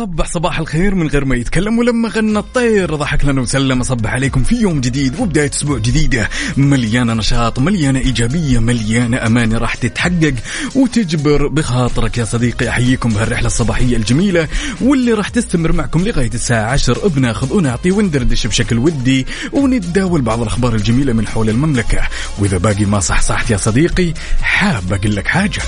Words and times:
اي 0.00 0.04
وصبح 0.04 0.26
صباح 0.26 0.58
الخير 0.58 0.94
من 0.94 1.08
غير 1.08 1.24
ما 1.24 1.36
يتكلم 1.36 1.78
ولما 1.78 2.08
غنى 2.08 2.38
الطير 2.38 2.94
ضحك 2.94 3.24
لنا 3.24 3.40
وسلم 3.40 3.80
اصبح 3.80 4.12
عليكم 4.12 4.42
في 4.42 4.54
يوم 4.54 4.80
جديد 4.80 5.20
وبداية 5.20 5.50
أسبوع 5.50 5.78
جديدة. 5.78 6.28
مليانة 6.56 7.14
نشاط 7.14 7.58
مليانة 7.58 7.98
إيجابية 7.98 8.58
مليانة 8.58 9.26
امانه 9.26 9.58
راح 9.58 9.74
تتحقق 9.74 10.34
وتجبر 10.74 11.46
بخاطرك 11.46 12.18
يا 12.18 12.24
صديقي. 12.24 12.68
أحييكم 12.68 13.10
بهالرحلة 13.10 13.46
الصباحية 13.46 13.96
الجميلة 13.96 14.48
واللي 14.80 15.12
راح 15.12 15.28
تستمر 15.28 15.72
معكم 15.72 16.04
لغاية 16.04 16.34
الساعة 16.34 16.72
10 16.72 17.08
بناخذ 17.08 17.52
ونعطي 17.52 17.90
وندردش 17.90 18.46
بشكل 18.46 18.78
ودي 18.78 19.26
ونتداول 19.52 20.20
بعض 20.20 20.40
الأخبار 20.40 20.74
الجميلة 20.74 21.12
من 21.12 21.28
حول 21.28 21.50
المملكة. 21.50 22.08
وإذا 22.38 22.58
باقي 22.58 22.84
ما 22.84 23.00
صح 23.00 23.22
صحت 23.22 23.50
يا 23.50 23.56
صديقي 23.56 24.14
حاب 24.42 24.92
أقول 24.92 25.16
لك 25.16 25.26
حاجة. 25.26 25.60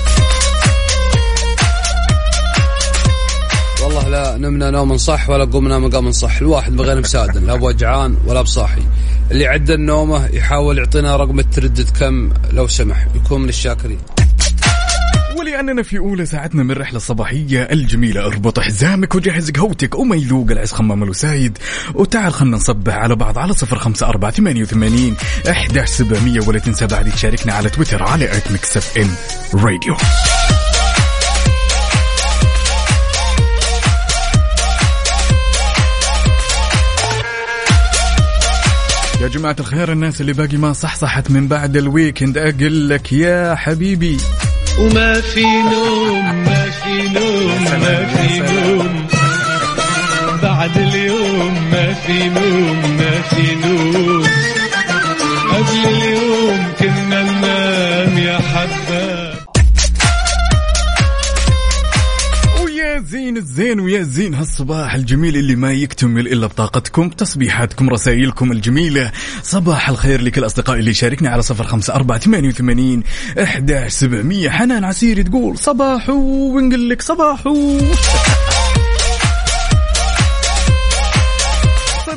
والله 3.83 4.09
لا 4.09 4.37
نمنا 4.37 4.69
نوم 4.69 4.97
صح 4.97 5.29
ولا 5.29 5.45
قمنا 5.45 5.79
مقام 5.79 6.11
صح. 6.11 6.37
الواحد 6.37 6.75
بغير 6.75 6.99
مسادن 6.99 7.45
لا 7.45 7.55
بوجعان 7.55 8.17
ولا 8.27 8.41
بصاحي 8.41 8.81
اللي 9.31 9.47
عدى 9.47 9.73
النومة 9.73 10.25
يحاول 10.25 10.77
يعطينا 10.77 11.15
رقم 11.15 11.39
التردد 11.39 11.89
كم 11.99 12.29
لو 12.51 12.67
سمح. 12.67 13.07
يكون 13.15 13.41
من 13.41 13.49
الشاكرين. 13.49 13.99
ولأننا 15.39 15.83
في 15.83 15.97
أولى 15.97 16.25
ساعتنا 16.25 16.63
من 16.63 16.71
الرحلة 16.71 16.97
الصباحية 16.97 17.61
الجميلة. 17.61 18.25
أربط 18.25 18.59
حزامك 18.59 19.15
وجهز 19.15 19.51
قهوتك. 19.51 19.95
وما 19.95 20.15
يذوق 20.15 20.51
العز 20.51 20.71
خمام 20.71 21.03
الوسايد. 21.03 21.57
وتعال 21.93 22.33
خلنا 22.33 22.57
نصبح 22.57 22.93
على 22.93 23.15
بعض 23.15 23.37
على 23.37 23.53
صفر 23.53 23.79
خمسة 23.79 24.07
أربعة 24.07 24.31
ثمانية 24.31 24.61
وثمانين 24.61 25.15
أحداش 25.49 25.89
سبعمية 25.89 26.39
ولا 26.47 26.59
تنسى 26.59 26.87
بعد 26.87 27.11
تشاركنا 27.11 27.53
على 27.53 27.69
تويتر 27.69 28.03
على 28.03 28.37
ات 28.37 28.51
مكسف 28.51 28.97
إم 28.97 29.09
راديو. 29.53 29.95
يا 39.23 39.27
جماعة 39.27 39.55
الخير 39.59 39.91
الناس 39.91 40.21
اللي 40.21 40.33
باقي 40.33 40.57
ما 40.57 40.73
صحصحت 40.73 41.31
من 41.31 41.47
بعد 41.47 41.77
ال 41.77 41.84
weekend. 41.84 42.37
أقول 42.37 42.89
لك 42.89 43.13
يا 43.13 43.55
حبيبي. 43.55 44.17
وما 44.79 45.21
في 45.21 45.45
نوم 45.45 46.43
ما 46.45 46.65
في 46.69 47.07
نوم 47.07 47.63
ما 47.63 48.05
في 48.05 48.39
نوم. 48.39 49.07
بعد 50.43 50.77
اليوم 50.77 51.69
ما 51.71 51.93
في 51.93 52.29
نوم 52.29 52.97
ما 52.97 53.21
في 53.21 53.55
نوم. 53.55 54.23
قبل 55.51 55.87
اليوم 55.87 56.73
كنا 56.79 57.23
زين 63.13 63.37
الزين 63.37 63.79
ويا 63.79 64.03
زين. 64.03 64.33
هالصباح 64.33 64.93
الجميل 64.95 65.37
اللي 65.37 65.55
ما 65.55 65.71
يكتمل 65.73 66.27
إلا 66.27 66.47
بطاقتكم 66.47 67.09
تصبيحاتكم 67.09 67.89
رسائلكم 67.89 68.51
الجميلة. 68.51 69.11
صباح 69.43 69.89
الخير 69.89 70.21
لكل 70.21 70.45
أصدقائي 70.45 70.79
اللي 70.79 70.93
شاركنا 70.93 71.29
على 71.29 71.41
صفر 71.41 71.63
خمسة 71.63 71.95
أربعة 71.95 72.19
ثمانية 72.19 72.49
وثمانين 72.49 73.03
إحداش 73.43 73.91
سبعمية. 73.91 74.49
حنان 74.49 74.83
عسيري 74.83 75.23
تقول 75.23 75.57
صباحو 75.57 76.13
ونقول 76.55 76.89
لك 76.89 77.01
صباحو. 77.01 77.79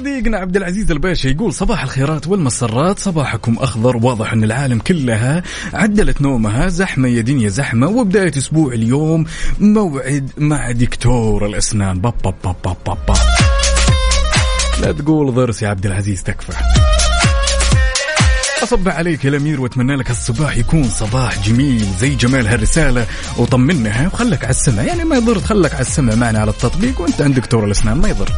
صديقنا 0.06 0.38
عبد 0.38 0.56
العزيز 0.56 0.90
الباشا 0.90 1.28
يقول 1.28 1.54
صباح 1.54 1.82
الخيرات 1.82 2.26
والمسرات 2.26 2.98
صباحكم 2.98 3.56
أخضر 3.58 3.96
واضح 3.96 4.32
أن 4.32 4.44
العالم 4.44 4.78
كلها 4.78 5.42
عدلت 5.74 6.22
نومها 6.22 6.68
زحمة 6.68 7.08
يا 7.08 7.20
دنيا 7.20 7.48
زحمة 7.48 7.88
وبداية 7.88 8.32
أسبوع 8.38 8.72
اليوم 8.72 9.24
موعد 9.60 10.30
مع 10.38 10.70
دكتور 10.70 11.46
الأسنان. 11.46 12.00
باب 12.00 12.14
باب 12.24 12.34
باب 12.44 12.56
باب 12.64 12.98
باب. 13.08 13.16
لا 14.80 14.92
تقول 14.92 15.34
ضرس 15.34 15.62
يا 15.62 15.68
عبد 15.68 15.86
العزيز 15.86 16.22
تكفى. 16.22 16.52
أصبح 18.62 18.96
عليك 18.96 19.24
يا 19.24 19.30
الأمير 19.30 19.60
وأتمنى 19.60 19.96
لك 19.96 20.10
الصباح 20.10 20.56
يكون 20.56 20.84
صباح 20.84 21.48
جميل 21.48 21.86
زي 21.98 22.14
جمال 22.14 22.46
هالرسالة 22.46 23.06
وطمنها 23.38 24.06
وخلك 24.06 24.44
على 24.44 24.50
السمع 24.50 24.82
يعني 24.82 25.04
ما 25.04 25.16
يضر 25.16 25.38
تخلك 25.38 25.72
على 25.72 25.80
السمع 25.80 26.14
معنا 26.14 26.38
على 26.38 26.50
التطبيق 26.50 27.00
وأنت 27.00 27.22
عند 27.22 27.34
دكتور 27.34 27.64
الأسنان 27.64 27.96
ما 27.96 28.08
يضر. 28.08 28.32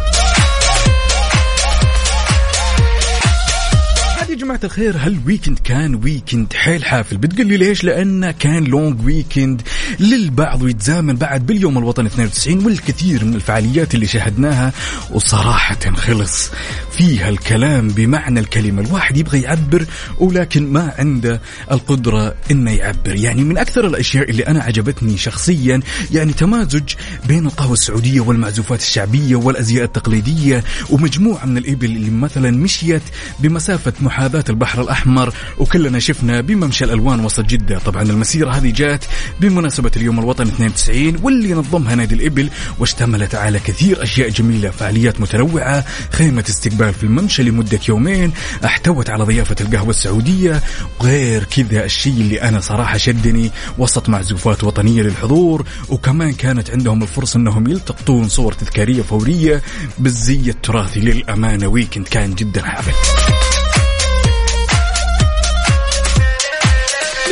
جماعة 4.49 4.65
الخير 4.65 4.97
هال 4.97 5.11
weekend 5.11 5.59
كان 5.59 5.95
weekend 5.95 6.53
حيل 6.53 6.85
حافل؟ 6.85 7.17
بتقول 7.17 7.47
لي 7.47 7.57
ليش؟ 7.57 7.85
لأنه 7.85 8.31
كان 8.31 8.65
long 8.65 9.05
weekend 9.07 9.63
للبعض 10.01 10.63
ويتزامن 10.63 11.17
بعد 11.17 11.47
باليوم 11.47 11.79
الوطني 11.79 12.07
92 12.07 12.65
والكثير 12.65 13.25
من 13.25 13.35
الفعاليات 13.35 13.95
اللي 13.95 14.07
شاهدناها 14.07 14.73
وصراحة 15.11 15.79
خلص 15.97 16.51
فيها 16.93 17.29
الكلام 17.29 17.89
بمعنى 17.89 18.41
الكلمة. 18.41 18.83
الواحد 18.83 19.17
يبغى 19.17 19.41
يعبر 19.41 19.87
ولكن 20.19 20.73
ما 20.73 20.95
عنده 20.99 21.41
القدرة 21.71 22.35
إنه 22.51 22.71
يعبر. 22.71 23.15
يعني 23.15 23.45
من 23.45 23.59
أكثر 23.59 23.87
الأشياء 23.87 24.31
اللي 24.31 24.47
أنا 24.47 24.63
عجبتني 24.63 25.19
شخصيا 25.19 25.81
يعني 26.13 26.33
تمازج 26.33 26.83
بين 27.29 27.47
القهوة 27.47 27.73
السعودية 27.73 28.21
والمعزوفات 28.21 28.81
الشعبية 28.81 29.37
والأزياء 29.37 29.85
التقليدية 29.85 30.65
ومجموعة 30.91 31.47
من 31.47 31.59
الإبل 31.59 31.87
اللي 31.87 32.11
مثلا 32.11 32.51
مشيت 32.51 33.03
بمسافة 33.41 33.93
محاذاة 34.01 34.45
البحر 34.49 34.83
الأحمر 34.83 35.35
وكلنا 35.59 35.99
شفنا 35.99 36.41
بممشى 36.41 36.85
الألوان 36.85 37.25
وسط 37.25 37.45
جدة. 37.45 37.79
طبعا 37.79 38.03
المسيرة 38.03 38.51
هذه 38.51 38.71
جات 38.71 39.05
بمناسبة 39.41 39.78
اليوم 39.97 40.19
الوطني 40.19 40.49
92 40.49 41.17
واللي 41.23 41.53
نظمها 41.55 41.95
نادي 41.95 42.15
الإبل 42.15 42.51
واشتملت 42.79 43.35
على 43.35 43.59
كثير 43.59 44.03
أشياء 44.03 44.29
جميلة 44.29 44.71
فعاليات 44.71 45.21
متنوعة 45.21 45.85
خيمة 46.13 46.45
استقبال 46.49 46.95
في 46.95 47.03
الممشى 47.03 47.43
لمدة 47.43 47.81
يومين 47.89 48.33
احتوت 48.65 49.11
على 49.11 49.25
ضيافة 49.25 49.57
القهوة 49.61 49.91
السعودية 49.91 50.63
وغير 51.01 51.45
كذا 51.45 51.85
الشيء 51.85 52.13
اللي 52.13 52.43
أنا 52.43 52.61
صراحة 52.61 52.97
شدني 52.97 53.51
وسط 53.79 54.09
معزوفات 54.09 54.65
وطنية 54.65 55.03
للحضور 55.03 55.65
وكمان 55.89 56.33
كانت 56.33 56.71
عندهم 56.71 57.03
الفرصة 57.03 57.39
أنهم 57.39 57.67
يلتقطون 57.67 58.29
صور 58.29 58.53
تذكارية 58.53 59.03
فورية 59.03 59.63
بالزي 59.99 60.51
التراثي. 60.51 61.01
للأمانة 61.01 61.67
weekend 61.67 62.09
كان 62.09 62.35
جدا 62.35 62.63
حافل 62.63 62.93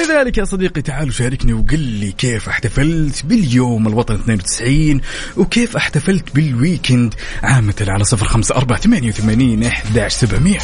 لذلك 0.08 0.38
يا 0.38 0.44
صديقي 0.44 0.82
تعال 0.82 1.14
شاركني 1.14 1.52
وقل 1.52 1.78
لي 1.78 2.12
كيف 2.12 2.48
احتفلت 2.48 3.24
باليوم 3.26 3.86
الوطني 3.86 4.16
92 4.16 5.00
وكيف 5.36 5.76
احتفلت 5.76 6.34
بال 6.34 6.52
weekend 6.52 7.14
عامة 7.42 7.74
على 7.88 8.04
صفر 8.04 8.26
خمسة 8.26 8.56
أربعة 8.56 8.78
ثمانية 8.80 9.08
وثمانين 9.08 9.64
إحداش 9.64 10.12
سبعمية. 10.12 10.58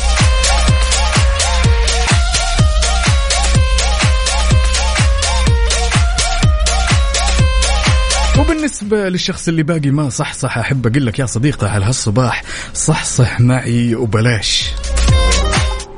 وبالنسبة 8.39 9.09
للشخص 9.09 9.49
اللي 9.49 9.63
باقي 9.63 9.91
ما 9.91 10.09
صحصح 10.09 10.59
أحب 10.59 10.87
أقول 10.87 11.07
لك 11.07 11.19
يا 11.19 11.27
صديقي 11.27 11.67
على 11.71 11.85
هالصباح 11.85 12.43
صحصح 12.75 13.41
معي 13.41 13.95
وبلاش. 13.95 14.71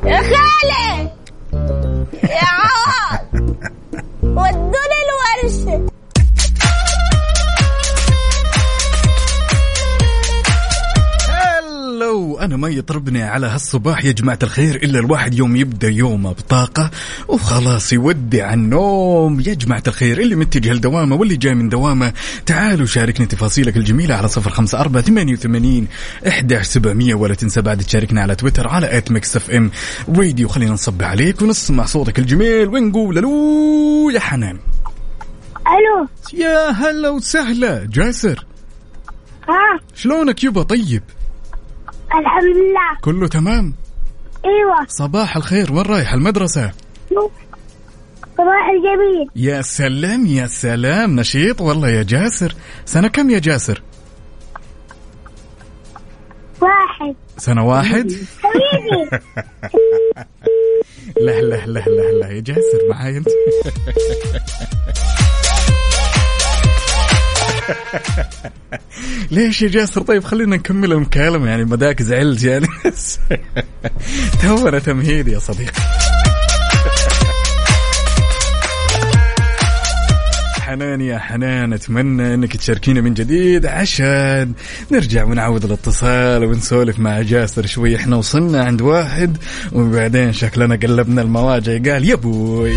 يا 0.04 0.16
خالي! 0.22 1.10
يا 2.22 2.53
أنا 12.44 12.56
ما 12.56 12.68
يطربني 12.68 13.22
على 13.22 13.46
هالصباح 13.46 14.04
يا 14.04 14.12
جماعة 14.12 14.38
الخير 14.42 14.74
إلا 14.74 14.98
الواحد 14.98 15.34
يوم 15.34 15.56
يبدأ 15.56 15.88
يومه 15.88 16.32
بطاقة 16.32 16.90
وخلاص 17.28 17.92
يودع 17.92 18.54
النوم. 18.54 19.40
يا 19.40 19.54
جماعة 19.54 19.82
الخير 19.86 20.20
اللي 20.20 20.34
متجه 20.36 20.72
لدوامة 20.72 21.16
واللي 21.16 21.36
جاي 21.36 21.54
من 21.54 21.68
دوامة 21.68 22.12
تعالوا 22.46 22.86
شاركني 22.86 23.26
تفاصيلك 23.26 23.76
الجميلة 23.76 24.14
على 24.14 24.28
صفر 24.28 24.50
خمسة 24.50 24.80
أربعة 24.80 25.02
ثمانية 25.02 25.32
وثمانين 25.32 25.86
احداش 26.28 26.66
سبعمئه 26.66 27.14
ولا 27.14 27.34
تنسى 27.34 27.62
بعد 27.62 27.78
تشاركنا 27.82 28.22
على 28.22 28.34
تويتر 28.34 28.68
على 28.68 28.98
آت 28.98 29.10
ميكس 29.10 29.36
إف 29.36 29.50
إم 29.50 29.70
راديو. 30.16 30.48
خلينا 30.48 30.72
نصب 30.72 31.02
عليك 31.02 31.42
ونسمع 31.42 31.84
صوتك 31.84 32.18
الجميل 32.18 32.68
ونقول 32.68 33.18
ألو 33.18 34.10
يا 34.14 34.20
حنان. 34.20 34.58
ألو. 35.66 36.08
يا 36.34 36.70
هلا 36.70 37.08
وسهلا. 37.08 37.86
جاسر. 37.92 38.46
ها. 39.48 39.80
شلونك 39.94 40.44
يبا 40.44 40.62
طيب؟ 40.62 41.02
الحمد 42.12 42.44
لله. 42.56 43.00
كله 43.00 43.28
تمام؟ 43.28 43.74
أيوه. 44.44 44.86
صباح 44.88 45.36
الخير 45.36 45.72
وين 45.72 45.82
رايح؟ 45.86 46.12
المدرسة؟ 46.12 46.72
صباح 48.38 48.68
الجميل. 48.74 49.28
يا 49.36 49.62
سلام 49.62 50.26
يا 50.26 50.46
سلام 50.46 51.20
نشيط 51.20 51.60
والله 51.60 51.88
يا 51.88 52.02
جاسر. 52.02 52.54
سنة 52.84 53.08
كم 53.08 53.30
يا 53.30 53.38
جاسر؟ 53.38 53.82
واحد. 56.60 57.14
سنة 57.38 57.66
واحد؟ 57.66 58.12
حبيبي. 58.42 59.10
لا 61.24 61.40
لا 61.40 61.66
لا 61.66 61.80
لا 61.80 62.12
لا 62.20 62.30
يا 62.30 62.40
جاسر 62.40 62.88
معاي 62.90 63.16
أنت. 63.16 63.28
ليش 69.30 69.62
يا 69.62 69.68
جاسر؟ 69.68 70.02
طيب 70.02 70.24
خلينا 70.24 70.56
نكمل 70.56 70.92
المكالمة 70.92 71.48
يعني 71.48 71.64
مداك 71.64 72.02
زعلت 72.02 72.42
يعني. 72.42 72.66
تونا 74.42 74.78
تمهيد 74.78 75.28
يا 75.28 75.38
صديقي. 75.38 75.72
حنان 80.60 81.00
يا 81.00 81.18
حنان 81.18 81.72
أتمنى 81.72 82.34
إنك 82.34 82.56
تشاركينا 82.56 83.00
من 83.00 83.14
جديد 83.14 83.66
عشان 83.66 84.52
نرجع 84.92 85.24
ونعود 85.24 85.64
الاتصال 85.64 86.44
ونسولف 86.44 86.98
مع 86.98 87.22
جاسر 87.22 87.66
شوي. 87.66 87.96
إحنا 87.96 88.16
وصلنا 88.16 88.64
عند 88.64 88.82
واحد 88.82 89.36
وبعدين 89.72 90.32
شكلنا 90.32 90.74
قلبنا 90.76 91.22
المواجع. 91.22 91.72
قال 91.92 92.04
يا 92.04 92.14
بوي. 92.14 92.72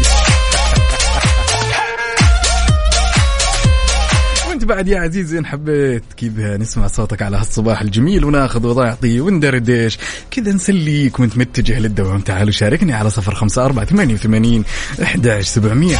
بعد 4.77 4.87
يا 4.87 4.99
عزيزي 4.99 5.37
إن 5.37 5.45
حبيت 5.45 6.03
كذا 6.17 6.57
نسمع 6.57 6.87
صوتك 6.87 7.21
على 7.21 7.37
هالصباح 7.37 7.81
الجميل 7.81 8.25
وناخذ 8.25 8.67
وضعطي 8.67 9.19
وندردش. 9.21 9.97
كذا 10.31 10.51
نسليك 10.53 11.19
وانت 11.19 11.37
متجه 11.37 11.79
للدوام. 11.79 12.19
تعالوا 12.19 12.51
شاركني 12.51 12.93
على 12.93 13.09
صفر 13.09 13.35
خمسة 13.35 13.65
أربعة 13.65 13.85
ثمانية 13.85 14.13
وثمانين 14.13 14.63
أحد 15.03 15.39
سبعمية. 15.41 15.97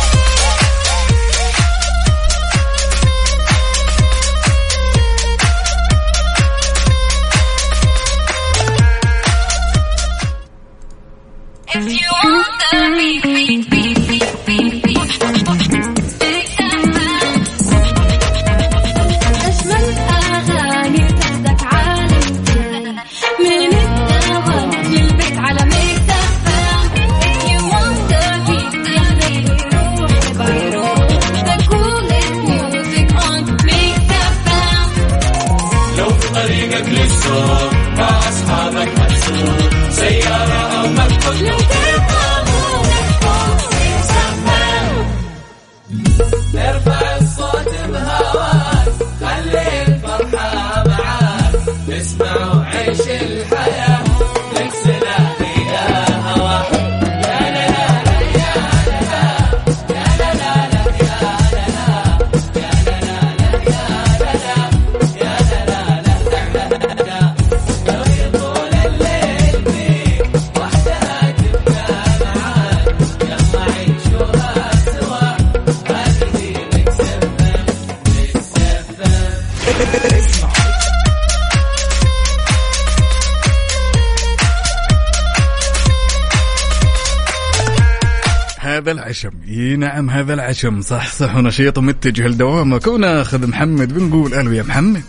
نعم 90.64 90.74
هذا 90.74 90.78
العشم 90.78 90.82
صح 90.82 91.12
صح 91.12 91.36
ونشيط 91.36 91.78
ومتجه 91.78 92.28
لدوامك 92.28 92.88
وناخذ 92.88 93.48
محمد 93.48 93.94
بنقول 93.94 94.34
ألو 94.34 94.52
يا 94.52 94.64
محمد. 94.64 95.04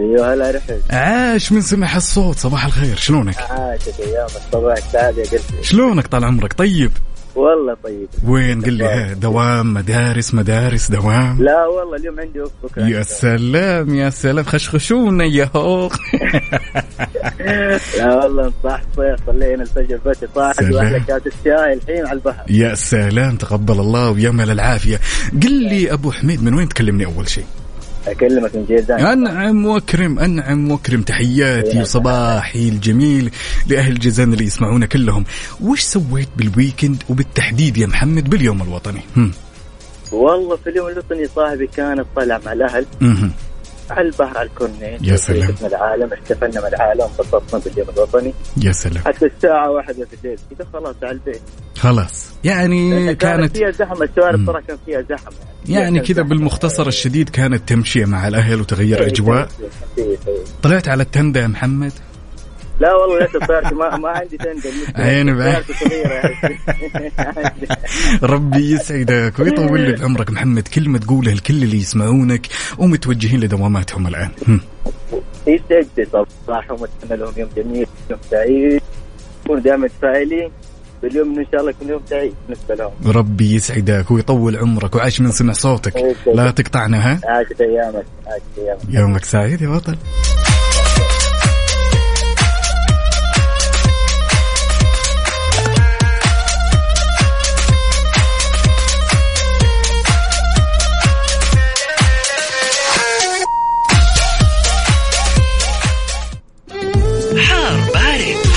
أيوه 0.00 0.34
هلا 0.34 0.50
رفعت 0.50 0.80
عاش 0.90 1.52
من 1.52 1.60
سمع 1.60 1.96
الصوت. 1.96 2.38
صباح 2.38 2.64
الخير 2.64 2.96
شلونك؟ 2.96 3.36
عاشت 3.38 4.00
أيام 4.00 4.26
الصباح 4.26 4.92
سعد 4.92 5.18
يا 5.18 5.24
قلبي. 5.24 5.62
شلونك 5.62 6.06
طال 6.06 6.24
عمرك؟ 6.24 6.52
طيب. 6.52 6.90
والله 7.36 7.76
طيب. 7.84 8.08
وين 8.28 8.62
قل 8.62 8.72
لي؟ 8.72 9.14
دوام 9.14 9.74
مدارس 9.74 10.34
مدارس 10.34 10.90
دوام. 10.90 11.42
لا 11.42 11.66
والله 11.66 11.96
اليوم 11.96 12.20
عندي 12.20 12.40
اوف 12.40 12.50
بكرة. 12.62 12.82
يا 12.86 13.02
سلام 13.02 13.94
يا 13.94 14.10
سلام. 14.10 14.44
خشخشونا 14.44 15.24
يا 15.24 15.50
هوق 15.56 15.92
لا 17.98 18.14
والله 18.14 18.52
صح 18.64 18.80
صيف 18.96 19.26
صلينا 19.26 19.62
الفجر 19.62 19.98
بس 20.06 20.16
سلام. 20.56 20.74
واحلى 20.74 21.00
كاس 21.00 21.22
الشاي 21.26 21.72
الحين 21.72 22.06
على 22.06 22.12
البحر. 22.12 22.44
يا 22.50 22.74
سلام 22.74 23.36
تقبل 23.36 23.80
الله 23.80 24.10
ويا 24.10 24.30
مل 24.30 24.50
العافية. 24.50 25.00
قل 25.42 25.52
لي 25.52 25.92
أبو 25.92 26.12
حميد 26.12 26.42
من 26.42 26.54
وين 26.54 26.68
تكلمني 26.68 27.04
أول 27.04 27.28
شيء؟ 27.28 27.44
أكلمك 28.06 28.56
من 28.56 28.64
جيزان 28.64 29.00
أنعم 29.06 29.66
وأكرم 29.66 30.18
أنعم 30.18 30.70
وأكرم. 30.70 31.02
تحياتي 31.02 31.80
وصباحي 31.80 32.68
الجميل 32.68 33.30
لأهل 33.68 33.98
جيزان 33.98 34.32
اللي 34.32 34.44
يسمعونا 34.44 34.86
كلهم. 34.86 35.24
وش 35.60 35.80
سويت 35.80 36.28
بال 36.36 36.51
weekend 36.51 37.02
وبالتحديد 37.08 37.76
يا 37.76 37.86
محمد 37.86 38.30
باليوم 38.30 38.62
الوطني؟ 38.62 39.00
هم. 39.16 39.32
والله 40.12 40.56
في 40.56 40.70
اليوم 40.70 40.88
الوطني 40.88 41.28
صاحبي 41.36 41.66
كان 41.66 42.04
طلع 42.16 42.40
مع 42.46 42.52
الأهل. 42.52 42.86
على 43.98 44.08
البحر 44.08 44.38
على 44.38 44.48
الكورنيش. 44.48 45.00
يا 45.02 45.16
سلام. 45.16 45.54
العالم. 45.64 46.12
احتفلنا 46.12 46.60
مع 46.60 46.68
العالم 46.68 47.02
انبسطنا 47.02 47.60
باليوم 47.60 47.88
الوطني 47.96 48.34
يا 48.56 48.72
سلام. 48.72 49.04
حتى 49.04 49.26
الساعة 49.26 49.70
واحدة 49.70 50.04
في 50.04 50.16
الليل. 50.24 50.38
كذا 50.58 50.68
خلاص 50.72 50.96
على 51.02 51.12
البيت. 51.12 51.42
خلاص. 51.76 52.30
يعني 52.44 53.14
كانت 53.14 53.56
فيها 53.56 53.70
زحمة 53.70 54.02
الشوارع. 54.04 54.46
صراحة 54.46 54.66
كان 54.68 54.78
فيها 54.86 55.00
زحمة. 55.00 55.32
يعني 55.68 55.82
يعني 55.82 56.00
كذا. 56.00 56.22
بالمختصر 56.22 56.86
الشديد 56.86 57.28
كانت 57.28 57.68
تمشية 57.68 58.04
مع 58.04 58.28
الأهل 58.28 58.60
وتغير 58.60 59.00
إيه، 59.00 59.06
أجواء. 59.06 59.48
طلعت 60.62 60.88
على 60.88 61.02
التندة 61.02 61.40
يا 61.40 61.46
محمد. 61.46 61.92
لا 62.80 62.94
والله 62.94 63.18
لسه 63.26 63.46
سيارتي 63.46 63.74
ما, 63.74 63.96
ما 63.96 64.08
عندي 64.08 64.36
تندل 64.36 64.72
عيني 64.96 65.62
صغيرة 65.80 66.12
يعني. 66.12 66.58
ربي 68.22 68.72
يسعدك 68.72 69.38
ويطول 69.38 69.80
لي 69.80 69.92
بعمرك 69.92 70.30
محمد 70.30 70.68
كلمة 70.68 70.98
تقولها 70.98 71.34
لكل 71.34 71.62
اللي 71.62 71.76
يسمعونك 71.76 72.46
ومتوجهين 72.78 73.40
لدواماتهم 73.40 74.06
الآن. 74.06 74.30
هم. 74.48 74.60
يسعدني 75.46 76.26
صراحة 76.46 76.72
واتمنى 76.72 77.16
لهم 77.20 77.32
يوم 77.36 77.48
جميل 77.56 77.86
يوم 78.10 78.18
سعيد. 78.30 78.80
يكونوا 79.44 79.62
دائما 79.62 79.84
متفائلين 79.84 80.50
باليوم 81.02 81.28
إنه 81.32 81.40
إن 81.40 81.46
شاء 81.52 81.60
الله 81.60 81.70
يكون 81.70 81.88
يوم 81.88 82.02
سعيد. 82.10 82.34
بالنسبة 82.48 82.74
لهم. 82.74 82.92
ربي 83.06 83.54
يسعدك 83.54 84.10
ويطول 84.10 84.56
عمرك. 84.56 84.94
وعاش 84.94 85.20
من 85.20 85.30
سمع 85.30 85.52
صوتك. 85.52 86.16
لا 86.34 86.50
تقطعنا 86.50 87.12
ها؟ 87.12 87.20
عاشت 87.24 87.60
أيامك 87.60 88.04
عاشت 88.26 88.44
أيامك. 88.58 88.80
يومك 88.88 89.24
سعيد 89.24 89.62
يا 89.62 89.68
بطل. 89.68 89.96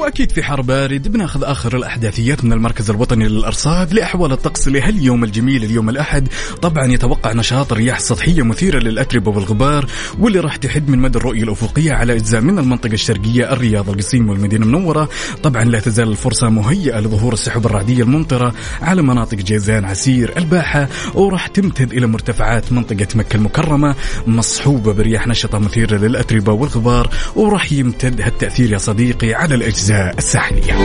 وأكيد 0.00 0.32
في 0.32 0.42
حر 0.42 0.60
بارد 0.60 1.08
بناخذ 1.08 1.44
آخر 1.44 1.76
الأحداثيات 1.76 2.44
من 2.44 2.52
المركز 2.52 2.90
الوطني 2.90 3.28
للأرصاد 3.28 3.92
لأحوال 3.92 4.32
الطقس 4.32 4.68
لهاليوم 4.68 5.24
الجميل 5.24 5.64
اليوم 5.64 5.88
الأحد. 5.88 6.28
طبعا 6.62 6.86
يتوقع 6.86 7.32
نشاط 7.32 7.72
رياح 7.72 8.00
سطحيه 8.00 8.42
مثيرة 8.42 8.78
للاتربه 8.78 9.30
والغبار 9.30 9.86
واللي 10.18 10.40
راح 10.40 10.56
تحد 10.56 10.88
من 10.88 10.98
مدى 10.98 11.18
الرؤية 11.18 11.42
الأفقية 11.42 11.92
على 11.92 12.12
أجزاء 12.12 12.40
من 12.40 12.58
المنطقة 12.58 12.92
الشرقية 12.92 13.52
الرياض 13.52 13.90
القصيم 13.90 14.28
والمدينة 14.28 14.64
المنورة. 14.64 15.08
طبعا 15.42 15.64
لا 15.64 15.80
تزال 15.80 16.08
الفرصة 16.08 16.48
مهيئة 16.48 17.00
لظهور 17.00 17.32
السحب 17.32 17.66
الرعدية 17.66 18.02
الممطرة 18.02 18.54
على 18.82 19.02
مناطق 19.02 19.38
جيزان 19.38 19.84
عسير 19.84 20.32
الباحة 20.36 20.88
وراح 21.14 21.46
تمتد 21.46 21.92
إلى 21.92 22.06
مرتفعات 22.06 22.72
منطقة 22.72 23.08
مكة 23.14 23.36
المكرمة 23.36 23.94
مصحوبة 24.26 24.92
برياح 24.92 25.26
نشطة 25.26 25.58
مثيرة 25.58 25.96
للاتربه 25.96 26.52
والغبار 26.52 27.10
وراح 27.36 27.72
يمتد 27.72 28.20
هالتأثير 28.20 28.72
يا 28.72 28.78
صديقي 28.78 29.34
على 29.34 29.54
الأجزاء 29.54 29.89
الساحليه 29.90 30.76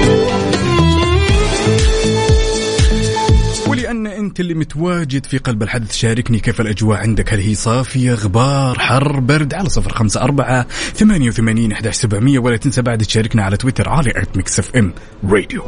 ولأن 3.68 4.08
أنت 4.08 4.40
اللي 4.40 4.54
متواجد 4.54 5.26
في 5.26 5.38
قلب 5.38 5.64
الحدث 5.64 5.96
شاركني 5.96 6.40
كيف 6.40 6.62
الأجواء 6.62 7.00
عندك؟ 7.00 7.34
هل 7.34 7.40
هي 7.40 7.56
صافية 7.56 8.14
غبار 8.14 8.80
حر 8.80 9.20
برد؟ 9.20 9.54
على 9.54 9.70
صفر 9.70 9.94
خمسة 9.94 10.22
أربعة 10.22 10.68
ثمانية 10.94 11.28
وثمانين 11.28 11.72
أحداش 11.72 11.96
سبعمية 11.96 12.40
ولا 12.40 12.58
تنسى 12.58 12.82
بعد 12.82 13.02
تشاركنا 13.02 13.44
على 13.44 13.58
تويتر 13.58 13.90
على 13.90 14.12
آت 14.16 14.38
ميكس 14.38 14.60
إف 14.60 14.76
إم 14.76 14.94
راديو. 15.30 15.64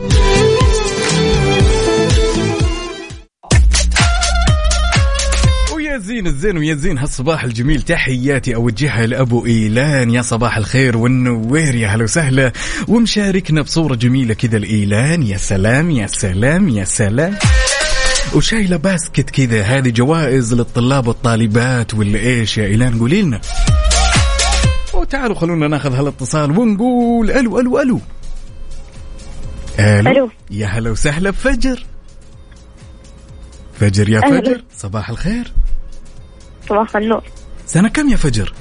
ويا 5.97 6.05
زين 6.05 6.27
الزين 6.27 6.57
ويا 6.57 6.75
زين 6.75 6.97
هالصباح 6.97 7.43
الجميل 7.43 7.81
تحياتي 7.81 8.55
أوجهها 8.55 9.05
لأبو 9.05 9.45
إيلان. 9.45 10.09
يا 10.09 10.21
صباح 10.21 10.57
الخير 10.57 10.97
والنوير 10.97 11.75
يا 11.75 11.87
هلا 11.87 12.03
وسهلا. 12.03 12.51
ومشاركنا 12.87 13.61
بصورة 13.61 13.95
جميلة 13.95 14.33
كذا 14.33 14.57
الايلان 14.57 15.23
يا 15.23 15.37
سلام 15.37 15.91
يا 15.91 16.07
سلام 16.07 16.69
يا 16.69 16.83
سلام. 16.83 17.35
وشايلة 18.35 18.77
باسكت 18.77 19.29
كذا. 19.29 19.61
هذه 19.61 19.89
جوائز 19.89 20.53
للطلاب 20.53 21.07
والطالبات 21.07 21.93
ولا 21.93 22.19
إيش 22.19 22.57
يا 22.57 22.65
إيلان؟ 22.65 22.99
قولي 22.99 23.21
لنا. 23.21 23.41
وتعالوا 24.93 25.35
خلونا 25.35 25.67
ناخذ 25.67 25.93
هالاتصال 25.93 26.59
ونقول 26.59 27.31
ألو 27.31 27.59
ألو 27.59 27.79
ألو. 27.81 28.01
ألو. 29.79 30.11
ألو. 30.11 30.29
يا 30.51 30.67
هلا 30.67 30.91
وسهلا 30.91 31.29
بفجر 31.29 31.85
فجر 33.79 34.09
يا. 34.09 34.21
فجر. 34.21 34.63
صباح 34.77 35.09
الخير. 35.09 35.53
صباح 36.69 36.95
النور 36.95 37.23
سنة 37.65 37.89
كم 37.89 38.09
يا 38.09 38.15
فجر؟ 38.15 38.53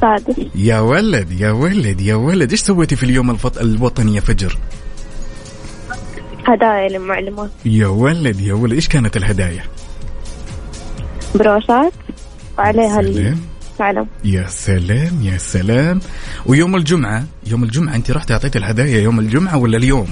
سادس 0.00 0.34
يا 0.54 0.80
ولد 0.80 1.32
يا 1.40 1.50
ولد 1.50 2.00
يا 2.00 2.14
ولد 2.14 2.50
إيش 2.50 2.60
سويتي 2.60 2.96
في 2.96 3.02
اليوم 3.02 3.30
الفط... 3.30 3.58
الوطني 3.58 4.14
يا 4.14 4.20
فجر؟ 4.20 4.58
هدايا 6.46 6.88
للمعلمات 6.88 7.50
يا 7.64 7.86
ولد 7.86 8.40
يا 8.40 8.54
ولد 8.54 8.72
إيش 8.72 8.88
كانت 8.88 9.16
الهدايا؟ 9.16 9.64
بروشات 11.34 11.92
وعليها 12.58 13.02
سلام 13.02 13.38
العلم 13.80 14.06
يا 14.24 14.46
سلام 14.48 15.22
يا 15.22 15.38
سلام 15.38 16.00
ويوم 16.46 16.76
الجمعة 16.76 17.24
يوم 17.46 17.64
الجمعة 17.64 17.94
أنت 17.94 18.10
رحتي 18.10 18.32
أعطيتي 18.32 18.58
الهدايا 18.58 19.00
يوم 19.00 19.18
الجمعة 19.20 19.56
ولا 19.56 19.76
اليوم؟ 19.76 20.08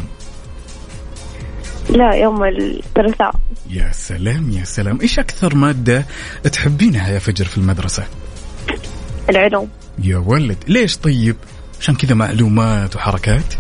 لا 1.90 2.14
يوم 2.14 2.44
الثلاثاء 2.44 3.34
يا 3.70 3.92
سلام 3.92 4.50
يا 4.50 4.64
سلام 4.64 5.00
إيش 5.00 5.18
أكثر 5.18 5.54
مادة 5.54 6.06
تحبينها 6.52 7.08
يا 7.08 7.18
فجر 7.18 7.44
في 7.44 7.58
المدرسة؟ 7.58 8.04
العلوم 9.30 9.68
يا 10.04 10.16
ولد 10.16 10.56
ليش 10.68 10.96
طيب؟ 10.96 11.36
عشان 11.80 11.94
كذا 11.94 12.14
معلومات 12.14 12.96
وحركات؟ 12.96 13.54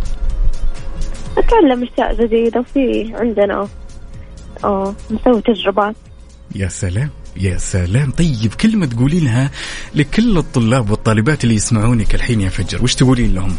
أتعلم 1.38 1.82
أشياء 1.92 2.24
جديدة 2.26 2.60
وفي 2.60 3.12
عندنا 3.14 3.68
آه 4.64 4.94
نسوي 5.10 5.40
تجربات 5.42 5.94
يا 6.54 6.68
سلام 6.68 7.10
يا 7.36 7.58
سلام 7.58 8.10
طيب 8.10 8.54
كلمة 8.60 8.86
تقولي 8.86 9.20
لها 9.20 9.50
لكل 9.94 10.38
الطلاب 10.38 10.90
والطالبات 10.90 11.44
اللي 11.44 11.54
يسمعونك 11.54 12.14
الحين 12.14 12.40
يا 12.40 12.48
فجر 12.48 12.82
وش 12.84 12.94
تقولين 12.94 13.34
لهم 13.34 13.56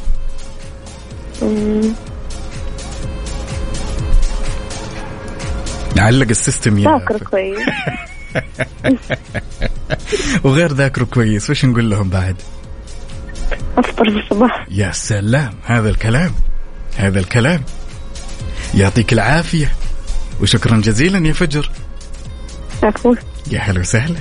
نعلق 5.97 6.27
السيستم 6.29 6.77
يا 6.77 6.89
ذاكر 6.89 7.17
كويس. 7.17 7.59
وغير 10.43 10.73
ذاكروا 10.73 11.07
كويس 11.07 11.49
وش 11.49 11.65
نقول 11.65 11.89
لهم 11.89 12.09
بعد؟ 12.09 12.35
أفطر 13.77 14.11
في 14.11 14.19
الصباح. 14.19 14.67
يا 14.71 14.91
سلام 14.91 15.53
هذا 15.65 15.89
الكلام 15.89 16.31
هذا 16.97 17.19
الكلام. 17.19 17.61
يعطيك 18.75 19.13
العافية 19.13 19.71
وشكرا 20.41 20.77
جزيلا 20.77 21.27
يا 21.27 21.33
فجر. 21.33 21.71
عفوا 22.83 23.15
يا 23.51 23.59
هلا 23.59 23.79
وسهلا. 23.79 24.19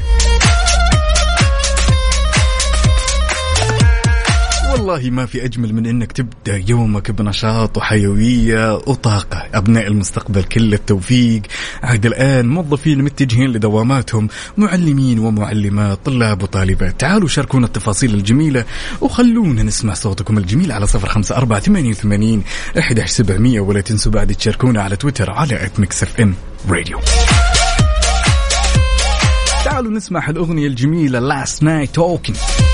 والله 4.86 5.10
ما 5.10 5.26
في 5.26 5.44
أجمل 5.44 5.74
من 5.74 5.86
أنك 5.86 6.12
تبدأ 6.12 6.62
يومك 6.68 7.10
بنشاط 7.10 7.76
وحيوية 7.76 8.74
وطاقة. 8.74 9.46
أبناء 9.54 9.86
المستقبل 9.86 10.42
كل 10.42 10.74
التوفيق. 10.74 11.42
عاد 11.82 12.06
الآن 12.06 12.48
موظفين 12.48 13.02
متجهين 13.02 13.50
لدواماتهم 13.50 14.28
معلمين 14.56 15.18
ومعلمات 15.18 15.98
طلاب 16.04 16.42
وطالبات. 16.42 17.00
تعالوا 17.00 17.28
شاركونا 17.28 17.66
التفاصيل 17.66 18.14
الجميلة 18.14 18.64
وخلونا 19.00 19.62
نسمع 19.62 19.94
صوتكم 19.94 20.38
الجميل 20.38 20.72
على 20.72 20.86
صفر 20.86 21.08
خمسة 21.08 21.36
أربعة 21.36 21.60
ثمانية 21.60 21.90
وثمانين 21.90 22.42
أحد 22.78 23.00
سبعمية. 23.00 23.60
ولا 23.60 23.80
تنسوا 23.80 24.12
بعد 24.12 24.34
تشاركونا 24.34 24.82
على 24.82 24.96
تويتر 24.96 25.30
على 25.30 25.66
اف 25.66 26.20
ام 26.20 26.34
راديو 26.68 27.00
تعالوا 29.64 29.92
نسمع 29.92 30.30
الأغنية 30.30 30.66
الجميلة 30.66 31.44
Last 31.44 31.62
Night 31.62 32.00
Talking. 32.00 32.65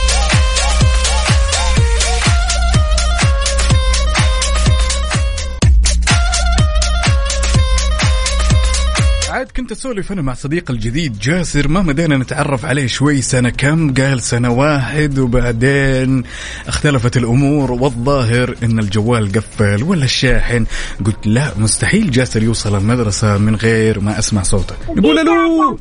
كنت 9.56 9.72
أسولف 9.72 10.12
أنا 10.12 10.22
مع 10.22 10.34
صديقي 10.34 10.74
الجديد 10.74 11.18
جاسر 11.18 11.68
ما 11.68 11.82
مدينا 11.82 12.16
نتعرف 12.16 12.64
عليه 12.64 12.86
شوي. 12.86 13.22
سنة 13.22 13.50
كم؟ 13.50 13.94
قال 13.94 14.22
سنة 14.22 14.50
واحد 14.50 15.18
وبعدين 15.18 16.24
اختلفت 16.66 17.16
الأمور 17.16 17.72
والظاهر 17.72 18.56
إن 18.62 18.78
الجوال 18.78 19.32
قفل 19.32 19.82
ولا 19.82 20.04
الشاحن. 20.04 20.66
قلت 21.04 21.26
لا 21.26 21.58
مستحيل 21.58 22.10
جاسر 22.10 22.42
يوصل 22.42 22.76
المدرسة 22.76 23.38
من 23.38 23.56
غير 23.56 24.00
ما 24.00 24.18
أسمع 24.18 24.42
صوته 24.42 24.74
نقول 24.88 25.18
ألو! 25.18 25.78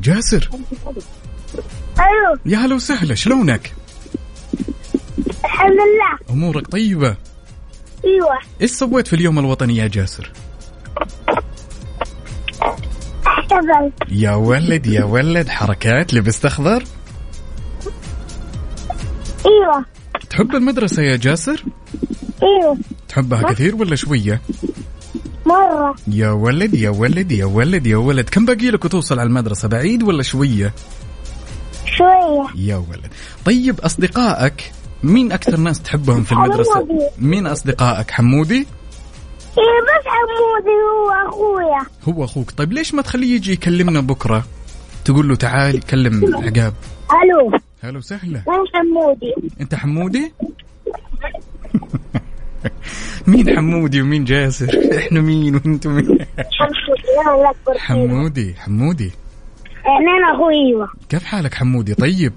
جاسر! 0.00 0.48
ألو! 1.98 2.38
يا 2.46 2.58
هلا 2.58 2.74
وسهلا 2.74 3.14
شلونك؟ 3.14 3.72
الحمد 5.44 5.70
لله. 5.70 6.18
أمورك 6.30 6.66
طيبة؟ 6.66 7.16
أيوة. 8.04 8.38
إيش 8.60 8.70
سويت 8.70 9.08
في 9.08 9.16
اليوم 9.16 9.38
الوطني 9.38 9.76
يا 9.76 9.86
جاسر؟ 9.86 10.32
احتفل 13.56 13.92
يا 14.10 14.34
ولد 14.34 14.86
يا 14.86 15.04
ولد 15.04 15.48
حركات 15.48 16.14
لبست 16.14 16.44
اخضر 16.44 16.84
أيوة. 19.46 19.84
تحب 20.30 20.54
المدرسة 20.54 21.02
يا 21.02 21.16
جاسر؟ 21.16 21.64
أيوة. 22.42 22.78
تحبها 23.08 23.42
كثير 23.42 23.76
ولا 23.76 23.96
شوية؟ 23.96 24.40
مرة. 25.46 25.94
يا 26.08 26.30
ولد 26.30 26.74
يا 26.74 26.90
ولد 26.90 27.32
يا 27.32 27.44
ولد 27.44 27.86
يا 27.86 27.96
ولد. 27.96 28.28
كم 28.28 28.44
باقي 28.46 28.70
لك 28.70 28.84
وتوصل 28.84 29.18
على 29.18 29.26
المدرسة 29.26 29.68
بعيد 29.68 30.02
ولا 30.02 30.22
شوية؟ 30.22 30.72
شوية. 31.86 32.46
يا 32.56 32.76
ولد. 32.76 33.12
طيب 33.44 33.80
أصدقائك 33.80 34.72
مين 35.02 35.32
أكثر 35.32 35.56
ناس 35.56 35.82
تحبهم 35.82 36.22
في 36.22 36.32
المدرسة؟ 36.32 36.74
حمودي. 36.74 37.06
مين 37.18 37.46
أصدقائك؟ 37.46 38.10
حمودي؟ 38.10 38.66
إيه 39.58 39.80
بس 39.82 40.06
حمودي 40.06 40.76
هو 40.92 41.10
أخويا. 41.28 41.86
هو 42.08 42.24
أخوك. 42.24 42.50
طيب 42.50 42.72
ليش 42.72 42.94
ما 42.94 43.02
تخليه 43.02 43.34
يجي 43.34 43.52
يكلمنا 43.52 44.00
بكرة؟ 44.00 44.44
تقول 45.04 45.28
له 45.28 45.36
تعال 45.36 45.80
كلم 45.80 46.34
عقاب. 46.36 46.74
ألو. 47.22 47.58
هلا 47.82 47.98
وسهلا 47.98 48.42
وين 48.46 48.58
حمودي؟ 48.74 49.34
أنت 49.60 49.74
حمودي؟ 49.74 50.32
مين 53.26 53.56
حمودي 53.56 54.00
ومين 54.02 54.24
جاسر؟ 54.24 54.98
إحنا 54.98 55.20
مين 55.20 55.54
وأنتم 55.54 55.90
مين؟ 55.90 56.18
حمودي. 56.58 57.30
أنا. 57.30 57.78
حمودي. 57.78 58.54
حمودي 58.54 59.10
أنا 59.86 60.34
أخوي 60.34 60.54
أيوة. 60.54 60.88
كيف 61.08 61.24
حالك 61.24 61.54
حمودي؟ 61.54 61.94
طيب؟ 61.94 62.32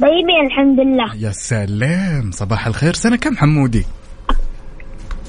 طيبين 0.00 0.46
الحمد 0.46 0.80
لله. 0.80 1.14
يا 1.16 1.30
سلام 1.30 2.30
صباح 2.30 2.66
الخير. 2.66 2.94
سنة 2.94 3.16
كم 3.16 3.36
حمودي؟ 3.36 3.84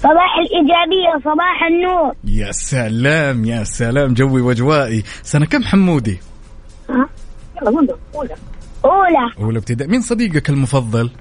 صباح 0.04 0.32
الإيجابية 0.40 1.24
صباح 1.24 1.64
النور. 1.72 2.14
يا 2.24 2.52
سلام 2.52 3.46
يا 3.46 3.64
سلام 3.64 4.14
جوي 4.14 4.42
واجوائي 4.42 5.04
سنة 5.24 5.46
كم 5.46 5.64
حمودي؟ 5.64 6.20
ها؟ 6.90 7.10
أولى. 7.68 8.36
أولى. 9.40 9.58
ابتدائي. 9.58 9.92
مين 9.92 10.02
صديقك 10.02 10.50
المفضل؟ 10.50 11.12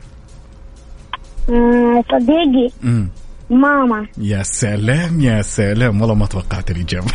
آه، 1.51 2.05
صديقي. 2.13 2.71
امم 2.85 3.09
ماما. 3.51 4.07
يا 4.19 4.43
سلام 4.43 5.21
يا 5.21 5.43
سلام. 5.43 6.01
والله 6.01 6.15
ما 6.15 6.27
توقعت 6.27 6.71
الإجابة. 6.71 7.07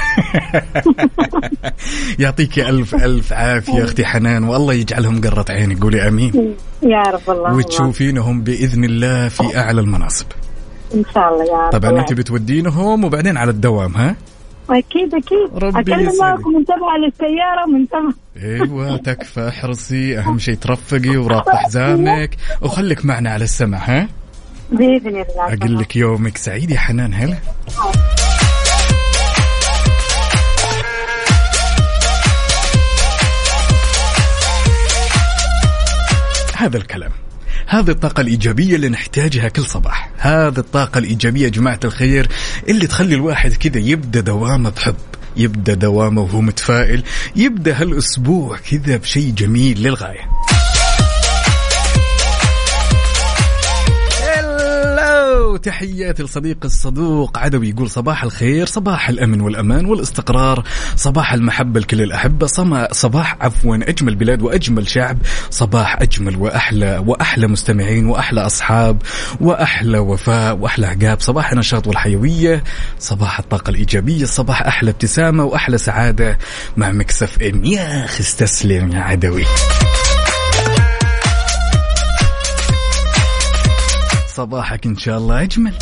يعطيك 2.20 2.60
ألف 2.60 2.96
ألف 2.96 3.34
عافية 3.34 3.84
أختي 3.84 4.06
حنان. 4.06 4.44
والله 4.44 4.74
يجعلهم 4.74 5.22
قرة 5.22 5.46
عينك 5.50 5.82
قولي 5.84 6.08
أمين. 6.08 6.56
يا 6.84 7.02
رب 7.02 7.30
الله. 7.30 7.54
وتشوفينهم 7.56 8.42
بإذن 8.42 8.84
الله 8.84 9.28
في 9.30 9.58
أعلى 9.58 9.82
المناصب. 9.82 10.26
إن 10.94 11.04
شاء 11.14 11.34
الله 11.34 11.44
يا 11.46 11.68
رب. 11.68 11.72
طبعا 11.72 12.00
أنت 12.00 12.14
بتودينهم 12.14 13.04
وبعدين 13.04 13.38
على 13.38 13.52
الدوام 13.52 13.96
ها؟ 13.96 14.16
أكيد 14.70 15.16
أكيد. 15.16 15.64
ربي. 15.64 15.92
معكم 16.20 16.50
منتبهه 16.56 16.98
للسياره 17.06 17.66
منتبه 17.74 18.14
أيوه 18.44 18.98
تكفى 19.14 19.48
احرصي. 19.48 20.20
أهم 20.20 20.40
شيء 20.40 20.56
ترفقي 20.56 21.18
ورابط 21.24 21.50
حزامك 21.50 22.36
وخليك 22.62 23.06
معنا 23.06 23.30
على 23.30 23.44
السمع 23.44 23.78
ها؟ 23.78 24.08
بإذن 24.72 25.08
الله. 25.08 25.26
أقول 25.54 25.80
لك 25.80 25.96
يومك 25.96 26.38
سعيد 26.38 26.72
يا 26.72 26.78
حنان 26.78 27.14
هلا. 27.14 27.38
هذا 36.58 36.78
الكلام. 36.78 37.12
هذه 37.68 37.90
الطاقة 37.90 38.22
الإيجابية 38.22 38.76
اللي 38.76 38.90
نحتاجها 38.90 39.48
كل 39.50 39.66
صباح. 39.66 40.10
هذه 40.18 40.58
الطاقة 40.58 40.98
الإيجابية 40.98 41.44
يا 41.44 41.50
جماعة 41.50 41.80
الخير 41.86 42.28
اللي 42.70 42.88
تخلي 42.88 43.16
الواحد 43.16 43.54
كذا 43.54 43.78
يبدأ 43.78 44.20
دوامه 44.20 44.70
بحب 44.70 44.96
يبدأ 45.38 45.74
دوامه 45.74 46.22
وهو 46.22 46.42
متفائل 46.42 47.04
يبدأ 47.36 47.82
هالأسبوع 47.82 48.58
كذا 48.58 48.98
بشيء 48.98 49.34
جميل 49.34 49.84
للغاية. 49.84 50.30
هلو 55.56 55.62
تحياتي 55.62 56.24
لصديق 56.24 56.58
الصدوق 56.66 57.38
عدوي. 57.38 57.70
يقول 57.70 57.90
صباح 57.90 58.24
الخير 58.24 58.66
صباح 58.66 59.10
الأمن 59.10 59.42
والأمان 59.42 59.86
والاستقرار 59.86 60.64
صباح 60.96 61.34
المحبة 61.34 61.80
لكل 61.80 62.02
الأحبة 62.02 62.48
صباح 62.92 63.38
عفوا 63.42 63.76
أجمل 63.76 64.16
بلاد 64.16 64.42
وأجمل 64.42 64.88
شعب 64.88 65.18
صباح 65.50 66.02
أجمل 66.02 66.36
وأحلى 66.36 67.04
وأحلى 67.06 67.48
مستمعين 67.48 68.06
وأحلى 68.06 68.42
أصحاب 68.42 69.02
وأحلى 69.42 69.98
وفاء 69.98 70.58
وأحلى 70.58 70.88
عقاب. 70.88 71.22
صباح 71.22 71.52
النشاط 71.52 71.88
والحيوية 71.88 72.64
صباح 73.00 73.40
الطاقة 73.40 73.70
الإيجابية 73.70 74.26
صباح 74.26 74.62
أحلى 74.62 74.92
ابتسامة 74.92 75.44
وأحلى 75.44 75.78
سعادة 75.78 76.38
مع 76.78 76.92
مكسف 76.92 77.42
إم. 77.42 77.66
يا 77.66 78.06
أخي 78.06 78.20
استسلم 78.20 78.92
يا 78.92 79.00
عدوي. 79.00 79.46
صباحك 84.36 84.86
إن 84.86 84.98
شاء 84.98 85.18
الله 85.18 85.42
أجمل. 85.42 85.74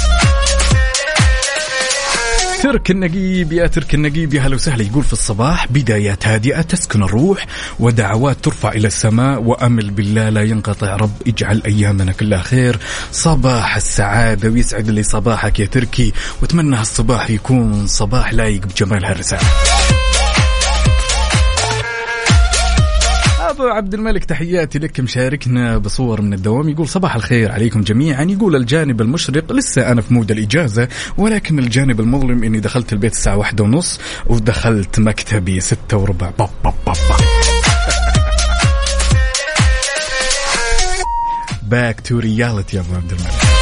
ترك 2.64 2.92
النقيب 2.92 3.54
يا 3.54 3.68
ترك 3.68 3.94
النقيب 3.94 4.34
يا 4.34 4.42
هلا 4.42 4.56
وسهلا. 4.56 4.84
يقول 4.84 5.04
في 5.04 5.14
الصباح 5.14 5.68
بدايات 5.68 6.28
هادئة 6.28 6.62
تسكن 6.62 7.04
الروح 7.04 7.46
ودعوات 7.80 8.38
ترفع 8.44 8.72
إلى 8.72 8.88
السماء 8.88 9.42
وأمل 9.42 9.92
بالله 9.92 10.30
لا 10.30 10.44
ينقطع. 10.44 10.96
رب 10.96 11.12
اجعل 11.28 11.62
أيامنا 11.66 12.12
كلها 12.12 12.42
خير. 12.42 12.80
صباح 13.12 13.76
السعادة 13.76 14.50
ويسعد 14.50 14.90
لي 14.90 15.04
صباحك 15.04 15.60
يا 15.60 15.66
تركي. 15.66 16.14
وأتمنى 16.42 16.76
هالصباح 16.76 17.30
يكون 17.30 17.88
صباح 17.88 18.34
لايق 18.34 18.66
بجمال 18.66 19.06
هالرسالة. 19.06 19.44
أبو 23.54 23.64
عبد 23.64 23.94
الملك 23.94 24.26
تحياتي 24.26 24.80
لك. 24.80 25.00
مشاركنا 25.00 25.78
بصور 25.78 26.22
من 26.22 26.34
الدوام. 26.34 26.70
يقول 26.70 26.88
صباح 26.88 27.16
الخير 27.16 27.52
عليكم 27.52 27.82
جميعا. 27.82 28.24
يقول 28.24 28.56
الجانب 28.56 29.02
المشرق 29.02 29.52
لسه 29.52 29.92
أنا 29.92 30.02
في 30.02 30.14
مود 30.14 30.32
الإجازة 30.32 30.88
ولكن 31.18 31.60
الجانب 31.60 32.00
المظلم 32.00 32.44
إني 32.44 32.60
دخلت 32.60 32.94
البيت 32.94 33.12
الساعة 33.12 33.38
واحدة 33.38 33.64
ونص 33.64 34.00
ودخلت 34.28 35.00
مكتبي 35.00 35.60
ستة 35.60 35.98
وربع. 35.98 36.30
باب 36.40 36.50
باب 36.64 36.74
باب 36.86 36.96
back 41.64 42.02
to 42.02 42.20
reality 42.20 42.78
يا 42.78 42.82
أبو 42.82 42.96
عبد 42.96 43.12
الملك. 43.12 43.53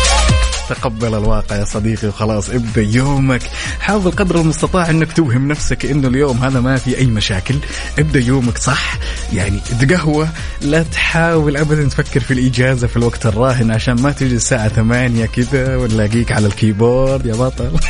تقبل 0.70 1.08
الواقع 1.08 1.56
يا 1.56 1.65
صديقي 1.65 2.08
وخلاص 2.08 2.50
ابدأ 2.50 2.82
يومك. 2.82 3.41
حاول 3.80 4.12
قدر 4.12 4.41
المستطاع 4.41 4.89
إنك 4.89 5.13
توهم 5.13 5.48
نفسك 5.48 5.86
إنه 5.86 6.08
اليوم 6.08 6.38
هذا 6.38 6.60
ما 6.60 6.77
في 6.77 6.98
أي 6.98 7.06
مشاكل. 7.06 7.56
ابدأ 8.00 8.19
يومك 8.19 8.58
صح 8.58 8.97
يعني 9.34 9.60
تقهوى. 9.82 10.28
لا 10.62 10.84
تحاول 10.84 11.58
ابدا 11.58 11.88
تفكر 11.88 12.19
في 12.19 12.34
الإجازة 12.34 12.88
في 12.88 12.97
الوقت 12.97 13.26
الراهن 13.26 13.71
عشان 13.71 14.02
ما 14.02 14.12
تجي 14.12 14.36
الساعة 14.36 14.67
8 14.67 15.26
كذا 15.26 15.76
ونلاقيك 15.76 16.32
على 16.32 16.47
ال 16.47 16.56
keyboard 16.56 17.25
يا 17.26 17.34
بطل. 17.34 17.71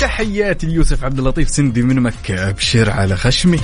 تحياتي 0.00 0.66
ليوسف 0.66 1.04
عبد 1.04 1.18
اللطيف 1.18 1.50
سندي 1.50 1.82
من 1.82 2.00
مكة 2.00 2.48
أبشر 2.48 2.90
على 2.90 3.16
خشمي. 3.16 3.58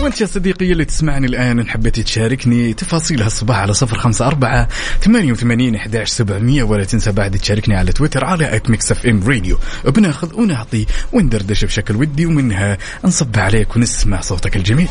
وانت 0.00 0.20
يا 0.20 0.26
صديقي 0.26 0.72
اللي 0.72 0.84
تسمعني 0.84 1.26
الآن 1.26 1.58
ان 1.58 1.68
حبيت 1.68 2.00
تشاركني 2.00 2.74
تفاصيل 2.74 3.22
هالصباح 3.22 3.56
على 3.58 3.74
صفر 3.74 3.98
خمسة 3.98 4.26
أربعة 4.26 4.68
ثمانية 5.00 5.32
وثمانين 5.32 5.74
أحداش 5.74 6.08
سبعمية 6.08 6.62
ولا 6.62 6.84
تنسى 6.84 7.12
بعد 7.12 7.38
تشاركني 7.38 7.76
على 7.76 7.92
تويتر 7.92 8.24
على 8.24 8.56
ات 8.56 8.70
ميكس 8.70 8.92
اف 8.92 9.06
ام 9.06 9.28
راديو 9.28 9.58
بناخذ 9.84 10.34
ونعطي 10.34 10.86
وندردش 11.12 11.64
بشكل 11.64 11.96
ودي 11.96 12.26
ومنها 12.26 12.78
نصب 13.04 13.38
عليك 13.38 13.76
ونسمع 13.76 14.20
صوتك 14.20 14.56
الجميل. 14.56 14.88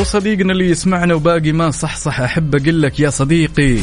وصديقنا 0.00 0.52
اللي 0.52 0.70
يسمعنا 0.70 1.14
وباقي 1.14 1.52
ما 1.52 1.70
صح 1.70 1.96
صح 1.96 2.20
أحب 2.20 2.54
أقول 2.54 2.82
لك 2.82 3.00
يا 3.00 3.10
صديقي 3.10 3.76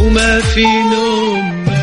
وما 0.00 0.40
في 0.40 0.64
نوم. 0.64 1.77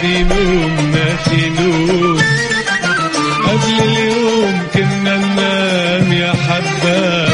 اليوم 0.00 0.90
ما 0.92 1.16
نوم 1.60 2.18
قبل 3.46 3.82
اليوم 3.82 4.62
كنا 4.74 5.16
ننام 5.16 6.12
يا 6.12 6.32
حباب. 6.32 7.32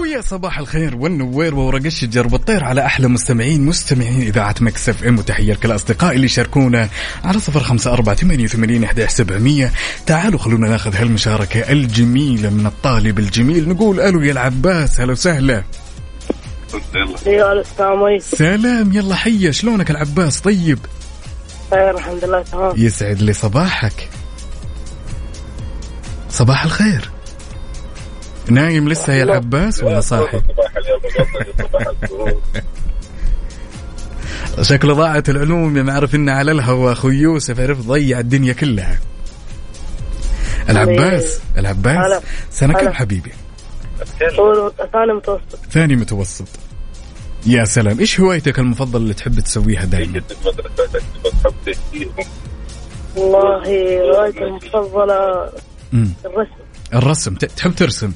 ويا 0.00 0.20
صباح 0.20 0.58
الخير 0.58 0.96
والنوير 0.96 1.54
وورق 1.54 1.84
الشجر 1.84 2.26
والطير 2.32 2.64
على 2.64 2.86
أحلى 2.86 3.08
مستمعين 3.08 3.66
مستمعين 3.66 4.22
إذاعة 4.22 4.54
مكس 4.60 4.88
اف 4.88 5.04
ام 5.04 5.18
وتحية 5.18 5.52
لكل 5.52 5.70
الاصدقاء 5.70 6.14
اللي 6.14 6.28
شاركونا 6.28 6.88
على 7.24 7.38
صفر 7.38 7.60
خمسة 7.60 7.92
أربعة 7.92 8.16
ثمانية 8.16 8.44
وثمانين 8.44 8.84
احداش 8.84 9.10
سبعمية. 9.10 9.72
تعالوا 10.06 10.38
خلونا 10.38 10.68
ناخذ 10.68 10.96
هالمشاركة 10.96 11.72
الجميلة 11.72 12.50
من 12.50 12.66
الطالب 12.66 13.18
الجميل. 13.18 13.68
نقول 13.68 14.00
ألو 14.00 14.22
يا 14.22 14.32
العباس 14.32 15.00
هلا 15.00 15.12
وسهلا. 15.12 15.62
أيوه 17.26 17.52
السلام 17.52 18.04
عليكم 18.04 18.24
سلام 18.24 18.92
يلا 18.92 19.14
حيا 19.14 19.50
شلونك 19.50 19.90
العباس؟ 19.90 20.40
طيب. 20.40 20.78
خير 21.70 21.90
الحمد 21.90 22.24
لله 22.24 22.42
تمام. 22.42 22.72
يسعد 22.76 23.22
لي 23.22 23.32
صباحك. 23.32 24.08
صباح 26.30 26.64
الخير. 26.64 27.10
نايم 28.48 28.88
لسه 28.88 29.12
يا 29.12 29.22
العباس 29.22 29.82
ولا 29.82 30.00
صاحي؟ 30.00 30.40
شكله 34.62 34.94
ضاعت 34.94 35.28
العلوم 35.28 35.76
يا 35.76 35.82
معرف 35.82 36.14
إنه 36.14 36.32
على 36.32 36.52
الهوا. 36.52 36.92
أخوي 36.92 37.16
يوسف 37.16 37.60
عرف 37.60 37.80
ضيع 37.80 38.18
الدنيا 38.18 38.52
كلها. 38.52 38.98
العباس 40.68 41.40
العباس. 41.58 42.22
سنة 42.50 42.74
كم. 42.74 42.92
حبيبي؟ 42.92 43.32
ثاني 44.92 45.12
متوسط. 45.12 45.56
ثاني 45.70 45.96
متوسط. 45.96 46.48
يا 47.46 47.64
سلام. 47.64 47.98
إيش 47.98 48.20
هوايتك 48.20 48.58
المفضلة 48.58 49.02
اللي 49.02 49.14
تحب 49.14 49.40
تسويها 49.40 49.84
دائما 49.84 50.22
والله 53.16 53.62
هوايتي 54.00 54.44
المفضلة 54.44 55.50
مم. 55.92 56.10
الرسم. 56.24 56.50
الرسم. 56.94 57.34
تحب 57.34 57.74
ترسم؟ 57.74 58.12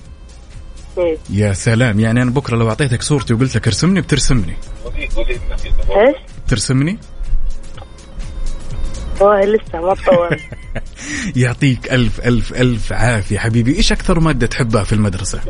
إيه. 0.99 1.19
يا 1.31 1.53
سلام. 1.53 2.01
يعني 2.01 2.23
أنا 2.23 2.31
بكرة 2.31 2.57
لو 2.57 2.69
أعطيتك 2.69 3.03
صورتي 3.03 3.35
وقلت 3.35 3.57
لك 3.57 3.67
ارسمني 3.67 4.01
بترسمني. 4.01 4.57
إيش؟ 4.97 6.17
ترسمني؟ 6.49 6.99
والله 9.21 9.45
لسه 9.45 9.81
ما 9.81 9.95
تطور 9.95 10.37
يعطيك 11.37 11.93
ألف 11.93 12.21
ألف 12.21 12.53
ألف 12.53 12.93
عافية 12.93 13.39
حبيبي. 13.39 13.77
إيش 13.77 13.93
أكثر 13.93 14.21
مادة 14.21 14.47
تحبها 14.47 14.85
في 14.85 14.93
المدرسة؟ 14.93 15.41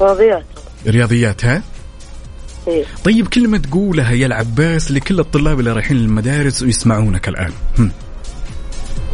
رياضيات. 0.00 0.44
رياضيات 0.86 1.44
ها؟ 1.44 1.62
إيه. 2.68 2.84
طيب 3.04 3.28
كلمه 3.28 3.58
تقولها 3.58 4.12
يا 4.12 4.26
العباس 4.26 4.90
لكل 4.92 5.20
الطلاب 5.20 5.60
اللي 5.60 5.72
رايحين 5.72 5.96
للمدارس 5.96 6.62
ويسمعونك 6.62 7.28
الآن. 7.28 7.52
هم. 7.78 7.90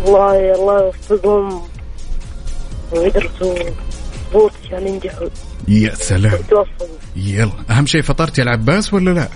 والله 0.05 0.55
الله 0.55 0.93
يوفقهم. 1.11 1.63
ويدرسوا. 2.93 3.55
مضبوط 4.29 4.53
عشان 4.65 4.89
ينجحوا. 4.89 5.29
يا 5.69 5.95
سلام. 5.95 6.39
يلا. 7.17 7.53
أهم 7.71 7.87
شيء 7.87 8.03
فطرت 8.03 8.39
يا 8.39 8.43
العباس 8.43 8.95
ولا 8.95 9.11
لا؟ 9.11 9.29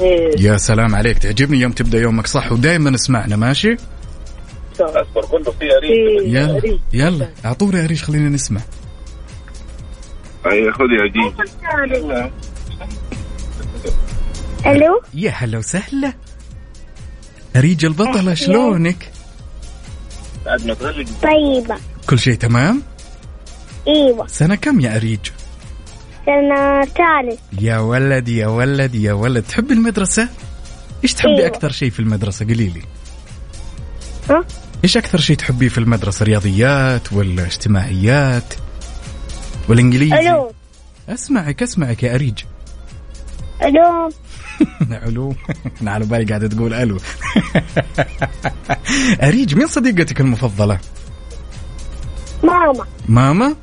إيه. 0.00 0.40
يا 0.40 0.56
سلام 0.56 0.94
عليك. 0.94 1.18
تعجبني 1.18 1.60
يوم 1.60 1.72
تبدأ 1.72 1.98
يومك 1.98 2.26
صح 2.26 2.52
ودائما 2.52 2.94
اسمعنا 2.94 3.36
ماشي؟ 3.36 3.76
صح. 4.78 4.86
في 5.58 5.64
يلا. 6.24 6.56
أريد. 6.56 6.80
يلا. 6.92 7.28
اعطونا 7.44 7.80
يا 7.82 7.86
ريش 7.86 8.04
خلينا 8.04 8.28
نسمع. 8.28 8.60
اي 10.46 10.72
خذ 10.72 10.84
يا 10.84 11.12
جي. 11.12 11.34
ألو؟ 14.66 15.02
يا 15.14 15.30
هلا 15.30 15.58
وسهلا. 15.58 16.12
أريج 17.56 17.84
البطلة 17.84 18.34
شلونك؟ 18.34 19.12
بعد 20.46 20.66
ما 20.66 20.74
تغلق. 20.74 21.06
طيبة. 21.22 21.76
كل 22.08 22.18
شيء 22.18 22.34
تمام؟ 22.34 22.82
إيوه. 23.88 24.26
سنة 24.26 24.54
كم 24.54 24.80
يا 24.80 24.96
أريج؟ 24.96 25.20
سنة 26.26 26.84
ثالث 26.84 27.40
يا 27.60 27.78
ولد 27.78 28.28
يا 28.28 28.46
ولد 28.46 28.94
يا 28.94 29.12
ولد 29.12 29.42
تحب 29.42 29.72
المدرسة؟ 29.72 30.28
إيش 31.04 31.14
تحبي 31.14 31.36
أيوة. 31.36 31.46
أكثر 31.46 31.72
شيء 31.72 31.90
في 31.90 32.00
المدرسة 32.00 32.46
قولي 32.46 32.66
لي؟ 32.68 32.82
ها 34.30 34.44
إيش 34.84 34.96
أكثر 34.96 35.18
شيء 35.18 35.36
تحبيه 35.36 35.68
في 35.68 35.78
المدرسة؟ 35.78 36.24
رياضيات 36.24 37.12
ولا 37.12 37.46
اجتماعيات؟ 37.46 38.54
ولا 39.68 39.80
إنجليزي؟ 39.80 40.14
علوم 40.14 40.50
أسمعك 41.08 41.62
أسمعك 41.62 42.02
يا 42.02 42.14
أريج 42.14 42.38
علوم 43.62 44.10
علوم 44.90 45.36
أنا 45.82 45.90
على 45.90 46.04
بالي 46.04 46.24
قاعدة 46.24 46.48
تقول 46.48 46.74
ألو 46.74 46.98
أريج 49.28 49.54
مين 49.54 49.66
صديقتك 49.66 50.20
المفضلة؟ 50.20 50.78
ماما 52.42 52.86
ماما؟ 53.08 53.54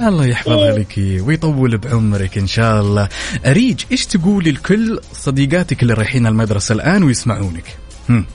الله 0.00 0.26
يحفظها 0.26 0.70
لك 0.78 0.94
ويطول 0.98 1.78
بعمرك 1.78 2.38
إن 2.38 2.46
شاء 2.46 2.80
الله. 2.80 3.08
أريج 3.46 3.84
إيش 3.92 4.06
تقولي 4.06 4.50
لكل 4.50 5.00
صديقاتك 5.12 5.82
اللي 5.82 5.94
رايحين 5.94 6.26
المدرسة 6.26 6.72
الآن 6.72 7.02
ويسمعونك؟ 7.02 7.76
هم. 8.08 8.26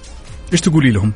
إيش 0.54 0.62
تقولي 0.62 0.92
لهم؟ 0.92 1.14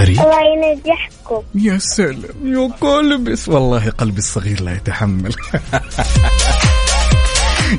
أريج 0.00 0.20
الله 0.20 0.40
ينجحكم 0.40 1.42
يا 1.54 1.78
سلام 1.78 2.22
يا 2.44 2.70
قلبي 2.80 3.34
والله 3.48 3.90
قلبي 3.90 4.18
الصغير 4.18 4.62
لا 4.62 4.72
يتحمل 4.72 5.34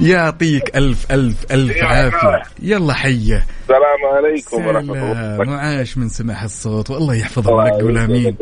يعطيك 0.02 0.76
ألف 0.78 1.12
ألف 1.12 1.52
ألف 1.52 1.84
عافية. 1.84 2.42
يلا 2.62 2.94
حيه 2.94 3.46
السلام 3.62 4.16
عليكم 4.16 4.68
ورحمة 4.68 5.12
الله. 5.12 5.52
وعاش 5.52 5.98
من 5.98 6.10
سماع 6.10 6.44
الصوت. 6.44 6.90
والله 6.90 7.16
يحفظها 7.16 7.66
لك 7.66 7.74
قول 7.74 7.98
آمين. 7.98 8.38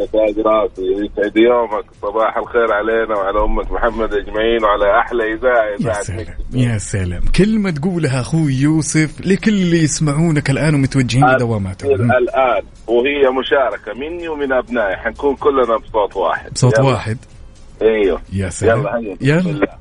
يسعد 0.80 1.38
يومك. 1.38 1.86
صباح 2.02 2.38
الخير 2.38 2.74
علينا 2.74 3.18
وعلى 3.18 3.44
امه 3.44 3.74
محمد 3.74 4.14
أجمعين 4.14 4.64
وعلى 4.64 5.00
أحلى 5.00 5.34
إذاعة 5.34 5.94
يا 5.96 6.04
سلام. 6.04 6.26
يا 6.54 6.78
سلام. 6.78 7.22
كلمة 7.36 7.72
تقولها 7.72 8.22
أخوي 8.22 8.54
يوسف 8.54 9.22
لكل 9.22 9.54
اللي 9.54 9.84
يسمعونك 9.84 10.50
الآن 10.50 10.76
ومتوجهين 10.76 11.30
لدواماتهم. 11.30 11.92
الآن 12.12 12.62
وهي 12.88 13.30
مشاركة 13.40 13.94
مني 14.00 14.28
ومن 14.28 14.54
أبنائي. 14.54 14.98
حنكون 14.98 15.36
كلنا 15.36 15.78
بصوت 15.78 16.16
واحد. 16.16 16.54
بصوت 16.54 16.80
يلا. 16.80 16.88
واحد. 16.88 17.18
أيوه. 17.82 18.22
يا 18.34 18.50
سلام. 18.50 18.80
يلا 18.80 18.98
هيا. 18.98 19.18
يلا. 19.22 19.78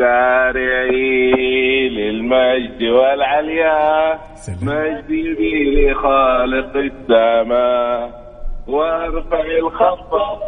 سارعي 0.00 1.88
للمجد 1.88 2.82
والعليا. 2.82 4.18
مجدي 4.62 5.90
لخالق 5.90 6.76
السماء 6.76 8.00
وارفع 8.68 9.44
الخفض 9.62 10.40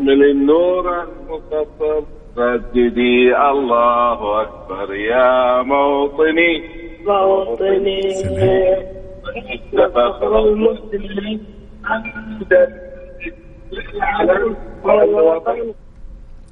من 0.00 0.22
النور 0.22 0.84
المقصر. 1.02 2.02
رددي 2.38 3.36
الله 3.36 4.42
أكبر 4.42 4.94
يا 4.94 5.62
موطني. 5.62 6.52
موطني. 7.06 8.00
فخر 9.94 10.32
المسلمين. 10.38 11.40
والوطن 14.84 15.72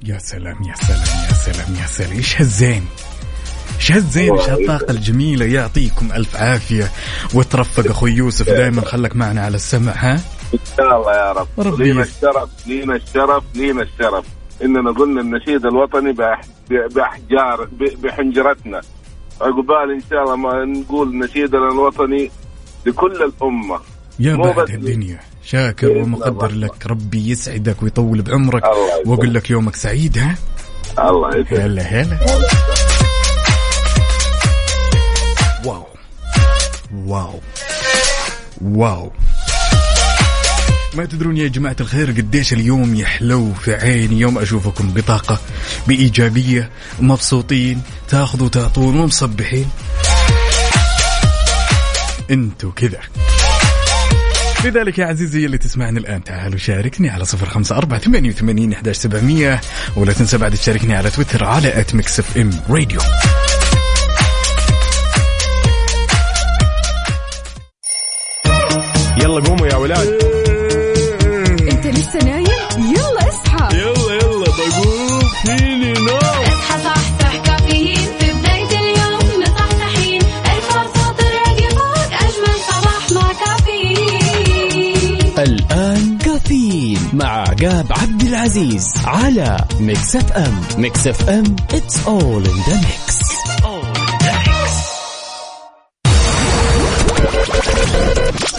يا 0.09 0.17
سلام 0.17 0.57
يا 0.69 0.73
سلام. 0.73 1.15
يا 1.19 1.24
سلام 1.45 1.75
يا 1.81 1.85
سلام. 1.87 2.11
إيش 2.11 2.41
هالزين؟ 2.41 2.85
إيش 3.75 3.91
هالزين؟ 3.91 4.33
إيش 4.37 4.49
هالطاقة 4.49 4.91
الجميلة؟ 4.91 5.45
يعطيكم 5.45 6.11
ألف 6.11 6.35
عافية. 6.35 6.91
وترفق 7.33 7.87
أخوي 7.89 8.11
يوسف 8.11 8.49
دائما 8.49 8.81
خلك 8.81 9.15
معنا 9.15 9.41
على 9.41 9.55
السمع 9.55 9.91
ها؟ 9.95 10.13
إن 10.53 10.59
شاء 10.77 10.97
الله 11.01 11.11
يا 11.13 11.31
رب. 11.31 11.47
ربي 11.57 11.83
لينا 11.83 12.03
الشرف 12.03 12.49
لينا 12.67 12.95
الشرف 12.95 13.43
لينا 13.55 13.81
الشرف. 13.81 14.25
إننا 14.63 14.91
قلنا 14.91 15.21
النشيد 15.21 15.65
الوطني 15.65 16.13
بأح- 16.13 16.45
باحجار 16.95 17.63
ب- 17.71 18.01
بحنجرتنا. 18.01 18.81
عقبال 19.41 19.91
إن 19.95 20.01
شاء 20.09 20.23
الله 20.23 20.35
ما 20.35 20.65
نقول 20.65 21.17
نشيدنا 21.19 21.67
الوطني 21.71 22.31
لكل 22.85 23.23
الأمة. 23.23 23.79
يا 24.19 24.35
بعد 24.35 24.69
الدنيا. 24.69 25.19
شاكر 25.43 25.87
ومقدر. 25.97 26.51
لك. 26.51 26.87
ربي 26.87 27.29
يسعدك 27.29 27.83
ويطول 27.83 28.21
بعمرك. 28.21 28.63
وأقول 29.05 29.33
لك 29.33 29.49
يومك 29.49 29.75
سعيد 29.75 30.17
ها؟ 30.17 30.35
الله 30.99 31.29
يسعدك 31.29 31.53
هلا 31.53 31.83
هلا. 31.83 32.19
واو. 35.65 35.85
واو. 37.05 37.39
واو. 38.61 39.11
ما 40.93 41.05
تدرون 41.05 41.37
يا 41.37 41.47
جماعة 41.47 41.75
الخير 41.79 42.11
قديش 42.11 42.53
اليوم 42.53 42.95
يحلو 42.95 43.53
في 43.53 43.75
عيني 43.75 44.19
يوم 44.19 44.37
أشوفكم 44.37 44.93
بطاقة 44.93 45.39
بإيجابية 45.87 46.69
مبسوطين 46.99 47.81
تاخذوا 48.09 48.49
تعطون 48.49 48.99
ومصبحين. 48.99 49.69
أنتوا 52.31 52.71
كذا. 52.75 52.99
لذلك 54.65 54.99
يا 54.99 55.05
عزيزي 55.05 55.45
اللي 55.45 55.57
تسمعني 55.57 55.99
الآن 55.99 56.23
تعالوا 56.23 56.57
شاركني 56.57 57.09
على 57.09 57.25
صفر 57.25 57.45
خمسة 57.49 57.77
أربعة 57.77 57.99
ثمانية 57.99 58.29
وثمانين 58.29 58.73
إحداش 58.73 58.95
سبعمية 58.95 59.61
ولا 59.95 60.13
تنسى 60.13 60.37
بعد 60.37 60.51
تشاركني 60.51 60.95
على 60.95 61.09
تويتر 61.09 61.43
على 61.43 61.79
ات 61.79 61.95
ميكس 61.95 62.19
اف 62.19 62.37
ام 62.37 62.49
راديو 62.69 62.99
يلا 69.21 69.39
قوموا 69.39 69.67
يا 69.67 69.75
ولاد. 69.75 70.34
العزيز 88.45 88.93
على 89.05 89.57
ميكس 89.79 90.15
اف 90.15 90.31
ام 90.31 90.61
ميكس 90.77 91.07
اف 91.07 91.29
ام 91.29 91.55
it's 91.69 91.95
all 92.05 92.43
in 92.45 92.57
the 92.67 92.77
mix. 92.85 93.25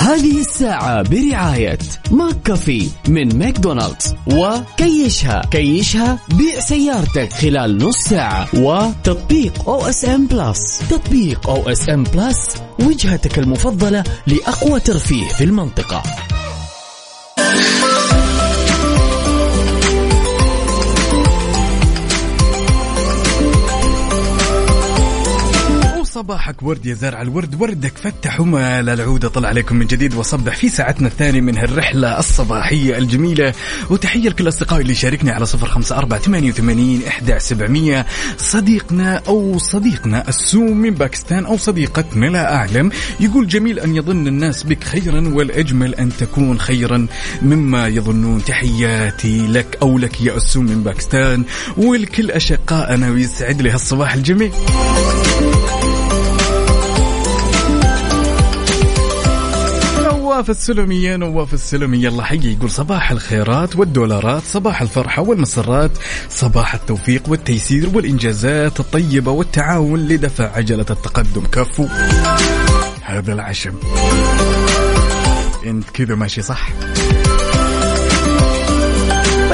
هذه 0.01 0.40
الساعة 0.40 1.03
برعاية 1.03 1.79
ماك 2.11 2.42
كافي 2.44 2.88
من 3.09 3.38
ماكدونالدز. 3.38 4.14
وكيشها 4.27 5.42
كيشها 5.51 6.18
بيع 6.29 6.61
سيارتك 6.61 7.33
خلال 7.33 7.79
نص 7.79 7.96
ساعة. 7.96 8.49
وتطبيق 8.55 9.68
أو 9.68 9.87
اس 9.87 10.05
ام 10.05 10.27
بلس 10.27 10.79
تطبيق 10.90 11.51
أو 11.51 11.68
اس 11.68 11.88
ام 11.88 12.03
بلس 12.03 12.57
وجهتك 12.79 13.38
المفضلة 13.38 14.05
لأقوى 14.27 14.81
ترفيه 14.81 15.29
في 15.29 15.44
المنطقة. 15.44 16.03
وصباحك 26.16 26.62
ورد 26.62 26.87
يا 26.87 26.94
زرع 26.94 27.22
الورد 27.22 27.61
وردك 27.61 27.92
فتح 27.98 28.40
وما 28.40 28.81
العودة 28.81 29.29
طلع 29.29 29.48
عليكم 29.48 29.76
من 29.76 29.87
جديد 29.87 30.14
وصبح 30.14 30.57
في 30.57 30.68
ساعتنا 30.68 31.09
الثانية 31.09 31.40
من 31.40 31.59
هالرحلة 31.59 32.18
الصباحية 32.18 32.98
الجميلة. 32.98 33.52
وتحية 33.90 34.29
لكل 34.29 34.48
أصدقائي 34.48 34.83
اللي 34.83 34.94
شاركني 34.94 35.31
على 35.31 35.46
صفر 35.46 35.66
خمسة 35.66 35.96
أربعة 35.96 36.20
ثمانية 36.20 36.48
وثمانين 36.48 37.02
إحدى 37.09 37.38
سبعمية. 37.38 38.07
صديقنا 38.38 39.22
أو 39.29 39.59
صديقنا 39.59 40.29
السوم 40.29 40.76
من 40.76 40.90
باكستان 40.90 41.46
أو 41.46 41.57
صديقتنا 41.57 42.26
لا 42.26 42.55
أعلم 42.55 42.90
يقول 43.20 43.48
جميل 43.48 43.79
أن 43.79 43.96
يظن 43.96 44.26
الناس 44.26 44.62
بك 44.62 44.85
خيرا 44.85 45.29
والأجمل 45.29 45.94
أن 45.94 46.16
تكون 46.16 46.61
خيرا 46.61 47.07
مما 47.42 47.88
يظنون. 47.88 48.44
تحياتي 48.44 49.46
لك 49.46 49.79
أو 49.83 49.98
لك 49.98 50.20
يا 50.20 50.37
السوم 50.37 50.64
من 50.64 50.83
باكستان 50.83 51.44
ولكل 51.76 52.31
أشقائنا 52.31 53.11
ويسعد 53.11 53.62
لي 53.62 53.70
هالصباح 53.70 54.14
الجميل. 54.14 54.52
نواف 60.37 60.51
السلمي 60.51 61.03
يا 61.03 61.16
نواف 61.16 61.55
السلمي 61.55 62.03
يلا 62.03 62.25
حي 62.25 62.53
يقول 62.53 62.70
صباح 62.70 63.11
الخيرات 63.11 63.77
والدولارات 63.77 64.42
صباح 64.42 64.83
الفرحة 64.83 65.22
والمسرات 65.22 65.90
صباح 66.31 66.75
التوفيق 66.75 67.22
والتيسير 67.29 67.90
والإنجازات 67.94 68.81
الطيبة 68.81 69.31
والتعاون 69.31 70.09
لدفع 70.09 70.57
عجلة 70.57 70.87
التقدم. 70.90 71.42
كفو. 71.53 71.87
هذا 73.03 73.33
العشم. 73.33 73.75
انت 75.66 75.90
كذا 75.90 76.14
ماشي 76.14 76.42
صح. 76.42 76.68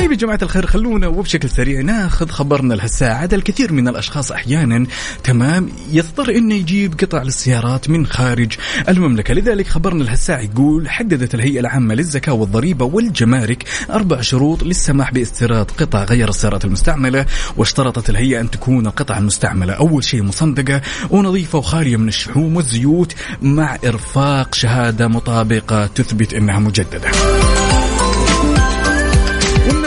طيب 0.03 0.13
يا 0.13 0.17
جماعة 0.17 0.39
الخير 0.43 0.67
خلونا 0.67 1.07
وبشكل 1.07 1.51
سريع 1.51 1.81
ناخذ 1.81 2.29
خبرنا 2.29 2.75
لهالساعة. 2.75 3.15
عاد 3.15 3.35
الكثير 3.35 3.73
من 3.73 3.89
الأشخاص 3.89 4.33
أحيانا 4.33 4.87
تمام 5.25 5.69
يضطر 5.91 6.31
إنه 6.31 6.55
يجيب 6.55 7.01
قطع 7.01 7.23
للسيارات 7.23 7.91
من 7.91 8.07
خارج 8.07 8.53
المملكة. 8.89 9.35
لذلك 9.35 9.69
خبرنا 9.69 10.05
لهالساعة 10.05 10.41
يقول 10.41 10.89
حددت 10.89 11.35
الهيئة 11.35 11.61
العامة 11.61 11.95
للزكاة 11.95 12.33
والضريبة 12.33 12.85
والجمارك 12.85 13.65
أربع 13.91 14.21
شروط 14.21 14.63
للسماح 14.63 15.13
باستيراد 15.13 15.71
قطع 15.71 16.05
غير 16.05 16.29
السيارات 16.29 16.65
المستعملة 16.65 17.27
واشترطت 17.57 18.11
الهيئة 18.11 18.41
أن 18.41 18.51
تكون 18.51 18.87
القطع 18.87 19.19
المستعملة. 19.19 19.73
أول 19.73 20.05
شيء 20.05 20.23
مصندقة 20.23 20.81
ونظيفة 21.11 21.59
وخالية 21.59 21.97
من 21.97 22.09
الشحوم 22.09 22.57
والزيوت 22.57 23.15
مع 23.43 23.79
إرفاق 23.85 24.55
شهادة 24.55 25.09
مطابقة 25.09 25.87
تثبت 25.87 26.35
أنها 26.35 26.59
مجددة. 26.59 27.11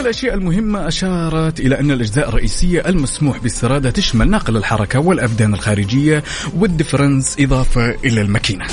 ومن 0.06 0.12
الأشياء 0.12 0.34
المهمة 0.34 0.88
أشارت 0.88 1.60
إلى 1.60 1.80
أن 1.80 1.90
الأجزاء 1.90 2.28
الرئيسية 2.28 2.80
المسموح 2.88 3.38
باستيرادها 3.38 3.90
تشمل 3.90 4.30
ناقل 4.30 4.56
الحركة 4.56 4.98
والأبدان 4.98 5.54
الخارجية 5.54 6.22
والدفرنس 6.56 7.36
إضافة 7.40 7.90
إلى 8.04 8.20
الماكينة. 8.20 8.64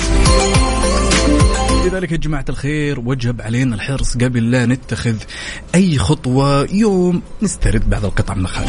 لذلك 1.86 2.12
يا 2.12 2.16
جماعة 2.16 2.44
الخير 2.48 3.00
وجب 3.00 3.40
علينا 3.40 3.74
الحرص 3.74 4.16
قبل 4.16 4.50
لا 4.50 4.66
نتخذ 4.66 5.16
أي 5.74 5.98
خطوة 5.98 6.68
يوم 6.72 7.22
نسترد 7.42 7.90
بعض 7.90 8.04
القطع 8.04 8.34
من 8.34 8.40
الخارج 8.40 8.68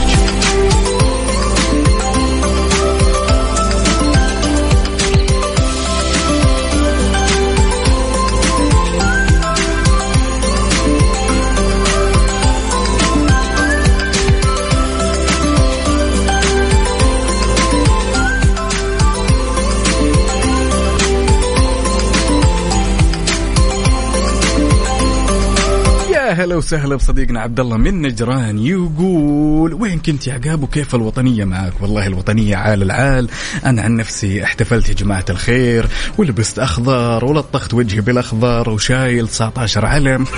هلا 26.46 26.56
وسهلا 26.56 26.96
بصديقنا 26.96 27.42
عبد 27.42 27.60
الله 27.60 27.78
من 27.78 28.02
نجران 28.02 28.60
يقول 28.60 29.74
وين 29.74 30.00
كنت 30.00 30.28
يا 30.28 30.34
عقاب 30.34 30.64
وكيف 30.64 30.96
الوطنية 30.96 31.46
معك 31.46 31.82
والله 31.82 32.08
الوطنية 32.08 32.56
عال 32.56 32.82
العال. 32.82 33.30
أنا 33.66 33.82
عن 33.82 33.96
نفسي 33.96 34.44
احتفلت 34.44 34.90
يا 34.90 34.94
جماعة 34.94 35.26
الخير 35.30 35.88
ولبست 36.18 36.60
أخضر 36.60 37.26
ولطخت 37.26 37.74
وجهي 37.74 38.02
بالأخضر 38.02 38.70
وشايل 38.70 39.28
19 39.28 39.86
علم. 39.86 40.26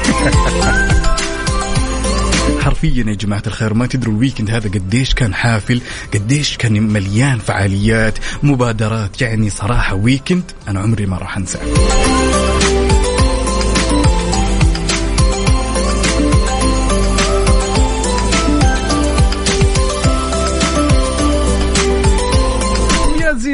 حرفيا 2.64 3.04
يا 3.08 3.14
جماعة 3.14 3.44
الخير 3.48 3.74
ما 3.74 3.88
تدروا 3.88 4.14
ال 4.14 4.18
weekend 4.18 4.52
هذا 4.52 4.70
قديش 4.70 5.14
كان 5.14 5.34
حافل 5.34 5.82
قديش 6.14 6.58
كان 6.58 6.82
مليان 6.82 7.40
فعاليات 7.40 8.18
مبادرات. 8.44 9.22
يعني 9.22 9.50
صراحة 9.50 9.96
weekend 9.96 10.52
أنا 10.68 10.80
عمري 10.80 11.06
ما 11.06 11.18
راح 11.18 11.38
أنساه 11.38 11.62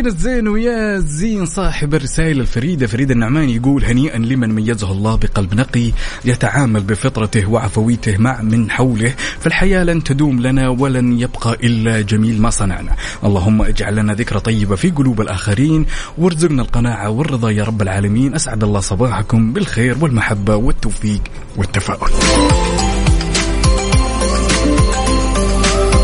يا 0.04 0.10
زين 0.10 0.16
الزين 0.16 0.48
ويا 0.48 1.00
زين 1.00 1.46
صاحب 1.46 1.96
الرسائل 1.96 2.42
الفريدة 2.42 2.88
فريد 2.88 3.12
النعمان 3.12 3.50
يقول 3.50 3.86
هنيئا 3.86 4.18
لمن 4.18 4.56
ميزه 4.56 4.92
الله 4.92 5.16
بقلب 5.16 5.54
نقي 5.54 5.92
يتعامل 6.26 6.82
بفطرته 6.82 7.50
وعفويته 7.50 8.18
مع 8.18 8.42
من 8.42 8.72
حوله 8.72 9.14
فالحياة 9.40 9.84
لن 9.84 10.04
تدوم 10.04 10.42
لنا 10.42 10.70
ولن 10.70 11.20
يبقى 11.20 11.54
إلا 11.64 12.02
جميل 12.02 12.42
ما 12.42 12.50
صنعنا. 12.50 12.96
اللهم 13.24 13.62
اجعل 13.62 13.96
لنا 13.96 14.14
ذكرى 14.14 14.40
طيبة 14.40 14.76
في 14.76 14.90
قلوب 14.90 15.22
الآخرين 15.22 15.86
وارزقنا 16.18 16.62
القناعة 16.62 17.10
والرضا 17.10 17.50
يا 17.52 17.64
رب 17.64 17.82
العالمين. 17.82 18.36
أسعد 18.36 18.64
الله 18.64 18.80
صباحكم 18.80 19.54
بالخير 19.54 19.98
والمحبة 20.02 20.56
والتوفيق 20.56 21.22
والتفاؤل. 21.58 22.12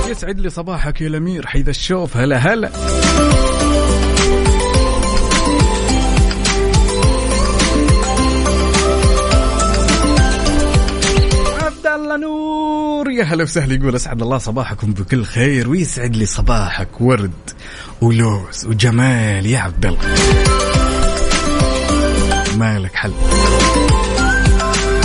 يسعد 0.09 0.39
لي 0.39 0.49
صباحك 0.49 1.01
يا 1.01 1.07
الأمير. 1.07 1.47
حيث 1.47 1.69
الشوف 1.69 2.17
هلا 2.17 2.37
هلا. 2.37 2.71
يا 13.11 13.23
هلا 13.23 13.43
وسهلا. 13.43 13.73
يقول 13.73 13.95
أسعد 13.95 14.21
الله 14.21 14.37
صباحكم 14.37 14.93
بكل 14.93 15.23
خير 15.23 15.69
ويسعد 15.69 16.15
لي 16.15 16.25
صباحك 16.25 17.01
ورد 17.01 17.31
ولوز 18.01 18.65
وجمال 18.65 19.45
يا 19.45 19.59
عبد 19.59 19.85
الله. 19.85 20.15
مالك 22.57 22.95
حل. 22.95 23.13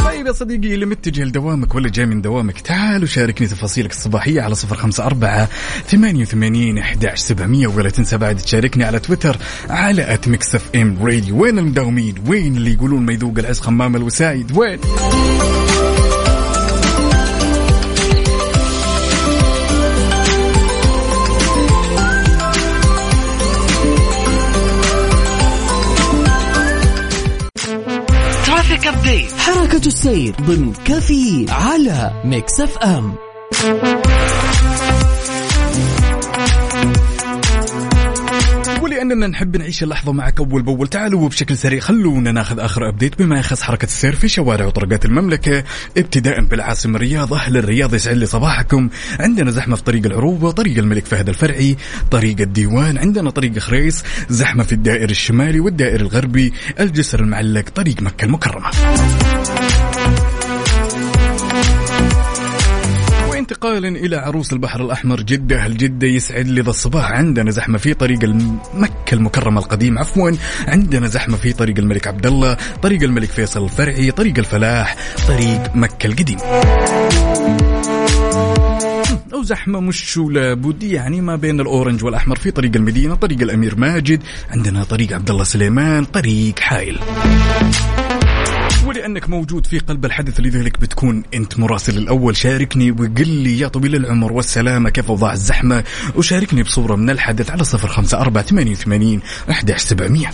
طيب 0.05 0.27
يا 0.27 0.33
صديقي 0.33 0.75
اللي 0.75 0.87
متجه 0.87 1.25
لدوامك 1.25 1.75
ولا 1.75 1.89
جاي 1.89 2.07
من 2.07 2.23
دوامك 2.23 2.61
تعال 2.61 3.03
وشاركني 3.03 3.47
تفاصيلك 3.47 3.91
الصباحية 3.91 4.43
على 4.43 4.55
صفر 4.55 4.77
خمسة 4.77 5.07
أربعة 5.07 5.49
ثمانية 5.89 6.23
وثمانين 6.23 6.79
أحداش 6.79 7.19
سبعمية 7.19 7.67
ولا 7.67 7.91
تنسى 7.91 8.17
بعد 8.17 8.37
تشاركني 8.37 8.85
على 8.85 8.99
تويتر 8.99 9.37
على 9.71 10.15
أت 10.15 10.29
ميكس 10.29 10.55
اف 10.55 10.71
ام 10.77 10.99
راديو 11.03 11.43
وين 11.43 11.59
المداومين؟ 11.59 12.15
وين 12.27 12.57
اللي 12.57 12.73
يقولون 12.73 13.03
ما 13.03 13.13
يذوق 13.13 13.39
العز 13.39 13.61
خمام 13.61 13.97
الوسايد؟ 13.97 14.59
وين؟ 14.59 14.79
حركة 29.39 29.87
السير 29.87 30.35
ضمن 30.43 30.73
كيفي 30.85 31.47
على 31.49 32.23
ميكس 32.25 32.61
أف 32.61 32.79
أم. 32.79 33.15
ولاننا 39.05 39.27
نحب 39.27 39.57
نعيش 39.57 39.83
اللحظة 39.83 40.13
معك 40.13 40.41
أول 40.41 40.63
بأول. 40.63 40.89
تعالوا 40.89 41.29
بشكل 41.29 41.57
سريع 41.57 41.81
خلونا 41.81 42.33
ناخذ 42.33 42.61
آخر 42.61 42.89
update 42.89 43.19
بما 43.19 43.39
يخص 43.39 43.63
حركة 43.63 43.85
السير 43.85 44.15
في 44.17 44.29
شوارع 44.29 44.67
وطرقات 44.67 45.05
المملكة 45.05 45.65
ابتداء 45.97 46.45
بالعاصمة 46.45 46.97
الرياض. 46.97 47.35
أهل 47.35 47.57
الرياض 47.57 47.95
يسعد 47.95 48.17
لي 48.17 48.27
صباحكم 48.27 48.89
عندنا 49.21 49.51
زحمة 49.51 49.77
في 49.77 49.83
طريق 49.83 50.07
العروبه 50.07 50.51
طريق 50.51 50.79
الملك 50.79 51.07
فهد 51.07 51.29
الفرعي. 51.29 51.77
طريق 52.11 52.41
الديوان 52.41 52.99
عندنا 52.99 53.31
طريق 53.31 53.59
خريص 53.59 54.05
زحمة 54.29 54.65
في 54.65 54.73
الدائر 54.73 55.11
الشمالي 55.11 55.61
والدائر 55.61 56.01
الغربي. 56.01 56.53
الجسر 56.81 57.21
المعلق 57.21 57.69
طريق 57.69 58.03
مكة 58.03 58.25
المكرمة. 58.25 58.71
انتقالا 63.65 63.89
إلى 63.89 64.17
عروس 64.17 64.53
البحر 64.53 64.85
الأحمر 64.85 65.21
جدة 65.21 65.67
الجده 65.67 66.07
يسعد 66.07 66.49
لي 66.49 66.61
ذا 66.61 66.71
الصباح؟ 66.71 67.11
عندنا 67.11 67.51
زحمة 67.51 67.79
في 67.79 67.95
طريق 67.95 68.25
مكة 68.75 69.15
المكرمة 69.15 69.61
القديم 69.61 69.99
عفوا. 69.99 70.31
عندنا 70.69 71.07
زحمة 71.07 71.37
في 71.37 71.53
طريق 71.53 71.79
الملك 71.79 72.07
عبد 72.07 72.27
الله 72.27 72.57
طريق 72.83 73.03
الملك 73.03 73.29
فيصل 73.29 73.65
الفرعي 73.65 74.11
طريق 74.11 74.39
الفلاح 74.39 74.97
طريق 75.29 75.77
مكة 75.77 76.07
القديم 76.07 76.39
أو 79.35 79.43
زحمة 79.43 79.81
مش 79.81 80.19
لابد 80.19 80.83
يعني 80.83 81.21
ما 81.21 81.37
بين 81.37 81.61
الأورنج 81.61 82.05
والأحمر 82.05 82.37
في 82.37 82.51
طريق 82.51 82.77
المدينة 82.77 83.15
طريق 83.15 83.41
الأمير 83.41 83.77
ماجد 83.77 84.23
عندنا 84.51 84.85
طريق 84.85 85.13
عبد 85.13 85.31
الله 85.31 85.45
سليمان 85.45 86.05
طريق 86.05 86.59
حائل. 86.59 86.99
ولانك 88.95 89.29
موجود 89.29 89.67
في 89.67 89.79
قلب 89.79 90.05
الحدث 90.05 90.41
لذلك 90.41 90.81
بتكون 90.81 91.23
أنت 91.35 91.59
مراسل 91.59 91.99
الأول. 91.99 92.37
شاركني 92.37 92.91
وقل 92.91 93.29
لي 93.29 93.59
يا 93.59 93.69
طويل 93.69 93.95
العمر 93.95 94.33
والسلامة 94.33 94.91
كيف 94.91 95.09
اوضاع 95.11 95.33
الزحمة؟ 95.33 95.85
وشاركني 96.17 96.63
بصورة 96.63 96.97
من 96.97 97.11
الحدث 97.11 97.51
على 97.51 97.65
صفر 97.65 97.89
خمسة 97.89 98.21
أربعة 98.21 98.45
ثمانية 98.45 98.71
وثمانين 98.71 99.21
احداش 99.51 99.81
سبعمئه 99.81 100.31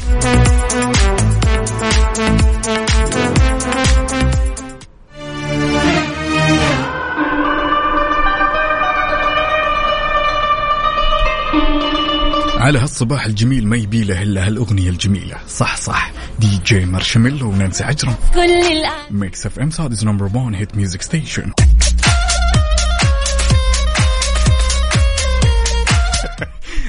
على 12.61 12.79
هالصباح 12.79 13.27
الجميل 13.27 13.67
ما 13.67 13.77
يبي 13.77 14.05
له 14.05 14.23
إلا 14.23 14.47
هالأغنية 14.47 14.91
الجميلة. 14.91 15.37
صح 15.49 15.77
صح. 15.77 16.13
DJ 16.39 16.87
Marshmello 16.87 17.51
ونانسي 17.51 17.85
عجرم. 17.85 18.15
كل 18.35 18.41
الآن. 18.41 19.07
Mix 19.11 19.47
FM 19.47 19.71
Saudi's 19.71 20.05
number 20.05 20.25
1 20.35 20.55
hit 20.55 20.77
music 20.77 21.03
station 21.03 21.53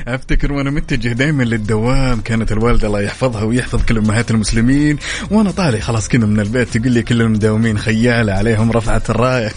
أفتكر 0.07 0.53
وأنا 0.53 0.69
متجه 0.69 1.09
دائما 1.09 1.43
للدوام. 1.43 2.21
كانت 2.21 2.51
الوالدة 2.51 2.87
الله 2.87 3.01
يحفظها 3.01 3.43
ويحفظ 3.43 3.81
كل 3.85 3.97
أمهات 3.97 4.31
المسلمين. 4.31 4.97
وأنا 5.31 5.51
طالع 5.51 5.79
خلاص 5.79 6.07
كذا 6.07 6.25
من 6.25 6.39
البيت. 6.39 6.77
تقول 6.77 6.91
لي 6.91 7.03
كل 7.03 7.21
المداومين 7.21 7.77
خيالة 7.77 8.33
عليهم 8.33 8.71
رفعت 8.71 9.09
الراية. 9.09 9.51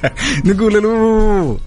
نقول 0.44 0.82
له 0.82 1.58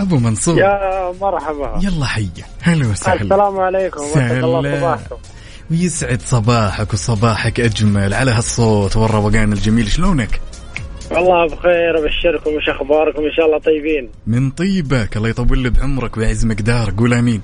أبو 0.00 0.16
منصور. 0.16 0.58
يا 0.58 1.12
مرحبا. 1.20 1.80
يلا 1.82 2.06
حيه 2.06 2.46
هلا 2.62 2.86
وسهلا. 2.86 3.22
السلام 3.22 3.60
عليكم. 3.60 4.00
صباحكم. 4.00 5.16
ويسعد 5.70 6.20
صباحك 6.20 6.92
وصباحك 6.92 7.60
أجمل. 7.60 8.14
على 8.14 8.30
هالصوت 8.30 8.96
والروقان 8.96 9.52
الجميل. 9.52 9.88
شلونك؟ 9.88 10.40
والله 11.10 11.46
بخير 11.46 11.98
أبشركم 11.98 12.50
وش 12.50 12.68
أخباركم؟ 12.68 13.22
إن 13.24 13.32
شاء 13.36 13.46
الله 13.46 13.58
طيبين. 13.58 14.10
من 14.26 14.50
طيبك. 14.50 15.16
الله 15.16 15.28
يطول 15.28 15.58
لي 15.58 15.70
بعمرك 15.70 16.16
ويعز 16.16 16.44
مقدارك 16.44 16.94
قول 16.98 17.14
آمين. 17.14 17.42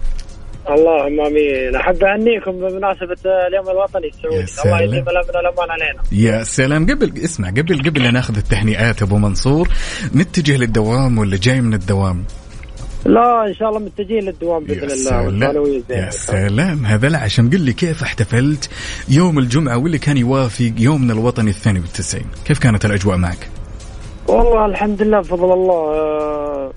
اللهم 0.68 1.20
آمين. 1.20 1.76
أحب 1.76 2.04
اهنيكم 2.04 2.52
بمناسبة 2.52 3.30
اليوم 3.48 3.68
الوطني 3.68 4.10
السعودي. 4.42 4.84
الله 4.84 4.96
يديم 4.96 5.08
الأمن 5.08 5.36
والأمان 5.36 5.70
علينا. 5.70 6.02
يا 6.12 6.44
سلام. 6.44 6.90
قبل 6.90 7.12
اسمع 7.24 7.50
قبل 7.50 7.82
قبل 7.90 8.02
لا 8.02 8.10
ناخذ 8.10 8.36
التهنئات 8.36 9.02
أبو 9.02 9.18
منصور 9.18 9.68
متجه 10.14 10.56
للدوام 10.56 11.18
ولا 11.18 11.36
جاي 11.36 11.60
من 11.60 11.74
الدوام؟ 11.74 12.24
لا 13.06 13.46
إن 13.48 13.54
شاء 13.54 13.68
الله 13.68 13.78
متجهين 13.80 14.24
للدوام 14.24 14.64
بإذن 14.64 14.90
الله 14.90 15.82
يا 15.90 16.10
سلام. 16.10 16.86
هذا 16.86 17.08
العشم 17.08 17.50
قل 17.50 17.60
لي 17.60 17.72
كيف 17.72 18.02
احتفلت 18.02 18.70
يوم 19.08 19.38
الجمعة 19.38 19.76
واللي 19.76 19.98
كان 19.98 20.16
يوافق 20.16 20.72
يومنا 20.78 21.12
الوطني 21.12 21.50
الثاني 21.50 21.80
والتسعين 21.80 22.26
كيف 22.44 22.58
كانت 22.58 22.84
الأجواء 22.84 23.16
معك؟ 23.16 23.48
والله 24.28 24.66
الحمد 24.66 25.02
لله 25.02 25.20
بفضل 25.20 25.52
الله. 25.52 25.74
آه، 25.94 26.72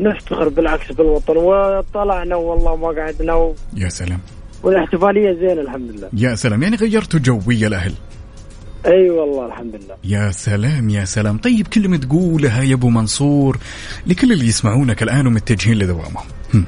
نفتخر 0.00 0.48
بالعكس 0.48 0.92
بالوطن 0.92 1.36
وطلعنا 1.36 2.36
والله 2.36 2.76
ما 2.76 2.88
قعدنا 2.88 3.34
و- 3.34 3.54
يا 3.76 3.88
سلام. 3.88 4.20
والاحتفالية 4.62 5.32
زين 5.32 5.58
الحمد 5.58 5.90
لله. 5.90 6.08
يا 6.12 6.34
سلام. 6.34 6.62
يعني 6.62 6.76
غيرتوا 6.76 7.20
جوية 7.20 7.66
الأهل. 7.66 7.92
أي 8.86 9.10
والله 9.10 9.46
الحمد 9.46 9.74
لله. 9.74 9.96
يا 10.04 10.30
سلام 10.30 10.90
يا 10.90 11.04
سلام. 11.04 11.38
طيب 11.38 11.66
كلمة 11.66 11.96
تقولها 11.96 12.62
يا 12.62 12.74
أبو 12.74 12.88
منصور 12.88 13.58
لكل 14.06 14.32
اللي 14.32 14.46
يسمعونك 14.46 15.02
الآن 15.02 15.26
ومتجهين 15.26 15.78
لدوامهم 15.78 16.26
هم. 16.54 16.64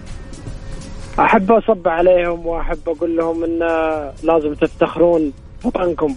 أحب 1.18 1.52
أصب 1.52 1.88
عليهم 1.88 2.46
وأحب 2.46 2.78
أقول 2.86 3.16
لهم 3.16 3.44
إن 3.44 3.58
لازم 4.22 4.54
تفتخرون 4.54 5.32
بوطنكم 5.64 6.16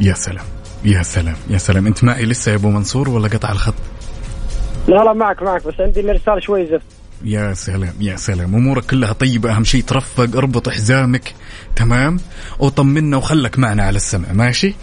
يا 0.00 0.14
سلام 0.14 0.44
يا 0.84 1.02
سلام 1.02 1.36
يا 1.50 1.58
سلام. 1.58 1.86
أنت 1.86 2.04
معي 2.04 2.24
لسه 2.24 2.50
يا 2.50 2.56
أبو 2.56 2.70
منصور 2.70 3.08
ولا 3.08 3.28
قطع 3.28 3.52
الخط؟ 3.52 3.74
لا 4.88 5.04
لا 5.04 5.12
معك 5.12 5.42
معك 5.42 5.66
بس 5.66 5.74
عندي 5.80 6.00
الارسال 6.00 6.42
شوي 6.42 6.66
زفت. 6.66 7.01
يا 7.24 7.54
سلام 7.54 7.94
يا 8.00 8.16
سلام. 8.16 8.54
أمورك 8.54 8.86
كلها 8.86 9.12
طيبة 9.12 9.56
أهم 9.56 9.64
شيء 9.64 9.82
ترفق 9.82 10.36
اربط 10.36 10.68
حزامك. 10.68 11.34
تمام؟ 11.76 12.20
وطمنا 12.58 13.16
وخلك 13.16 13.58
معنا 13.58 13.82
على 13.82 13.96
السمع. 13.96 14.32
ماشي؟ 14.32 14.74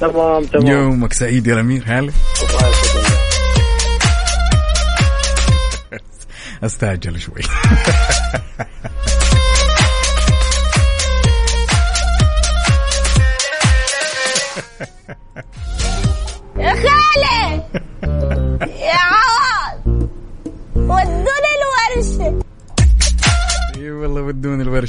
تمام 0.00 0.44
تمام. 0.44 0.66
يومك 0.66 1.12
سعيد 1.12 1.46
يا 1.46 1.54
الأمير. 1.54 1.82
هلا. 1.86 2.12
أستعجل 6.64 7.20
شوي. 7.20 7.42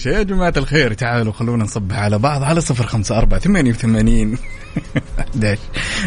الورشه 0.05 0.19
يا 0.19 0.23
جماعة 0.23 0.53
الخير 0.57 0.93
تعالوا 0.93 1.33
خلونا 1.33 1.63
نصبح 1.63 1.97
على 1.97 2.17
بعض 2.17 2.43
على 2.43 2.61
صفر 2.61 2.87
خمسة 2.87 3.17
أربعة 3.17 3.39
ثمانية 3.39 3.71
وثمانين. 3.71 4.37
11 5.19 5.59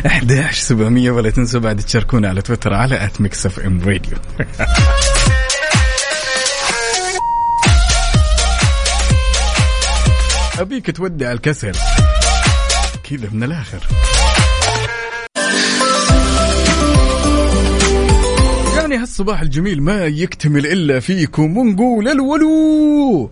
11 0.07 0.53
700 0.53 1.11
ولا 1.11 1.31
تنسوا 1.31 1.61
بعد 1.61 1.81
تشاركونا 1.81 2.29
على 2.29 2.43
تويتر 2.43 2.75
على 2.75 3.05
at 3.05 3.21
Mix 3.21 3.47
FM 3.47 3.81
Radio 3.81 4.19
ابيك 10.59 10.91
تودع 10.91 11.33
الكسل. 11.33 11.73
كذا 13.11 13.29
من 13.33 13.43
الآخر. 13.43 13.79
يعني 18.77 18.97
هالصباح 18.97 19.41
الجميل 19.41 19.83
ما 19.83 20.07
يكتمل 20.07 20.67
إلا 20.67 21.01
فيكم. 21.01 21.57
ونقول 21.57 22.09
الولو! 22.09 23.31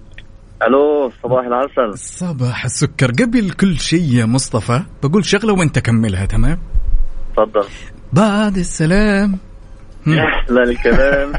ألو 0.68 1.12
صباح 1.22 1.46
العسل. 1.46 1.98
صباح 1.98 2.64
السكر. 2.64 3.10
قبل 3.10 3.50
كل 3.50 3.78
شيء 3.78 4.14
يا 4.14 4.24
مصطفى 4.24 4.82
بقول 5.02 5.24
شغلة 5.24 5.52
وانت 5.52 5.78
كملها 5.78 6.26
تمام؟ 6.26 6.58
تفضل. 7.36 7.64
بعد 8.12 8.56
السلام. 8.56 9.38
أحلى 10.08 10.62
الكلام. 10.62 11.32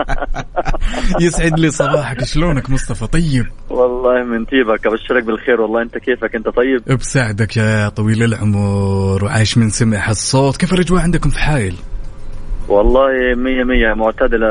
يسعد 1.20 1.58
لي 1.58 1.70
صباحك. 1.70 2.24
شلونك 2.24 2.70
مصطفى؟ 2.70 3.06
طيب؟ 3.06 3.46
والله 3.70 4.24
من 4.24 4.44
طيبك 4.44 4.86
أبشرك 4.86 5.24
بالخير. 5.24 5.60
والله 5.60 5.82
أنت 5.82 5.98
كيفك؟ 5.98 6.34
أنت 6.34 6.48
طيب؟ 6.48 6.98
بساعدك 6.98 7.56
يا 7.56 7.88
طويل 7.88 8.22
العمر 8.22 9.24
وعايش 9.24 9.58
من 9.58 9.70
سمع 9.70 10.10
الصوت. 10.10 10.56
كيف 10.56 10.72
الأجواء 10.72 11.02
عندكم 11.02 11.30
في 11.30 11.38
حايل 11.38 11.76
والله 12.70 13.34
مية 13.36 13.64
مية 13.64 13.94
معتدلة 13.94 14.48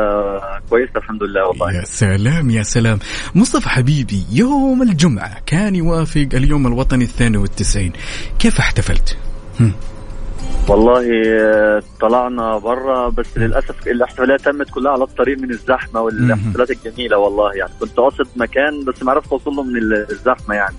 كويسة 0.69 0.91
الحمد 0.97 1.23
لله 1.23 1.47
والله. 1.47 1.73
يا 1.73 1.83
سلام 1.85 2.49
يا 2.49 2.63
سلام. 2.63 2.99
مصطفى 3.35 3.69
حبيبي 3.69 4.23
يوم 4.31 4.81
الجمعة 4.81 5.37
كان 5.45 5.75
يوافق 5.75 6.27
اليوم 6.33 6.67
الوطني 6.67 7.03
الثاني 7.03 7.37
والتسعين. 7.37 7.93
كيف 8.39 8.59
احتفلت؟ 8.59 9.17
هم. 9.59 9.71
والله 10.69 11.03
آه، 11.41 11.81
طلعنا 12.01 12.57
برا 12.57 13.09
بس 13.09 13.37
للأسف 13.37 13.87
الاحتفالات 13.87 14.41
تمت 14.41 14.69
كلها 14.69 14.91
على 14.91 15.03
الطريق 15.03 15.37
من 15.39 15.49
الزحمة 15.51 16.01
والاحتفالات 16.01 16.71
الجميلة 16.71 17.17
والله. 17.17 17.51
يعني 17.55 17.71
كنت 17.79 17.97
قاصد 17.97 18.27
مكان 18.35 18.85
بس 18.87 19.03
ما 19.03 19.11
عرفت 19.11 19.31
أوصل 19.31 19.51
له 19.51 19.63
من 19.63 19.77
ال- 19.77 20.07
الزحمة 20.11 20.55
يعني. 20.55 20.75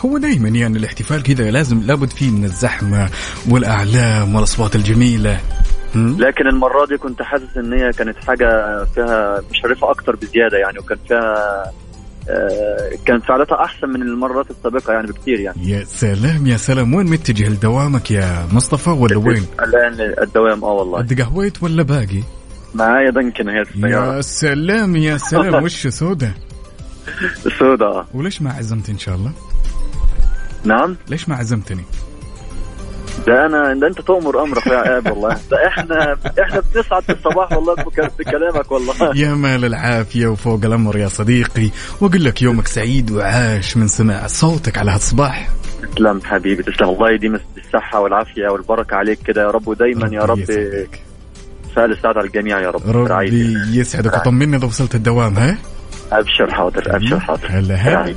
هو 0.00 0.18
دايما 0.18 0.48
يعني 0.48 0.78
الاحتفال 0.78 1.22
كذا 1.22 1.50
لازم 1.50 1.82
لابد 1.82 2.10
فيه 2.10 2.30
من 2.30 2.44
الزحمة 2.44 3.08
والأعلام 3.50 4.34
والأصوات 4.34 4.76
الجميلة 4.76 5.40
هم؟ 5.94 6.16
لكن 6.20 6.46
المرة 6.46 6.86
دي 6.86 6.96
كنت 6.96 7.22
حاسس 7.22 7.56
إن 7.56 7.72
هي 7.72 7.92
كانت 7.92 8.16
حاجة 8.26 8.84
فيها 8.84 9.42
مشرفة 9.50 9.90
أكتر 9.90 10.16
بزيادة 10.16 10.58
يعني 10.58 10.78
وكان 10.78 10.98
فيها 11.08 11.64
آه، 12.30 12.90
كان 13.06 13.20
فعالتها 13.20 13.64
أحسن 13.64 13.88
من 13.88 14.02
المرات 14.02 14.50
السابقة 14.50 14.92
يعني 14.92 15.06
بكثير 15.06 15.40
يعني 15.40 15.70
يا 15.70 15.84
سلام 15.84 16.46
يا 16.46 16.56
سلام 16.56 16.94
وين 16.94 17.06
متجه 17.06 17.48
لدوامك 17.48 18.10
يا 18.10 18.46
مصطفى 18.52 18.90
ولا 18.90 19.16
وين؟ 19.16 19.46
الآن 19.62 20.14
الدوام 20.22 20.64
آه 20.64 20.72
والله 20.72 20.98
قد 20.98 21.20
قهويت 21.20 21.62
ولا 21.62 21.82
باقي؟ 21.82 22.22
معايا 22.74 23.10
دنكن 23.10 23.48
هي 23.48 23.60
السيارة 23.60 24.16
يا 24.16 24.20
سلام 24.20 24.96
يا 24.96 25.16
سلام 25.16 25.62
وش 25.64 25.86
سودا؟ 25.86 26.32
سودا 27.58 28.06
وليش 28.14 28.42
ما 28.42 28.52
عزمت 28.52 28.88
إن 28.90 28.98
شاء 28.98 29.14
الله؟ 29.14 29.32
نعم؟ 30.64 30.96
ليش 31.08 31.28
ما 31.28 31.36
عزمتني؟ 31.36 31.84
ده 33.26 33.46
أنا 33.46 33.74
ده 33.80 33.86
أنت 33.86 34.00
تؤمر 34.00 34.42
أمرك 34.42 34.66
يا 34.66 34.76
عيب 34.78 35.06
والله. 35.06 35.36
ده 35.50 35.66
إحنا 35.66 36.16
إحنا 36.42 36.62
بنسعد 36.74 37.02
في 37.02 37.12
الصباح 37.12 37.52
والله 37.52 37.74
بك- 37.74 38.12
بكلامك 38.18 38.72
والله. 38.72 39.16
يا 39.16 39.34
مال 39.34 39.64
العافية 39.64 40.26
وفوق 40.26 40.64
الأمر 40.64 40.96
يا 40.98 41.08
صديقي. 41.08 41.70
وأقول 42.00 42.24
لك 42.24 42.42
يومك 42.42 42.66
سعيد 42.66 43.10
وعاش 43.10 43.76
من 43.76 43.88
سماع 43.88 44.26
صوتك 44.26 44.78
على 44.78 44.90
هالصباح 44.90 45.48
تسلم 45.96 46.20
حبيبي 46.24 46.62
تسلم. 46.62 46.88
الله 46.88 47.10
يديم 47.10 47.38
الصحة 47.66 48.00
والعافية 48.00 48.48
والبركة 48.48 48.96
عليك 48.96 49.18
كده 49.22 49.42
يا 49.42 49.50
رب 49.50 49.68
ودايما 49.68 50.08
يا 50.12 50.20
رب. 50.22 50.44
سهل 51.74 51.92
السعادة 51.92 52.18
على 52.20 52.26
الجميع 52.26 52.60
يا 52.60 52.70
رب. 52.70 52.82
ربي 52.90 53.08
رعايتك. 53.10 53.34
يسعدك. 53.72 54.14
وطمني 54.14 54.56
إذا 54.56 54.66
وصلت 54.66 54.94
الدوام 54.94 55.36
ها؟ 55.36 55.58
أبشر 56.12 56.54
حاضر 56.54 56.96
أبشر 56.96 57.20
حاضر. 57.20 57.46
هلا 57.48 57.74
هلا 57.74 58.14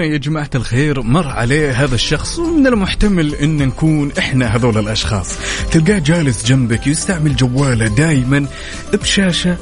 منا 0.00 0.12
يا 0.12 0.18
جماعة 0.18 0.50
الخير 0.54 1.02
مر 1.02 1.28
عليه 1.28 1.84
هذا 1.84 1.94
الشخص 1.94 2.38
ومن 2.38 2.66
المحتمل 2.66 3.34
إن 3.34 3.56
نكون 3.56 4.12
إحنا 4.18 4.56
هذول 4.56 4.78
الأشخاص. 4.78 5.38
تلقاه 5.70 5.98
جالس 5.98 6.46
جنبك 6.46 6.86
يستعمل 6.86 7.36
جواله 7.36 7.86
دائما 7.88 8.46
بشاشة 8.92 9.56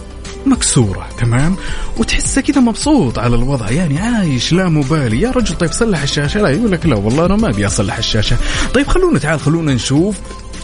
مكسورة 0.47 1.09
تمام؟ 1.19 1.57
وتحسه 1.97 2.41
كذا 2.41 2.61
مبسوط 2.61 3.19
على 3.19 3.37
الوضع 3.37 3.71
يعني 3.71 3.99
عايش 3.99 4.53
لا 4.53 4.69
مبالي. 4.69 5.21
يا 5.21 5.31
رجل 5.31 5.55
طيب 5.55 5.73
صلح 5.73 6.03
الشاشة. 6.03 6.43
لا 6.43 6.49
يقول 6.49 6.73
لك 6.73 6.87
لا 6.87 6.97
والله 6.97 7.27
أنا 7.27 7.37
ما 7.37 7.49
أبي 7.49 7.67
أصلح 7.67 7.99
الشاشة. 7.99 8.37
طيب 8.75 8.89
خلونا 8.89 9.19
تعال 9.19 9.41
خلونا 9.41 9.75
نشوف 9.75 10.17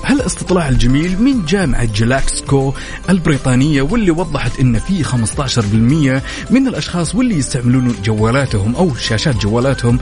هالاستطلاع 0.06 0.68
الجميل 0.68 1.22
من 1.22 1.44
جامعة 1.44 1.84
جلاكسكو 1.84 2.72
البريطانية 3.10 3.82
واللي 3.82 4.10
وضحت 4.10 4.60
إن 4.60 4.78
في 4.78 5.04
15% 5.04 6.52
من 6.52 6.68
الأشخاص 6.68 7.14
واللي 7.14 7.38
يستعملون 7.38 7.94
جوالاتهم 8.04 8.76
أو 8.76 8.94
شاشات 8.94 9.36
جوالاتهم 9.36 9.98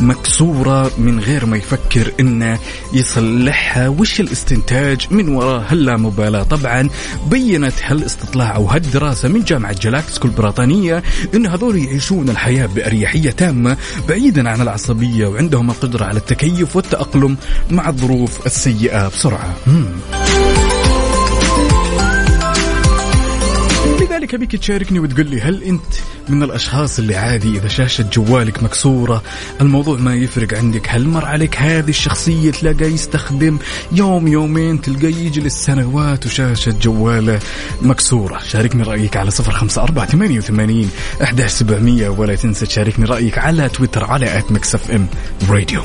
مكسورة 0.00 0.90
من 0.98 1.20
غير 1.20 1.46
ما 1.46 1.56
يفكر 1.56 2.12
انه 2.20 2.58
يصلحها؟ 2.92 3.88
وش 3.88 4.20
الاستنتاج 4.20 5.06
من 5.10 5.28
وراء 5.28 5.64
هاللامبالاة؟ 5.68 6.42
طبعا 6.42 6.88
بينت 7.30 7.74
هالإستطلاع 7.84 8.56
أو 8.56 8.66
هالدراسة 8.66 9.28
من 9.28 9.44
جامعة 9.44 9.72
جلاسكو 9.72 10.28
البريطانية 10.28 11.02
إن 11.34 11.46
هذول 11.46 11.76
يعيشون 11.76 12.28
الحياة 12.28 12.66
بأريحية 12.66 13.30
تامة 13.30 13.76
بعيدا 14.08 14.48
عن 14.48 14.60
العصبية 14.60 15.26
وعندهم 15.26 15.70
القدرة 15.70 16.04
على 16.04 16.18
التكيف 16.18 16.76
والتأقلم 16.76 17.36
مع 17.70 17.88
الظروف 17.88 18.46
السيئة 18.46 19.08
بسرعة. 19.08 19.45
لذلك 24.00 24.34
ابيك 24.34 24.56
تشاركني 24.56 24.98
وتقول 24.98 25.26
لي 25.26 25.40
هل 25.40 25.62
أنت 25.62 25.82
من 26.28 26.42
الأشخاص 26.42 26.98
اللي 26.98 27.16
عادي 27.16 27.58
إذا 27.58 27.68
شاشة 27.68 28.04
جوالك 28.12 28.62
مكسورة 28.62 29.22
الموضوع 29.60 29.98
ما 29.98 30.14
يفرق 30.14 30.54
عندك؟ 30.54 30.88
هل 30.88 31.08
مر 31.08 31.24
عليك 31.24 31.56
هذه 31.56 31.88
الشخصية 31.88 32.50
تلاقى 32.50 32.84
يستخدم 32.84 33.58
يوم 33.92 34.28
يومين 34.28 34.80
تلقى 34.80 35.12
يجلس 35.12 35.64
سنوات 35.64 36.26
وشاشة 36.26 36.74
جواله 36.82 37.40
مكسورة؟ 37.82 38.38
شاركني 38.48 38.82
رأيك 38.82 39.16
على 39.16 39.30
صفر 39.30 39.52
خمسة 39.52 39.82
أربعة 39.82 40.06
ثمانية 40.06 40.38
وثمانين 40.38 40.90
احداش 41.22 41.50
سبعمئه 41.50 42.08
ولا 42.08 42.34
تنسى 42.34 42.66
تشاركني 42.66 43.04
رأيك 43.04 43.38
على 43.38 43.68
تويتر 43.68 44.04
على 44.04 44.38
إف 44.38 44.90
إم 44.90 45.06
راديو. 45.50 45.82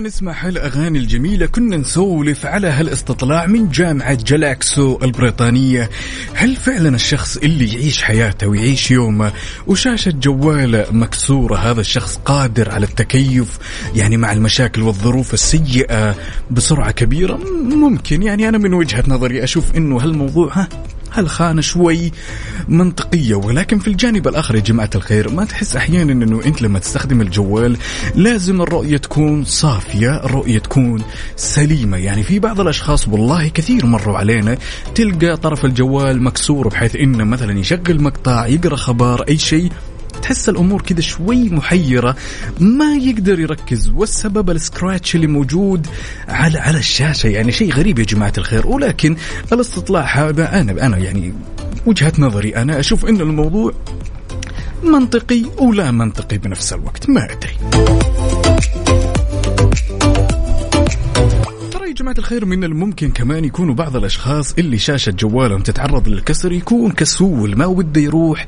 نسمع 0.00 0.46
هالاغاني 0.46 0.98
الجميلة 0.98 1.46
كنا 1.46 1.76
نسولف 1.76 2.46
على 2.46 2.66
هالاستطلاع 2.66 3.46
من 3.46 3.68
جامعة 3.68 4.14
جلاكسو 4.14 4.98
البريطانية. 5.02 5.90
هل 6.34 6.56
فعلا 6.56 6.94
الشخص 6.94 7.36
اللي 7.36 7.74
يعيش 7.74 8.02
حياته 8.02 8.46
ويعيش 8.46 8.90
يومه 8.90 9.32
وشاشة 9.66 10.10
جوالة 10.10 10.86
مكسورة 10.90 11.56
هذا 11.56 11.80
الشخص 11.80 12.16
قادر 12.16 12.70
على 12.70 12.86
التكيف؟ 12.86 13.58
يعني 13.94 14.16
مع 14.16 14.32
المشاكل 14.32 14.82
والظروف 14.82 15.34
السيئة 15.34 16.16
بسرعة 16.50 16.90
كبيرة 16.90 17.36
ممكن. 17.62 18.22
يعني 18.22 18.48
أنا 18.48 18.58
من 18.58 18.74
وجهة 18.74 19.04
نظري 19.08 19.44
أشوف 19.44 19.76
إنه 19.76 19.96
هالموضوع 19.96 20.52
ها 20.52 20.68
هالخانة 21.12 21.60
شوي 21.60 22.12
منطقية 22.68 23.34
ولكن 23.34 23.78
في 23.78 23.88
الجانب 23.88 24.28
الآخر 24.28 24.54
يا 24.54 24.60
جماعة 24.60 24.90
الخير 24.94 25.30
ما 25.30 25.44
تحس 25.44 25.76
أحيانا 25.76 26.12
أنه 26.12 26.44
أنت 26.44 26.62
لما 26.62 26.78
تستخدم 26.78 27.20
الجوال 27.20 27.76
لازم 28.14 28.62
الرؤية 28.62 28.96
تكون 28.96 29.44
صافية 29.44 30.24
الرؤية 30.24 30.58
تكون 30.58 31.02
سليمة. 31.36 31.96
يعني 31.96 32.22
في 32.22 32.38
بعض 32.38 32.60
الأشخاص 32.60 33.08
والله 33.08 33.48
كثير 33.48 33.86
مروا 33.86 34.18
علينا 34.18 34.58
تلقى 34.94 35.36
طرف 35.36 35.64
الجوال 35.64 36.22
مكسور 36.22 36.68
بحيث 36.68 36.96
أنه 36.96 37.24
مثلا 37.24 37.58
يشغل 37.58 38.02
مقطع 38.02 38.46
يقرأ 38.46 38.76
خبر 38.76 39.22
أي 39.28 39.38
شيء 39.38 39.72
تحس 40.22 40.48
الأمور 40.48 40.82
كذا 40.82 41.00
شوي 41.00 41.48
محيرة 41.48 42.16
ما 42.60 42.94
يقدر 42.94 43.40
يركز 43.40 43.88
والسبب 43.88 44.50
السكراتش 44.50 45.14
اللي 45.14 45.26
موجود 45.26 45.86
على 46.28 46.58
على 46.58 46.78
الشاشة. 46.78 47.26
يعني 47.26 47.52
شيء 47.52 47.72
غريب 47.72 47.98
يا 47.98 48.04
جماعة 48.04 48.32
الخير 48.38 48.66
ولكن 48.66 49.16
الاستطلاع 49.52 50.28
هذا 50.28 50.60
أنا 50.60 50.86
أنا 50.86 50.98
يعني 50.98 51.32
وجهة 51.86 52.12
نظري 52.18 52.56
أنا 52.56 52.80
أشوف 52.80 53.06
إن 53.06 53.20
الموضوع 53.20 53.72
منطقي 54.82 55.44
ولا 55.58 55.90
منطقي 55.90 56.38
بنفس 56.38 56.72
الوقت 56.72 57.10
ما 57.10 57.24
أدري. 57.24 58.09
جماعة 62.00 62.18
الخير 62.18 62.44
من 62.44 62.64
الممكن 62.64 63.10
كمان 63.10 63.44
يكونوا 63.44 63.74
بعض 63.74 63.96
الأشخاص 63.96 64.54
اللي 64.58 64.78
شاشة 64.78 65.10
جوالهم 65.10 65.60
تتعرض 65.60 66.08
للكسر 66.08 66.52
يكون 66.52 66.92
كسول 66.92 67.56
ما 67.56 67.66
وده 67.66 68.00
يروح 68.00 68.46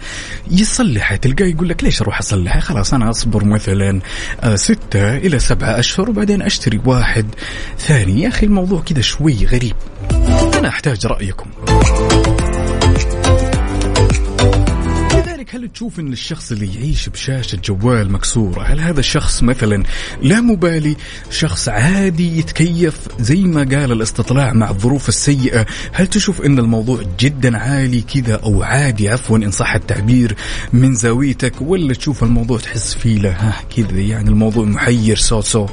يصلحها 0.50 1.16
تلقاه 1.16 1.46
يقول 1.46 1.68
لك 1.68 1.84
ليش 1.84 2.02
أروح 2.02 2.18
أصلحها 2.18 2.60
خلاص 2.60 2.94
أنا 2.94 3.10
أصبر 3.10 3.44
مثلا 3.44 4.00
آه، 4.40 4.56
ستة 4.56 5.16
إلى 5.16 5.38
سبعة 5.38 5.78
أشهر 5.78 6.10
وبعدين 6.10 6.42
أشتري 6.42 6.80
واحد 6.84 7.26
ثاني. 7.78 8.22
يا 8.22 8.28
أخي 8.28 8.46
الموضوع 8.46 8.80
كذا 8.80 9.00
شوي 9.00 9.46
غريب. 9.46 9.76
أنا 10.58 10.68
أحتاج 10.68 11.06
رأيكم. 11.06 11.50
هل 15.52 15.68
تشوف 15.68 16.00
إن 16.00 16.12
الشخص 16.12 16.52
اللي 16.52 16.74
يعيش 16.74 17.08
بشاشة 17.08 17.58
جوال 17.64 18.12
مكسورة 18.12 18.62
هل 18.62 18.80
هذا 18.80 19.00
الشخص 19.00 19.42
مثلا 19.42 19.82
لا 20.22 20.40
مبالي 20.40 20.96
شخص 21.30 21.68
عادي 21.68 22.38
يتكيف 22.38 23.08
زي 23.20 23.42
ما 23.42 23.60
قال 23.60 23.92
الاستطلاع 23.92 24.52
مع 24.52 24.70
الظروف 24.70 25.08
السيئة؟ 25.08 25.66
هل 25.92 26.06
تشوف 26.06 26.42
إن 26.42 26.58
الموضوع 26.58 27.02
جدا 27.20 27.58
عالي 27.58 28.00
كذا 28.00 28.34
أو 28.34 28.62
عادي؟ 28.62 29.08
عفوا 29.08 29.36
إن 29.36 29.50
صح 29.50 29.74
التعبير 29.74 30.36
من 30.72 30.94
زاويتك 30.94 31.62
ولا 31.62 31.94
تشوف 31.94 32.22
الموضوع 32.22 32.58
تحس 32.58 32.94
فيه 32.94 33.18
له 33.18 33.54
كذا 33.76 34.00
يعني 34.00 34.30
الموضوع 34.30 34.64
محير 34.64 35.16
so 35.16 35.40
so 35.40 35.66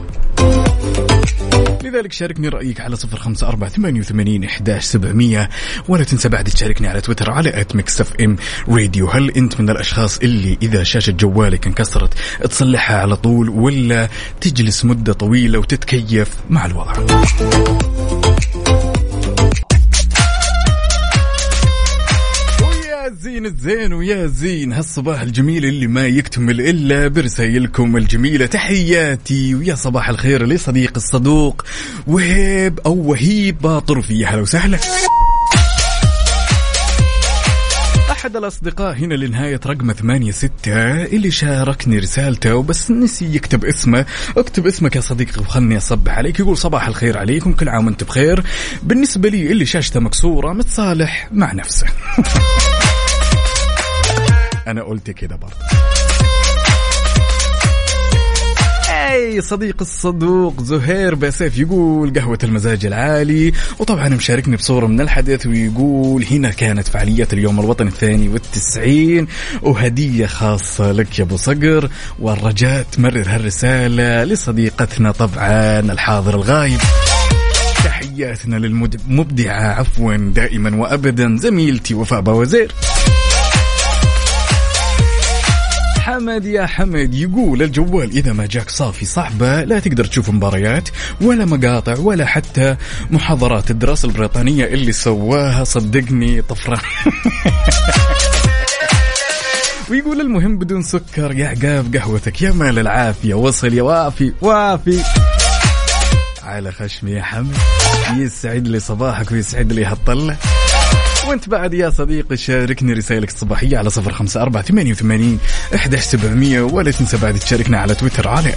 لذلك 1.84 2.14
شاركني 2.14 2.50
رأيك 2.50 2.82
على 2.82 2.96
صفر 2.96 3.18
خمسة 3.18 3.48
أربعة 3.48 3.70
ثمانية 3.70 4.00
وثمانين 4.00 4.44
إحداش 4.44 4.84
سبعمية 4.84 5.50
ولا 5.88 6.04
تنسى 6.04 6.30
بعد 6.30 6.44
تشاركني 6.44 6.88
على 6.88 7.02
تويتر 7.02 7.32
على 7.32 7.62
at 7.62 7.76
Mix 7.76 8.02
FM 8.02 8.36
Radio. 8.70 9.08
هل 9.08 9.32
أنت 9.32 9.62
من 9.62 9.70
الأشخاص 9.70 10.18
اللي 10.18 10.58
إذا 10.62 10.84
شاشة 10.84 11.12
جوالك 11.12 11.68
انكسرت 11.68 12.14
تصلحها 12.42 12.98
على 12.98 13.16
طول 13.16 13.50
ولا 13.50 14.10
تجلس 14.42 14.86
مدة 14.86 15.14
طويلة 15.14 15.60
وتتكيف 15.60 16.30
مع 16.50 16.66
الوضع؟ 16.66 16.94
ويا 23.20 23.32
زين 23.34 23.46
الزين 23.46 23.94
ويا 23.94 24.28
زين. 24.28 24.74
هالصباح 24.74 25.22
الجميل 25.22 25.66
اللي 25.66 25.88
ما 25.88 26.08
يكتمل 26.08 26.62
إلا 26.62 27.08
برسايلكم 27.08 27.98
الجميلة. 27.98 28.46
تحياتي 28.46 29.56
ويا 29.56 29.76
صباح 29.76 30.10
الخير 30.10 30.46
لصديق 30.46 30.94
الصدوق 30.96 31.66
وهيب 32.08 32.80
أو 32.80 32.94
وهيب 32.94 33.62
باطر 33.62 34.02
في 34.02 34.26
هلا 34.26 34.42
وسهلا. 34.42 34.80
أحد 38.12 38.36
الأصدقاء 38.36 38.96
هنا 38.96 39.14
لنهاية 39.14 39.60
رقم 39.66 39.92
ثمانية 39.92 40.32
ستة 40.32 41.04
اللي 41.04 41.32
شاركني 41.32 42.00
رسالته. 42.00 42.56
وبس 42.56 42.92
نسي 42.92 43.36
يكتب 43.36 43.66
اسمه. 43.66 44.06
اكتب 44.38 44.68
اسمك 44.68 44.96
يا 44.96 45.02
صديقي 45.02 45.42
وخلني 45.42 45.78
أصبح 45.78 46.18
عليك. 46.18 46.40
يقول 46.40 46.58
صباح 46.58 46.88
الخير 46.88 47.18
عليكم. 47.18 47.54
كل 47.54 47.70
عام 47.70 47.86
وانت 47.86 48.04
بخير. 48.04 48.44
بالنسبة 48.84 49.30
لي 49.30 49.52
اللي 49.52 49.66
شاشته 49.66 50.00
مكسورة 50.00 50.54
متصالح 50.54 51.30
مع 51.32 51.54
نفسه. 51.54 51.86
أنا 54.72 54.84
قلت 54.84 55.12
كده 55.12 55.36
برضه. 55.36 55.56
أي 59.12 59.42
صديق 59.42 59.76
الصدوق 59.82 60.62
زهير 60.64 61.16
بسيف 61.16 61.58
يقول 61.58 62.14
قهوة 62.14 62.38
المزاج 62.44 62.86
العالي 62.86 63.54
وطبعا 63.80 64.10
مشاركني 64.10 64.56
بصورة 64.56 64.86
من 64.88 65.02
الحدث 65.02 65.48
ويقول 65.48 66.26
هنا 66.32 66.50
كانت 66.50 66.88
فعاليات 66.88 67.34
اليوم 67.34 67.60
الوطني 67.60 67.90
الثاني 67.90 68.30
والتسعين 68.30 69.28
وهدية 69.62 70.26
خاصة 70.26 70.92
لك 70.92 71.20
يا 71.20 71.24
أبو 71.24 71.38
صقر 71.38 71.90
والرجاء 72.20 72.86
تمرر 72.92 73.26
هالرسالة 73.28 74.24
لصديقتنا 74.24 75.12
طبعا 75.12 75.80
الحاضر 75.80 76.36
الغايب. 76.36 76.80
تحياتنا 77.86 78.56
للمبدعة 78.56 79.74
عفوا 79.74 80.16
دائما 80.16 80.76
وابدا 80.76 81.38
زميلتي 81.38 81.94
وفاء 81.94 82.30
وزير 82.30 82.72
حمد 86.10 86.46
يا 86.46 86.66
حمد. 86.66 87.16
يقول 87.16 87.62
الجوال 87.62 88.12
إذا 88.12 88.34
ما 88.34 88.46
جاك 88.46 88.70
صافي 88.70 89.06
صعبة 89.06 89.64
لا 89.64 89.80
تقدر 89.80 90.06
تشوف 90.06 90.30
مباريات 90.30 90.90
ولا 91.22 91.46
مقاطع 91.46 92.00
ولا 92.00 92.26
حتى 92.26 92.76
محاضرات 93.10 93.72
الدراسة 93.72 94.08
البريطانية 94.08 94.66
اللي 94.66 94.92
سواها 94.92 95.64
صدقني 95.64 96.42
طفرة. 96.42 96.82
ويقول 99.90 100.22
المهم 100.22 100.58
بدون 100.58 100.82
سكر 100.82 101.32
يا 101.32 101.48
عقاب 101.48 101.96
قهوتك 101.96 102.42
يا 102.42 102.52
مال 102.52 102.80
العافية 102.80 103.34
وصل 103.34 103.74
يا 103.74 103.84
وافي 103.84 104.34
وافي. 104.42 105.04
على 106.44 106.72
خشمي 106.72 107.12
يا 107.12 107.24
حمد. 107.24 107.58
يسعد 108.18 108.68
لي 108.68 108.80
صباحك 108.80 109.32
ويسعد 109.32 109.74
لي 109.74 109.86
هالطلة. 109.86 110.38
وانت 111.28 111.50
بعد 111.50 111.74
يا 111.74 111.90
صديقي 111.90 112.38
شاركني 112.38 112.94
رسائلك 112.94 113.30
الصباحية 113.30 113.78
على 113.78 113.90
صفر 113.90 114.12
خمسة 114.12 114.42
أربعة 114.42 114.64
ثمانية 114.64 114.92
وثمانين 114.92 115.40
إحداش 115.76 116.04
سبعمية 116.04 116.62
ولا 116.62 116.92
تنسى 116.92 117.18
بعد 117.18 117.40
تشاركنا 117.40 117.78
على 117.78 117.96
تويتر 117.96 118.28
على 118.28 118.50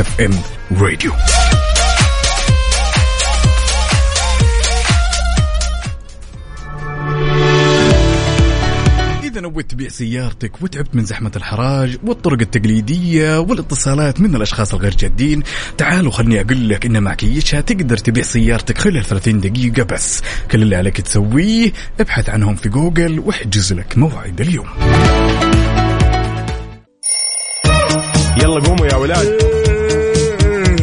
FM 0.00 0.30
Radio 0.80 1.12
إذا 9.38 9.48
نويت 9.48 9.70
تبيع 9.70 9.88
سيارتك 9.88 10.62
وتعبت 10.62 10.94
من 10.94 11.04
زحمة 11.04 11.30
الحراج 11.36 11.96
والطرق 12.04 12.40
التقليدية 12.40 13.38
والاتصالات 13.38 14.20
من 14.20 14.36
الأشخاص 14.36 14.74
الغير 14.74 14.94
جادين 14.96 15.42
تعالوا 15.76 16.12
خلني 16.12 16.40
أقول 16.40 16.68
لك 16.68 16.86
إن 16.86 17.02
مع 17.02 17.14
كيشها 17.14 17.60
تقدر 17.60 17.96
تبيع 17.96 18.22
سيارتك 18.22 18.78
خلال 18.78 19.04
30 19.04 19.40
دقيقة 19.40 19.82
بس. 19.82 20.22
كل 20.50 20.62
اللي 20.62 20.76
عليك 20.76 21.00
تسويه 21.00 21.72
ابحث 22.00 22.28
عنهم 22.28 22.56
في 22.56 22.68
جوجل 22.68 23.18
واحجز 23.18 23.72
لك 23.72 23.98
موعد 23.98 24.40
اليوم. 24.40 24.66
يلا 28.42 28.60
قوموا 28.60 28.86
يا 28.86 28.96
ولاد. 28.96 29.26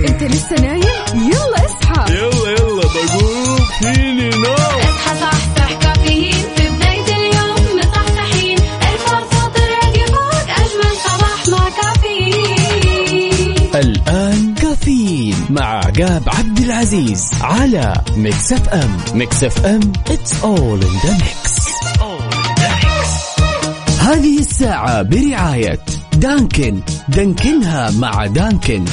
أنت 0.09 0.23
لسه 0.23 0.55
نايم؟ 0.61 0.81
يلا 1.15 1.65
اصحى. 1.65 2.13
يلا 2.13 2.51
يلا 2.51 2.83
بقوم 2.83 3.59
فيني 3.79 4.29
نوم 4.29 4.64
مع 15.49 15.65
عقاب 15.65 16.23
عبد 16.27 16.59
العزيز 16.59 17.29
على 17.41 17.93
Mix 18.17 18.53
FM 18.53 18.97
Mix 19.13 19.43
FM 19.43 19.79
it's 20.05 20.31
all 20.43 20.81
in 20.81 20.95
the 21.05 21.23
mix. 21.23 21.65
هذه 23.99 24.39
الساعة 24.39 25.01
برعاية 25.01 25.79
Dunkin. 26.13 26.79
Dunkin 27.09 27.80
ها 27.80 27.91
مع 27.91 28.25
Dunkin. 28.25 28.85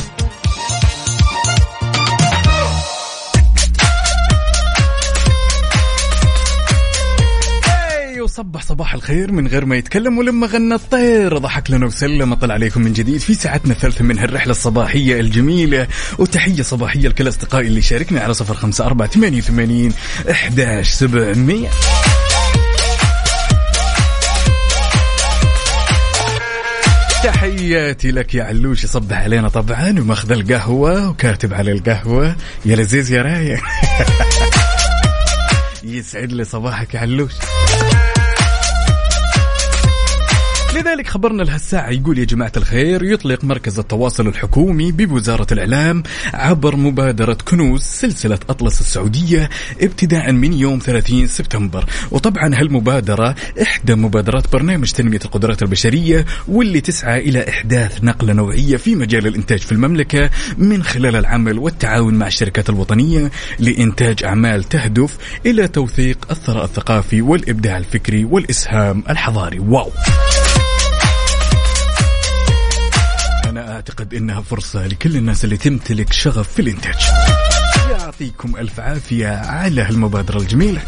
اي 8.32 8.34
وصبح 8.34 8.62
صباح 8.62 8.94
الخير 8.94 9.32
من 9.32 9.48
غير 9.48 9.64
ما 9.64 9.76
يتكلم 9.76 10.18
ولما 10.18 10.46
غنى 10.46 10.74
الطير. 10.74 11.38
ضحك 11.38 11.70
لنا 11.70 11.86
وسلم 11.86 12.34
طلع 12.34 12.54
عليكم 12.54 12.82
من 12.82 12.92
جديد 12.92 13.20
في 13.20 13.34
ساعتنا 13.34 13.72
الثالثة 13.72 14.04
من 14.04 14.18
هالرحلة 14.18 14.50
الصباحية 14.50 15.20
الجميلة. 15.20 15.86
وتحية 16.18 16.62
صباحية 16.62 17.08
لكل 17.08 17.28
أصدقائي 17.28 17.66
اللي 17.66 17.82
شاركنا 17.82 18.20
على 18.20 18.34
صفر 18.34 18.54
خمسة 18.54 18.86
أربعة 18.86 19.08
ثمانية 19.08 19.38
وثمانين 19.38 19.92
إحداش 20.30 20.88
سبعمية 20.88 21.68
تحياتي 27.24 28.10
لك 28.10 28.34
يا 28.34 28.44
علوش 28.44 28.84
يصبح 28.84 29.16
علينا 29.16 29.48
طبعا 29.48 29.90
وماخذ 30.00 30.32
القهوة 30.32 31.08
وكاتب 31.08 31.54
على 31.54 31.72
القهوة. 31.72 32.36
يا 32.64 32.76
لذيذ 32.76 33.12
يا 33.12 33.22
رايق. 33.22 33.62
يسعد 35.84 36.32
لي 36.32 36.44
صباحك 36.44 36.94
يا 36.94 37.00
علوش. 37.00 37.32
لذلك 40.82 41.08
خبرنا 41.08 41.42
لهالساعة 41.42 41.90
يقول 41.90 42.18
يا 42.18 42.24
جماعة 42.24 42.52
الخير 42.56 43.02
يطلق 43.02 43.44
مركز 43.44 43.78
التواصل 43.78 44.28
الحكومي 44.28 44.92
بوزارة 44.92 45.46
الإعلام 45.52 46.02
عبر 46.34 46.76
مبادرة 46.76 47.38
كنوز 47.44 47.82
سلسلة 47.82 48.38
أطلس 48.48 48.80
السعودية 48.80 49.50
ابتداء 49.80 50.32
من 50.32 50.52
يوم 50.52 50.78
30 50.78 51.26
سبتمبر. 51.26 51.84
وطبعا 52.10 52.54
هالمبادرة 52.54 53.34
إحدى 53.62 53.94
مبادرات 53.94 54.52
برنامج 54.52 54.92
تنمية 54.92 55.18
القدرات 55.24 55.62
البشرية 55.62 56.24
واللي 56.48 56.80
تسعى 56.80 57.20
إلى 57.20 57.48
إحداث 57.48 58.04
نقلة 58.04 58.32
نوعية 58.32 58.76
في 58.76 58.94
مجال 58.94 59.26
الإنتاج 59.26 59.58
في 59.58 59.72
المملكة 59.72 60.30
من 60.58 60.82
خلال 60.82 61.16
العمل 61.16 61.58
والتعاون 61.58 62.14
مع 62.14 62.26
الشركات 62.26 62.70
الوطنية 62.70 63.30
لإنتاج 63.58 64.24
أعمال 64.24 64.64
تهدف 64.64 65.18
إلى 65.46 65.68
توثيق 65.68 66.26
الثراء 66.30 66.64
الثقافي 66.64 67.22
والإبداع 67.22 67.78
الفكري 67.78 68.24
والإسهام 68.24 69.04
الحضاري. 69.10 69.58
واو! 69.58 69.90
أعتقد 73.82 74.14
إنها 74.14 74.40
فرصة 74.40 74.86
لكل 74.86 75.16
الناس 75.16 75.44
اللي 75.44 75.56
تمتلك 75.56 76.12
شغف 76.12 76.52
في 76.52 76.62
الإنتاج. 76.62 76.94
يعطيكم 77.90 78.56
ألف 78.56 78.80
عافية 78.80 79.28
على 79.28 79.82
هالمبادرة 79.82 80.38
الجميلة. 80.38 80.82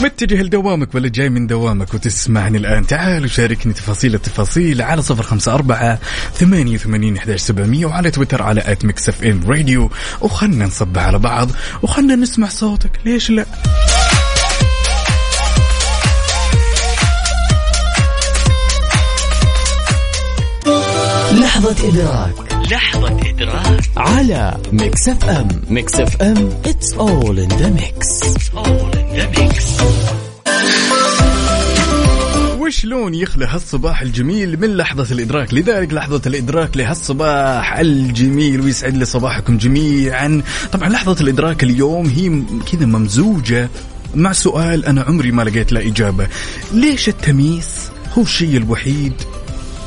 متجه 0.00 0.42
لدوامك 0.42 0.94
ولا 0.94 1.08
جاي 1.08 1.28
من 1.28 1.46
دوامك 1.46 1.94
وتسمعني 1.94 2.58
الآن؟ 2.58 2.86
تعال 2.86 3.24
وشاركني 3.24 3.72
تفاصيل 3.72 4.14
التفاصيل 4.14 4.82
على 4.82 5.02
صفر 5.02 5.22
خمسة 5.22 5.54
أربعة 5.54 5.98
ثمانية 6.34 6.74
وثمانين 6.74 7.16
سبعمية 7.36 7.86
وعلى 7.86 8.10
تويتر 8.10 8.42
على 8.42 8.62
at 8.66 8.84
Mix 8.84 9.08
FM 9.08 9.40
Radio 9.46 9.90
وخلنا 10.20 10.66
نصبح 10.66 10.98
على 10.98 11.18
بعض 11.18 11.50
وخلنا 11.82 12.16
نسمع 12.16 12.48
صوتك. 12.48 12.90
ليش 13.04 13.30
لا؟ 13.30 13.46
لحظة 21.32 21.88
إدراك. 21.88 22.49
لحظة 22.70 23.20
إدراك. 23.28 23.90
على 23.96 24.56
Mix 24.72 25.08
FM. 25.08 25.48
Mix 25.70 25.94
FM 25.94 26.50
it's 26.64 26.92
all 26.94 27.38
in 27.38 27.48
the 27.48 27.70
mix. 27.80 28.22
All 28.54 28.90
in 28.94 29.08
the 29.18 29.38
mix. 29.38 29.82
وشلون 32.60 33.14
يخلى 33.14 33.46
هالصباح 33.46 34.02
الجميل 34.02 34.60
من 34.60 34.76
لحظة 34.76 35.14
الإدراك؟ 35.14 35.54
لذلك 35.54 35.92
لحظة 35.92 36.22
الإدراك 36.26 36.76
لهالصباح 36.76 37.78
الجميل 37.78 38.60
ويسعد 38.60 38.96
لي 38.96 39.04
صباحكم 39.04 39.58
جميعا. 39.58 40.42
طبعا 40.72 40.88
لحظة 40.88 41.16
الإدراك 41.20 41.62
اليوم 41.62 42.06
هي 42.06 42.42
كذا 42.72 42.86
ممزوجة 42.86 43.68
مع 44.14 44.32
سؤال 44.32 44.86
أنا 44.86 45.02
عمري 45.02 45.30
ما 45.30 45.42
لقيت 45.42 45.72
له 45.72 45.80
إجابة. 45.80 46.28
ليش 46.72 47.08
التمييز 47.08 47.90
هو 48.18 48.22
الشيء 48.22 48.56
الوحيد 48.56 49.12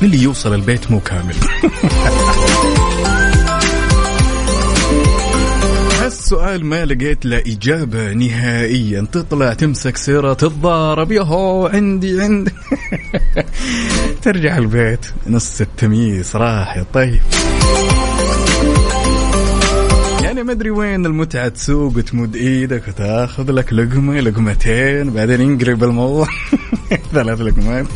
اللي 0.02 0.22
يوصل 0.22 0.54
البيت 0.54 0.90
مو 0.90 1.00
كامل. 1.00 1.34
هالسؤال 6.04 6.64
ما 6.66 6.84
لقيت 6.84 7.26
له 7.26 7.38
إجابة 7.38 8.12
نهائيا. 8.12 9.06
تطلع 9.12 9.52
تمسك 9.52 9.96
سيرة 9.96 10.32
تتضارب 10.32 11.12
يهو 11.12 11.66
عندي 11.66 12.22
عندي. 12.22 12.50
ترجع 14.22 14.58
البيت. 14.58 15.06
نص 15.26 15.60
التمييز 15.60 16.36
راح 16.36 16.82
طيب. 16.92 17.20
يعني 20.22 20.42
ما 20.42 20.52
أدري 20.52 20.70
وين 20.70 21.06
المتعة 21.06 21.48
تسوق 21.48 21.96
وتمد 21.96 22.36
إيدك 22.36 22.88
وتاخذ 22.88 23.50
لك 23.50 23.72
لقمة 23.72 24.20
لقمتين 24.20 25.10
بعدين 25.10 25.40
ينقلب 25.40 25.84
الموضوع. 25.84 26.26
ثلاث 27.14 27.40
لقمات. 27.40 27.86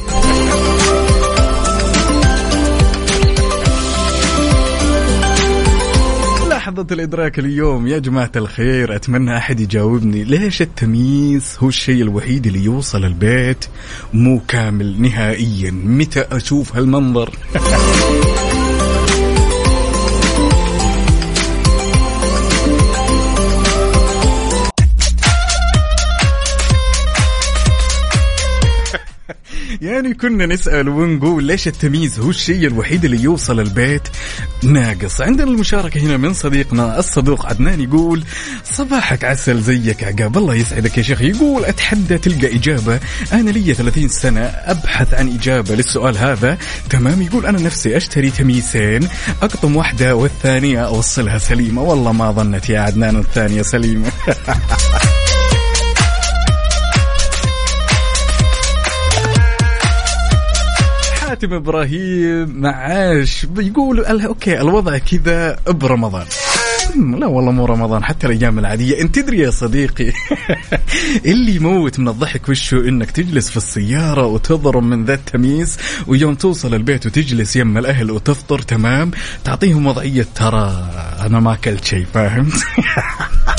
لحظة 6.69 6.87
الإدراك 6.93 7.39
اليوم 7.39 7.87
يا 7.87 7.99
جماعة 7.99 8.31
الخير 8.37 8.97
أتمنى 8.97 9.37
أحد 9.37 9.61
يجاوبني. 9.61 10.25
ليش 10.25 10.62
التمييز 10.62 11.57
هو 11.59 11.69
الشيء 11.69 12.03
الوحيد 12.03 12.47
اللي 12.47 12.64
يوصل 12.64 13.05
البيت؟ 13.05 13.64
مو 14.14 14.41
كامل 14.49 15.03
نهائيا. 15.03 15.71
متى 15.71 16.21
أشوف 16.21 16.77
هالمنظر؟ 16.77 17.31
يعني 29.83 30.14
كنا 30.14 30.47
نسأل 30.47 30.89
ونقول 30.89 31.45
ليش 31.45 31.68
التمييز 31.68 32.18
هو 32.18 32.31
الشيء 32.31 32.66
الوحيد 32.66 33.05
اللي 33.05 33.22
يوصل 33.22 33.61
البيت؟ 33.61 34.03
ناقص. 34.62 35.20
عندنا 35.20 35.51
المشاركة 35.51 36.01
هنا 36.01 36.16
من 36.16 36.35
صديقنا 36.35 36.99
الصدوق 36.99 37.47
عدنان 37.47 37.81
يقول 37.81 38.24
صباحك 38.64 39.24
عسل 39.24 39.61
زيك 39.61 40.05
عقاب. 40.05 40.39
الله 40.39 40.55
يسعدك 40.55 40.99
يا 40.99 41.03
شيخ. 41.03 41.22
يقول 41.22 41.64
أتحدى 41.64 42.18
تلقى 42.18 42.57
إجابة. 42.57 43.01
أنا 43.33 43.51
لي 43.51 43.74
30 43.74 44.09
سنة. 44.09 44.41
أبحث 44.41 45.14
عن 45.14 45.29
إجابة 45.29 45.74
للسؤال 45.74 46.18
هذا. 46.18 46.59
تمام. 46.91 47.22
يقول 47.22 47.47
أنا 47.47 47.61
نفسي 47.61 47.97
أشتري 47.97 48.31
تميسين 48.31 49.09
أقطم 49.43 49.76
واحدة 49.76 50.16
والثانية 50.16 50.87
أوصلها 50.87 51.39
سليمة. 51.39 51.83
والله 51.83 52.12
ما 52.12 52.31
ظنت 52.33 52.68
يا 52.68 52.81
عدنان 52.81 53.16
الثانية 53.16 53.62
سليمة. 53.62 54.12
حاتم 61.39 61.55
إبراهيم 61.55 62.61
معاش. 62.61 63.47
بيقول 63.47 64.01
ال- 64.01 64.20
okay 64.26 64.61
الوضع 64.61 64.99
كذا 64.99 65.57
برمضان. 65.68 66.26
لا 67.18 67.26
والله 67.26 67.51
مو 67.53 67.64
رمضان 67.64 68.05
حتى 68.05 68.26
الأيام 68.26 68.59
العادية. 68.59 69.01
انت 69.01 69.14
تدري 69.18 69.39
يا 69.39 69.51
صديقي 69.51 70.12
اللي 71.32 71.55
يموت 71.57 71.99
من 72.01 72.09
الضحك 72.09 72.49
وشه 72.49 72.76
إنك 72.89 73.11
تجلس 73.11 73.51
في 73.51 73.57
السيارة 73.57 74.26
وتضرب 74.26 74.82
من 74.82 75.05
ذا 75.05 75.14
التميس 75.14 75.79
ويوم 76.07 76.34
توصل 76.34 76.74
البيت 76.74 77.07
وتجلس 77.07 77.57
يم 77.57 77.78
الأهل 77.78 78.11
وتفطر 78.11 78.59
تمام؟ 78.59 79.11
تعطيهم 79.45 79.86
وضعية 79.86 80.26
ترى 80.34 80.91
أنا 81.20 81.41
ما 81.41 81.53
أكلت 81.53 81.84
شيء 81.84 82.07
فاهم 82.14 82.49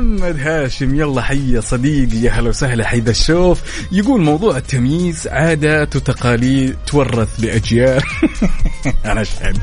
محمد 0.00 0.40
هاشم. 0.40 0.94
يلا 0.94 1.22
حي 1.22 1.60
صديقي 1.60 2.16
يا 2.16 2.30
هلا 2.30 2.48
وسهلا 2.48 2.86
حيدا 2.86 3.10
الشوف. 3.10 3.62
يقول 3.92 4.20
موضوع 4.20 4.56
التمييز 4.56 5.28
عادات 5.28 5.96
وتقاليد 5.96 6.76
تورث 6.86 7.28
لأجيال. 7.38 8.02
أنا 9.04 9.22
أشهد. 9.22 9.58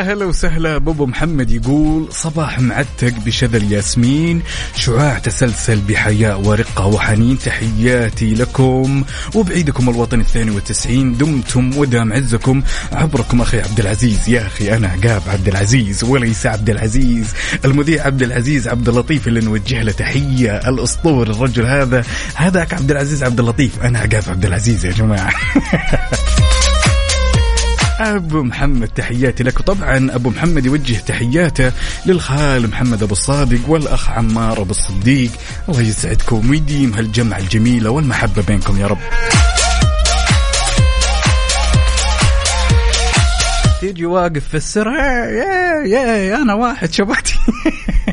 ويا 0.00 0.12
هلا 0.12 0.24
وسهلا. 0.24 0.78
بابو 0.78 1.06
محمد 1.06 1.50
يقول 1.50 2.12
صباح 2.12 2.60
معتق 2.60 3.12
بشذا 3.26 3.56
الياسمين 3.56 4.42
شعاع 4.76 5.18
تسلسل 5.18 5.80
بحياء 5.80 6.40
ورقة 6.40 6.86
وحنين 6.86 7.38
تحياتي 7.38 8.34
لكم. 8.34 9.04
وبعيدكم 9.34 9.88
الوطن 9.88 10.20
الثاني 10.20 10.50
والتسعين 10.50 11.16
دمتم 11.16 11.78
ودام 11.78 12.12
عزكم. 12.12 12.62
عبركم 12.92 13.40
أخي 13.40 13.60
عبد 13.60 13.80
العزيز. 13.80 14.28
يا 14.28 14.46
أخي 14.46 14.76
أنا 14.76 14.88
عقاب 14.88 15.22
عبد 15.26 15.48
العزيز 15.48 16.04
وليس 16.04 16.46
عبد 16.46 16.70
العزيز. 16.70 17.26
المذيع 17.64 18.06
عبد 18.06 18.22
العزيز 18.22 18.68
عبد 18.68 18.88
اللطيف 18.88 19.28
اللي 19.28 19.40
نوجه 19.40 19.82
له 19.82 19.92
تحية 19.92 20.56
الأسطور 20.56 21.30
الرجل 21.30 21.66
هذا. 21.66 22.04
هذاك 22.34 22.74
عبد 22.74 22.90
العزيز 22.90 23.22
عبد 23.22 23.40
اللطيف. 23.40 23.82
أنا 23.82 23.98
عقاب 23.98 24.24
عبد 24.28 24.44
العزيز 24.44 24.86
يا 24.86 24.92
جماعة. 24.92 25.30
أبو 28.00 28.42
محمد 28.42 28.88
تحياتي 28.88 29.44
لك. 29.44 29.60
وطبعا 29.60 30.14
أبو 30.14 30.30
محمد 30.30 30.66
يوجه 30.66 30.96
تحياته 31.06 31.72
للخال 32.06 32.70
محمد 32.70 33.02
أبو 33.02 33.12
الصادق 33.12 33.68
والأخ 33.68 34.10
عمار 34.10 34.60
أبو 34.62 34.70
الصديق. 34.70 35.30
الله 35.68 35.82
يسعدكم 35.82 36.50
ويديم 36.50 36.94
هالجمعة 36.94 37.38
الجميلة 37.38 37.90
والمحبة 37.90 38.42
بينكم 38.42 38.80
يا 38.80 38.86
رب. 38.86 38.98
تيجي 43.80 44.06
واقف 44.06 44.48
في 44.48 44.56
السرعة 44.56 45.26
يا 45.26 45.84
يا 45.84 46.36
أنا 46.36 46.54
واحد 46.54 46.92
شباتي 46.92 47.38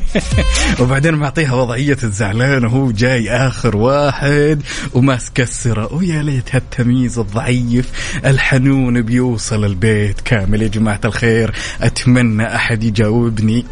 وبعدين 0.79 1.13
معطيها 1.13 1.53
وضعية 1.53 1.97
الزعلان 2.03 2.65
وهو 2.65 2.91
جاي 2.91 3.29
آخر 3.29 3.77
واحد 3.77 4.61
وماسك 4.93 5.39
السرة 5.39 5.93
ويا 5.93 6.23
ليت 6.23 6.55
هالتمييز 6.55 7.19
الضعيف 7.19 8.17
الحنون 8.25 9.01
بيوصل 9.01 9.65
البيت 9.65 10.21
كامل. 10.21 10.61
يا 10.61 10.67
جماعة 10.67 11.01
الخير 11.05 11.55
أتمنى 11.81 12.55
أحد 12.55 12.83
يجاوبني. 12.83 13.65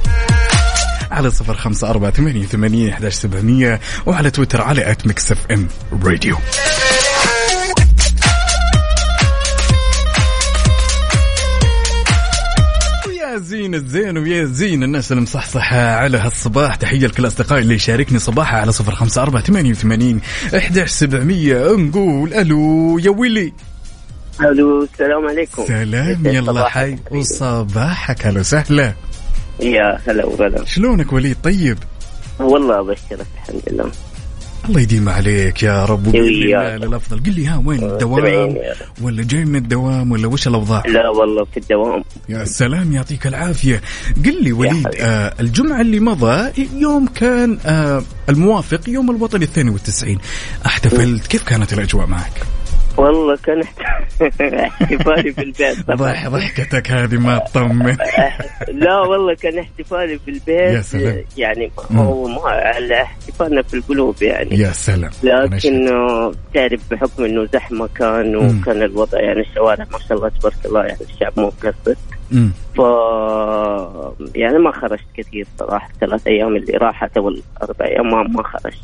على 1.12 1.32
صفر 1.32 1.54
خمسة 1.54 1.90
أربعة 1.90 2.12
ثمانية 2.12 2.46
ثمانية 2.46 3.80
وعلى 4.06 4.32
تويتر 4.32 4.62
على 4.62 4.92
at 4.92 5.08
Mix 5.08 5.38
FM 5.52 5.68
Radio 6.04 6.38
زين 13.56 13.76
الزين 13.76 14.18
ويا 14.18 14.46
زين 14.46 14.84
الناس 14.84 15.12
المصحصحة 15.12 15.78
على 15.78 16.18
هالصباح. 16.18 16.76
تحية 16.76 17.08
لكل 17.08 17.28
أصدقائي 17.28 17.62
اللي 17.62 17.76
يشاركني 17.76 18.20
صباحها 18.20 18.60
على 18.60 18.72
صفر 18.72 18.96
خمسة 18.96 19.22
أربعة 19.22 19.44
ثمانية 19.44 19.72
وثمانين 19.72 20.22
إحداش 20.58 20.90
سبعمية. 20.90 21.76
نقول 21.76 22.34
ألو 22.34 22.98
يا 23.00 23.10
ويلي. 23.10 23.54
ألو 24.42 24.84
السلام 24.84 25.28
عليكم. 25.28 25.66
سلام 25.66 26.26
يلا 26.26 26.70
حي 26.70 26.98
وصباحك. 27.12 28.26
هلا 28.26 28.40
وسهلا. 28.40 28.94
يا 29.60 30.00
هلا 30.08 30.26
وغلا. 30.26 30.66
شلونك 30.66 31.14
وليد؟ 31.14 31.38
طيب؟ 31.44 31.78
والله 32.40 32.80
ابشرك 32.80 33.28
الحمد 33.36 33.62
لله. 33.68 33.92
الله 34.70 34.82
يديم 34.82 35.10
عليك 35.10 35.64
يا 35.64 35.86
رب. 35.86 36.08
وياك. 36.08 36.82
للأفضل 36.82 37.24
قل 37.24 37.36
لي 37.36 37.48
ها 37.48 37.62
وين 37.66 37.84
الدوام؟ 37.84 38.20
سبعين 38.20 38.56
يا 38.56 38.76
ولا 39.02 39.24
جاي 39.24 39.46
من 39.46 39.56
الدوام 39.56 40.12
ولا 40.12 40.28
وش 40.28 40.48
الأوضاع؟ 40.48 40.84
لا 40.88 41.10
والله 41.10 41.46
في 41.46 41.58
الدوام. 41.58 42.04
يا 42.30 42.46
سلام 42.46 42.92
يعطيك 42.92 43.28
العافية. 43.28 43.82
قل 44.26 44.44
لي 44.44 44.52
وليد. 44.52 44.88
آه 45.00 45.34
الجمعة 45.40 45.82
اللي 45.82 46.00
مضى 46.00 46.52
يوم 46.74 47.08
كان 47.08 47.58
آه 47.66 48.04
الموافق 48.30 48.90
يوم 48.90 49.12
الوطن 49.12 49.42
الثاني 49.42 49.70
والتسعين. 49.70 50.20
أحتفلت. 50.66 51.28
كيف 51.28 51.44
كانت 51.44 51.74
الأجواء 51.74 52.08
معك؟ 52.08 52.34
والله 52.98 53.36
كان 53.36 53.62
احتفالي 54.22 55.34
في 55.34 55.42
البيت 55.42 55.82
طبعا 55.88 55.98
ضح 55.98 56.28
ضحكتك 56.28 56.92
هذه 56.92 57.18
ما 57.18 57.38
تطمن 57.38 57.98
لا 58.84 59.00
والله 59.00 59.34
كان 59.34 59.60
احتفالي 59.60 60.20
في 60.20 60.32
البيت 60.32 60.76
يا 60.76 60.82
سلام. 60.82 61.24
يعني. 61.38 61.72
هو 61.92 62.28
ما 62.28 62.42
على 62.50 63.02
احتفالنا 63.02 63.62
في 63.62 63.74
القلوب 63.74 64.24
يعني 64.24 64.60
يا 64.60 64.72
سلام 64.72 65.12
لكن 65.24 65.92
تعرف 66.54 66.82
بحكم 66.92 67.24
إنه 67.24 67.46
زحمة 67.54 67.88
كان. 67.88 68.36
وكان 68.36 68.84
الوضع 68.84 69.20
يعني 69.20 69.40
الشوارع 69.40 69.86
ما 69.92 70.00
شاء 70.00 70.18
الله 70.18 70.30
تبارك 70.30 70.66
الله 70.66 70.84
يعني 70.86 71.00
الشعب 71.14 71.34
مو 71.38 71.48
مقصر. 71.48 71.96
ف 72.76 72.80
يعني 74.36 74.58
ما 74.60 74.72
خرجت 74.72 75.06
كثير 75.18 75.48
صراحة. 75.60 75.90
الثلاث 75.94 76.28
أيام 76.28 76.56
اللي 76.56 76.74
راحت 76.78 77.18
أو 77.18 77.30
الأربع 77.30 77.86
أيام 77.86 78.06
ما 78.12 78.24
ما 78.24 78.44
خرجت. 78.44 78.78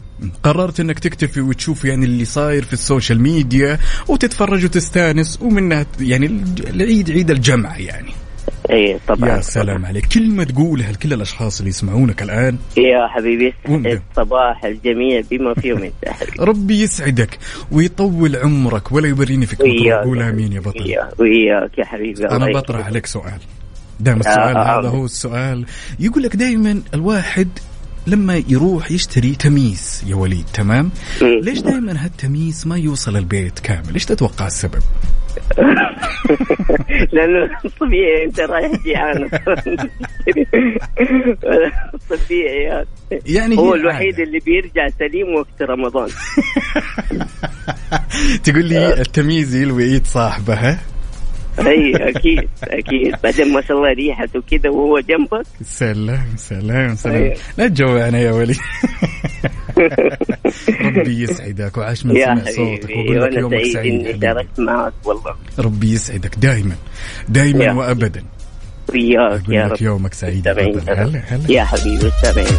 قررت 0.43 0.79
إنك 0.79 0.99
تكتفي 0.99 1.41
وتشوف 1.41 1.85
يعني 1.85 2.05
اللي 2.05 2.25
صاير 2.25 2.63
في 2.63 2.73
السوشيال 2.73 3.21
ميديا 3.21 3.79
وتتفرج 4.07 4.65
وتستانس 4.65 5.41
ومنها 5.41 5.85
يعني 5.99 6.25
العيد 6.69 7.11
عيد 7.11 7.31
الجمعة 7.31 7.77
يعني. 7.77 8.11
اي 8.71 8.99
طبعا. 9.07 9.29
يا 9.29 9.41
سلام 9.41 9.85
عليك. 9.85 10.05
كلمة 10.05 10.43
تقولها 10.43 10.91
لكل 10.91 11.13
الأشخاص 11.13 11.59
اللي 11.59 11.69
يسمعونك 11.69 12.21
الآن. 12.23 12.57
يا 12.77 13.07
حبيبي 13.07 13.53
صباح 14.15 14.65
الجميع 14.65 15.21
بما 15.31 15.53
فيهم 15.53 15.91
حبيبي. 16.07 16.37
ربي 16.39 16.81
يسعدك 16.81 17.37
ويطول 17.71 18.35
عمرك 18.35 18.91
ولا 18.91 19.07
يوريني 19.07 19.45
فيك 19.45 19.61
قول 19.61 20.21
آمين 20.21 20.53
يا 20.53 20.59
بطل. 20.59 20.95
وياك- 21.19 21.77
يا 21.79 21.85
حبيبي. 21.85 22.23
يكرمك. 22.23 22.55
بطرح 22.55 22.85
عليك 22.85 23.05
سؤال. 23.05 23.39
دائما 23.99 24.19
السؤال 24.19 24.57
آه، 24.57 24.59
آه، 24.61 24.79
هذا 24.79 24.87
آه. 24.87 24.91
هو 24.91 25.05
السؤال 25.05 25.65
يقول 25.99 26.23
لك 26.23 26.35
دائما 26.35 26.81
الواحد 26.93 27.47
لما 28.07 28.43
يروح 28.49 28.91
يشتري 28.91 29.35
تميس 29.35 30.03
يا 30.07 30.15
وليد 30.15 30.45
تمام. 30.53 30.91
ليش 31.21 31.59
دائما 31.59 32.05
هالتميس 32.05 32.67
ما 32.67 32.77
يوصل 32.77 33.17
البيت 33.17 33.59
كامل؟ 33.59 33.93
إيش 33.93 34.05
تتوقع 34.05 34.47
السبب؟ 34.47 34.81
لأنه 37.13 37.49
طبيعي 37.79 38.25
أنت 38.25 38.39
رايح 38.39 38.71
جيعان. 38.83 39.29
طبيعي 42.09 42.63
يعني, 42.63 42.87
يعني 43.25 43.57
هو 43.57 43.75
الوحيد. 43.75 44.19
اللي 44.19 44.39
بيرجع 44.39 44.87
سليم 44.99 45.35
وقت 45.35 45.61
رمضان. 45.61 46.09
تقول 48.43 48.65
لي 48.65 49.01
التمييز 49.01 49.55
يلوي 49.55 49.83
إيد 49.83 50.05
صاحبه 50.05 50.53
ها؟ 50.53 50.79
إي 51.59 52.09
أكيد 52.09 52.49
أكيد. 52.63 53.15
بعدين 53.23 53.53
ما 53.53 53.61
شاء 53.61 53.77
الله 53.77 53.93
ريحته 53.93 54.41
كذا 54.51 54.69
وهو 54.69 54.99
جنبك. 54.99 55.45
سلام 55.63 56.27
سلام 56.37 56.95
سلام. 56.95 57.15
أيوة. 57.15 57.35
لا 57.57 57.67
تجوعنا 57.67 58.19
يا 58.19 58.31
ولي. 58.31 58.55
ربي 60.81 61.23
يسعدك 61.23 61.77
وعاش 61.77 62.05
من 62.05 62.15
سمع 62.15 62.43
صوتك 62.45 62.89
وقول 62.89 63.21
لك 63.21 63.33
يومك 63.33 63.63
سعيد 63.73 64.07
إني. 64.07 64.21
شاركت 64.21 64.59
معك 64.59 64.93
والله. 65.05 65.35
ربي 65.59 65.93
يسعدك 65.93 66.35
دائما 66.35 66.75
دائما 67.29 67.71
وابدا. 67.73 68.23
وياك 68.93 69.49
يا 69.49 69.67
رب. 69.67 69.81
يومك 69.81 70.13
سعيد. 70.13 70.47
هلا 70.47 71.23
هلا. 71.27 71.51
يا 71.51 71.63
حبيبي 71.63 72.11
سامعين 72.21 72.57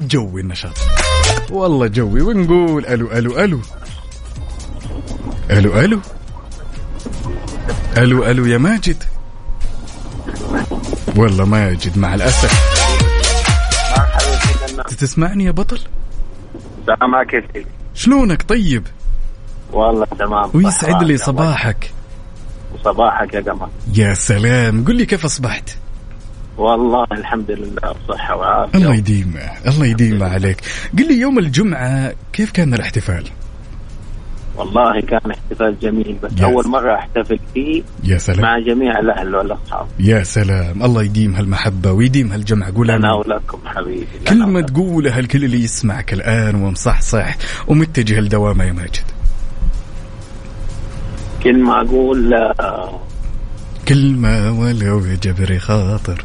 جوي 0.00 0.40
النشاط. 0.40 0.78
والله 1.50 1.86
جوي 1.86 2.20
ونقول 2.20 2.86
ألو 2.86 3.12
ألو 3.12 3.38
ألو. 3.38 3.60
ألو 5.50 5.80
ألو. 5.80 6.00
ألو 7.96 8.24
ألو 8.24 8.46
يا 8.46 8.58
ماجد. 8.58 9.04
والله 11.16 11.44
ماجد 11.44 11.98
مع 11.98 12.14
الأسف. 12.14 12.76
تسمعني 14.98 15.44
يا 15.44 15.50
بطل؟ 15.50 15.80
كيف 17.30 17.44
شلونك 17.94 18.42
طيب؟ 18.42 18.86
والله 19.72 20.06
تمام. 20.18 20.50
ويسعد 20.54 21.02
لي 21.02 21.16
صباحك. 21.16 21.90
صباحك 22.84 23.34
يا 23.34 23.40
قمر 23.40 23.68
يا 23.94 24.14
سلام. 24.14 24.84
قل 24.84 24.96
لي 24.96 25.06
كيف 25.06 25.24
أصبحت؟ 25.24 25.70
والله 26.56 27.06
الحمد 27.12 27.50
لله 27.50 27.94
بصحة 28.08 28.36
وعافية. 28.36 28.78
الله 28.78 28.94
يديمه 28.94 29.50
الله 29.66 29.86
يديمه 29.86 30.28
عليك. 30.28 30.60
قل 30.98 31.08
لي 31.08 31.20
يوم 31.20 31.38
الجمعة 31.38 32.12
كيف 32.32 32.50
كان 32.50 32.74
الاحتفال؟ 32.74 33.24
والله 34.56 35.00
كان 35.00 35.30
احتفال 35.30 35.76
جميل 35.82 36.16
بس 36.22 36.32
يا 36.38 36.44
أول 36.44 36.68
مرة 36.68 36.94
أحتفل 36.94 37.38
فيه 37.54 37.82
يا 38.04 38.18
سلام. 38.18 38.40
مع 38.40 38.58
جميع 38.58 38.98
الأهل 38.98 39.34
والأصحاب. 39.34 39.86
يا 40.00 40.22
سلام. 40.22 40.82
الله 40.82 41.02
يديم 41.02 41.34
هالمحبة 41.34 41.92
ويديم 41.92 42.32
هالجمع. 42.32 42.70
قول 42.70 42.90
أنا 42.90 43.14
آمين 43.14 43.32
ولكم 43.32 43.58
حبيبي. 43.64 44.06
كلمة 44.28 44.60
تقولها 44.60 45.18
الكل 45.18 45.44
اللي 45.44 45.64
يسمعك 45.64 46.12
الآن 46.12 46.54
ومصحصح 46.54 47.36
ومتجه 47.68 48.20
لدوامة 48.20 48.64
يا 48.64 48.72
ماجد. 48.72 49.04
كلمة 51.42 51.80
أقول 51.80 52.34
آه، 52.34 53.00
كلمة 53.88 54.60
ولو 54.60 55.00
جبري 55.22 55.58
خاطر. 55.58 56.24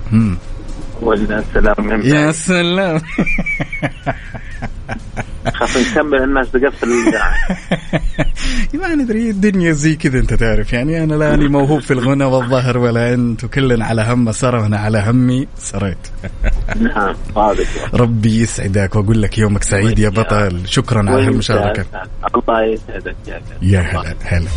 ولا 1.02 1.44
سلام. 1.54 2.02
يا 2.04 2.32
سلام. 2.32 3.02
خاف 5.54 5.78
نكمل 5.78 6.24
الناس 6.24 6.52
تقفل 6.52 6.90
ما 8.74 8.96
ندري 8.96 9.30
الدنيا 9.30 9.72
زي 9.72 9.96
كذا 9.96 10.20
انت 10.20 10.34
تعرف. 10.34 10.74
يعني 10.74 11.04
أنا 11.04 11.14
لاني 11.14 11.48
موهوب 11.48 11.82
في 11.82 11.92
الغنى 11.92 12.24
والظهر 12.24 12.78
ولا 12.78 13.14
انت 13.14 13.44
وكلنا 13.44 13.86
على 13.86 14.02
هم 14.02 14.32
سرى 14.32 14.60
وأنا 14.60 14.78
على 14.78 15.04
همي 15.08 15.48
سريت. 15.58 16.08
نعم 16.80 17.16
ربي 17.94 18.42
يسعدك 18.42 18.96
وأقول 18.96 19.22
لك 19.22 19.38
يومك 19.38 19.64
سعيد 19.64 20.00
يا 20.00 20.10
بطل. 20.10 20.62
شكرا 20.66 21.10
على 21.10 21.26
هالمشاركة. 21.28 21.82
أسعد. 21.82 22.10
الله 22.36 22.64
يسعدك. 22.64 23.16
يا 23.62 23.80
هلا 23.80 24.16
هلا. 24.24 24.48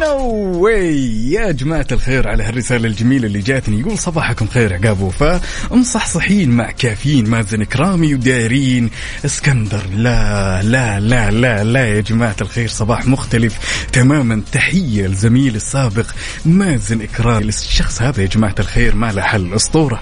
No 0.00 0.18
way 0.62 1.30
يا 1.30 1.50
جماعة 1.50 1.86
الخير 1.92 2.28
على 2.28 2.44
هالرسالة 2.44 2.88
الجميلة 2.88 3.26
اللي 3.26 3.40
جاتني. 3.40 3.80
يقول 3.80 3.98
صباحكم 3.98 4.46
خير 4.46 4.74
عقاب 4.74 5.00
وفاء 5.00 5.40
مصحصحين 5.70 6.50
مع 6.50 6.70
كافيين 6.70 7.30
مازن 7.30 7.64
كرامي 7.64 8.14
ودارين 8.14 8.90
اسكندر 9.24 9.82
لا 9.96 10.62
لا 10.62 11.00
لا 11.00 11.30
لا 11.30 11.64
لا 11.64 11.86
يا 11.86 12.00
جماعة 12.00 12.36
الخير. 12.40 12.68
صباح 12.68 13.06
مختلف 13.06 13.86
تماما. 13.92 14.42
تحية 14.52 15.06
لزميل 15.06 15.56
السابق 15.56 16.06
مازن 16.44 17.02
كرامي. 17.02 17.48
الشخص 17.48 18.02
هذا 18.02 18.22
يا 18.22 18.26
جماعة 18.26 18.54
الخير 18.58 18.94
ما 18.94 19.12
له 19.12 19.22
حل 19.22 19.54
أسطورة. 19.54 20.00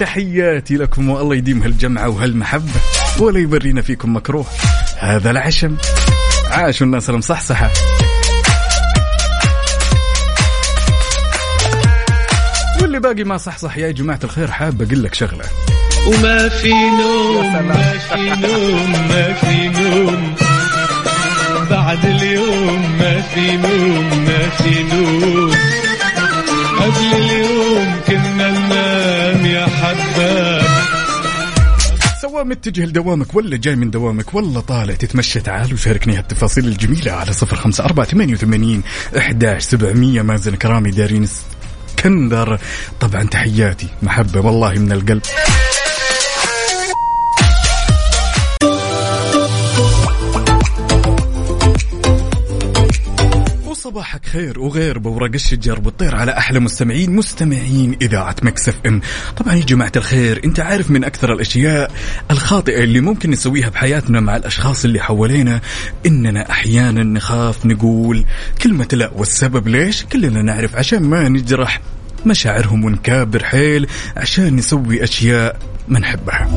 تحياتي 0.00 0.74
لكم 0.74 1.10
والله 1.10 1.36
يديم 1.36 1.62
هالجمعة 1.62 2.08
وهالمحبة 2.08 2.80
ولا 3.18 3.38
يبرينا 3.38 3.82
فيكم 3.82 4.16
مكروه. 4.16 4.46
هذا 4.98 5.30
العشم. 5.30 5.76
عاشوا 6.50 6.86
الناس 6.86 7.10
المصحصحة. 7.10 7.70
واللي 12.94 13.08
باقي 13.08 13.24
ما 13.24 13.36
صحصح 13.36 13.78
يا 13.78 13.90
جماعة 13.90 14.20
الخير 14.24 14.50
حاب 14.50 14.82
أقول 14.82 15.02
لك 15.02 15.14
شغلة. 15.14 15.44
وما 16.06 16.48
في 16.48 16.72
نوم 16.72 17.52
ما 17.68 17.98
في 17.98 18.30
نوم 18.30 18.92
ما 18.92 19.32
في 19.32 19.68
نوم. 19.68 20.34
بعد 21.70 22.04
اليوم 22.04 22.98
ما 22.98 23.20
في 23.20 23.56
نوم 23.56 24.24
ما 24.24 24.48
في 24.48 24.82
نوم. 24.82 25.50
قبل 26.80 27.14
اليوم 27.14 27.94
كنا 28.06 28.50
ننام 28.50 29.46
يا 29.46 29.66
حباب 29.66 30.64
سواء 32.22 32.44
متجه 32.44 32.84
لدوامك 32.84 33.34
ولا 33.34 33.56
جاي 33.56 33.76
من 33.76 33.90
دوامك؟ 33.90 34.34
ولا 34.34 34.60
طالع 34.60 34.94
تتمشى 34.94 35.40
تعال 35.40 35.72
وشاركني 35.72 36.16
هالتفاصيل 36.18 36.68
الجميلة 36.68 37.12
على 37.12 37.32
صفر 37.32 37.56
خمسة 37.56 37.84
أربعة 37.84 38.06
ثمانية 38.06 38.34
وثمانين 38.34 38.82
أحداش 39.18 39.62
سبعمية. 39.62 40.22
مازن 40.22 40.54
كرامي 40.54 40.90
دارين 40.90 41.26
اسكندر 42.04 42.58
طبعا 43.00 43.22
تحياتي 43.22 43.88
محبة 44.02 44.40
والله 44.40 44.72
من 44.72 44.92
القلب. 44.92 45.22
وصباحك 53.84 54.26
خير. 54.26 54.60
وخير 54.60 54.98
بورق 54.98 55.30
الشجر 55.34 55.80
والطير 55.84 56.14
على 56.14 56.38
أحلى 56.38 56.60
مستمعين 56.60 57.10
مستمعين 57.16 57.96
إذاعة 58.02 58.36
Mix 58.42 58.74
FM. 58.86 59.00
طبعا 59.36 59.54
يا 59.54 59.64
جماعة 59.64 59.92
الخير 59.96 60.40
أنت 60.44 60.60
عارف 60.60 60.90
من 60.90 61.04
أكثر 61.04 61.32
الأشياء 61.32 61.92
الخاطئة 62.30 62.84
اللي 62.84 63.00
ممكن 63.00 63.30
نسويها 63.30 63.68
بحياتنا 63.68 64.20
مع 64.20 64.36
الأشخاص 64.36 64.84
اللي 64.84 65.00
حوالينا 65.00 65.60
إننا 66.06 66.50
أحيانا 66.50 67.02
نخاف 67.02 67.66
نقول 67.66 68.24
كلمة 68.62 68.88
لا. 68.92 69.10
والسبب 69.14 69.68
ليش؟ 69.68 70.04
كلنا 70.04 70.42
نعرف 70.42 70.76
عشان 70.76 71.02
ما 71.02 71.28
نجرح 71.28 71.80
مشاعرهم 72.26 72.84
ونكابر 72.84 73.44
حيل 73.44 73.86
عشان 74.16 74.56
نسوي 74.56 75.04
أشياء 75.04 75.58
ما 75.88 75.98
نحبها. 75.98 76.48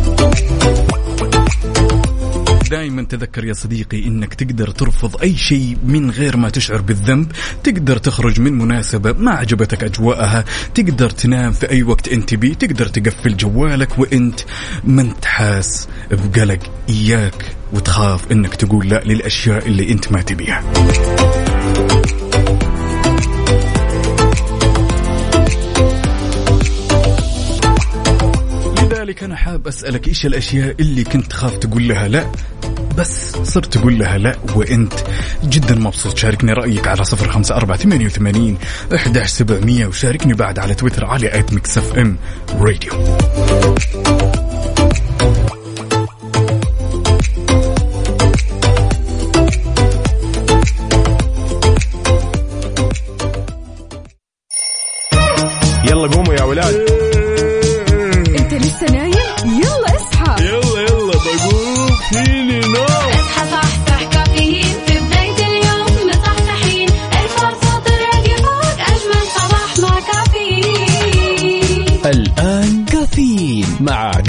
دائما 2.70 3.04
تذكر 3.04 3.46
يا 3.46 3.54
صديقي 3.54 4.08
إنك 4.08 4.34
تقدر 4.34 4.70
ترفض 4.70 5.22
أي 5.22 5.38
شيء 5.38 5.78
من 5.84 6.12
غير 6.12 6.38
ما 6.38 6.50
تشعر 6.50 6.82
بالذنب 6.82 7.32
تقدر 7.64 7.98
تخرج 7.98 8.42
من 8.42 8.54
مناسبة 8.54 9.12
ما 9.12 9.32
عجبتك 9.32 9.84
أجواءها 9.84 10.46
تقدر 10.76 11.10
تنام 11.10 11.52
في 11.52 11.70
أي 11.70 11.84
وقت 11.84 12.08
أنت 12.08 12.34
بيه 12.34 12.54
تقدر 12.54 12.86
تقفل 12.86 13.38
جوالك 13.38 14.00
وأنت 14.00 14.40
ما 14.84 15.02
انت 15.02 15.26
حاس 15.26 15.88
بقلق 16.12 16.60
إياك 16.90 17.56
وتخاف 17.74 18.32
إنك 18.32 18.56
تقول 18.56 18.90
لا 18.90 19.04
للأشياء 19.06 19.68
اللي 19.68 19.92
أنت 19.92 20.12
ما 20.12 20.22
تبيها. 20.22 20.64
لذلك 29.08 29.24
أنا 29.24 29.36
حاب 29.36 29.68
أسألك 29.68 30.08
إيش 30.08 30.26
الأشياء 30.26 30.76
اللي 30.80 31.04
كنت 31.04 31.26
تخاف 31.26 31.58
تقول 31.58 31.88
لها 31.88 32.08
لا؟ 32.08 32.32
بس 32.98 33.32
صرت 33.32 33.78
تقول 33.78 34.00
لها 34.00 34.18
لا 34.18 34.36
وأنت 34.56 34.94
جدا 35.44 35.76
مبسوط 35.76 36.18
شاركني 36.18 36.54
رأيك 36.54 36.88
على 36.88 37.04
صفر 37.04 37.30
خمسة 37.30 37.56
أربعة 37.56 37.78
ثمانية 37.78 38.06
وثمانين 38.06 38.58
احداش 38.96 39.30
سبعمئه 39.30 39.86
وشاركني 39.86 40.34
بعد 40.34 40.60
على 40.60 40.76
تويتر 40.76 41.06
على 41.06 41.40
at 41.40 41.54
Mix 41.54 41.78
FM 41.78 42.18
Radio. 42.60 42.94
يلا 55.84 56.08
قوموا 56.08 56.34
يا 56.34 56.44
ولاد. 56.44 56.97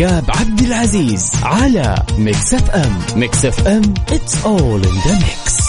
عقاب 0.01 0.24
عبد 0.28 0.61
العزيز 0.61 1.30
على 1.42 2.03
Mix 2.18 2.54
FM. 2.54 2.98
Mix 3.16 3.44
FM 3.44 3.82
it's 4.11 4.34
all 4.44 4.86
in 4.86 4.96
the 5.05 5.24
mix. 5.24 5.67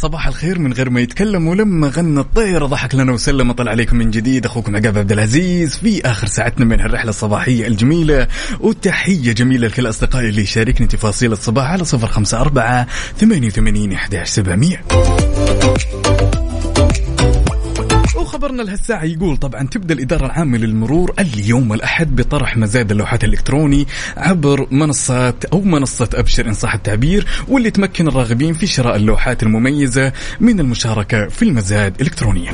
صباح 0.00 0.26
الخير 0.26 0.58
من 0.58 0.72
غير 0.72 0.90
ما 0.90 1.00
يتكلم 1.00 1.48
ولما 1.48 1.88
غنى 1.88 2.20
الطير 2.20 2.66
ضحك 2.66 2.94
لنا 2.94 3.12
وسلم 3.12 3.52
طلع 3.52 3.70
عليكم 3.70 3.96
من 3.96 4.10
جديد. 4.10 4.46
أخوكم 4.46 4.76
عقاب 4.76 4.98
عبد 4.98 5.12
العزيز 5.12 5.76
في 5.76 6.02
آخر 6.04 6.26
ساعتنا 6.26 6.64
من 6.64 6.80
الرحله 6.80 7.10
الصباحية 7.10 7.66
الجميلة. 7.66 8.26
وتحية 8.60 9.32
جميلة 9.32 9.68
لكل 9.68 9.88
أصدقائي 9.88 10.28
اللي 10.28 10.46
شاركني 10.46 10.86
تفاصيل 10.86 11.32
الصباح 11.32 11.70
على 11.70 11.84
054 11.84 12.86
88 13.18 13.92
11700 13.92 16.19
وخبرنا 18.30 18.62
لهالساعة 18.62 19.04
يقول 19.04 19.36
طبعا 19.36 19.66
تبدأ 19.66 19.94
الإدارة 19.94 20.26
العامة 20.26 20.58
للمرور 20.58 21.14
اليوم 21.18 21.72
الأحد 21.72 22.16
بطرح 22.16 22.56
مزاد 22.56 22.90
اللوحات 22.90 23.24
الإلكتروني 23.24 23.86
عبر 24.16 24.66
منصات 24.70 25.44
أو 25.44 25.60
منصة 25.60 26.08
أبشر 26.14 26.46
إن 26.48 26.54
صح 26.54 26.74
التعبير 26.74 27.26
واللي 27.48 27.70
تمكن 27.70 28.08
الراغبين 28.08 28.54
في 28.54 28.66
شراء 28.66 28.96
اللوحات 28.96 29.42
المميزة 29.42 30.12
من 30.40 30.60
المشاركة 30.60 31.28
في 31.28 31.42
المزاد 31.42 32.00
إلكترونيا 32.00 32.52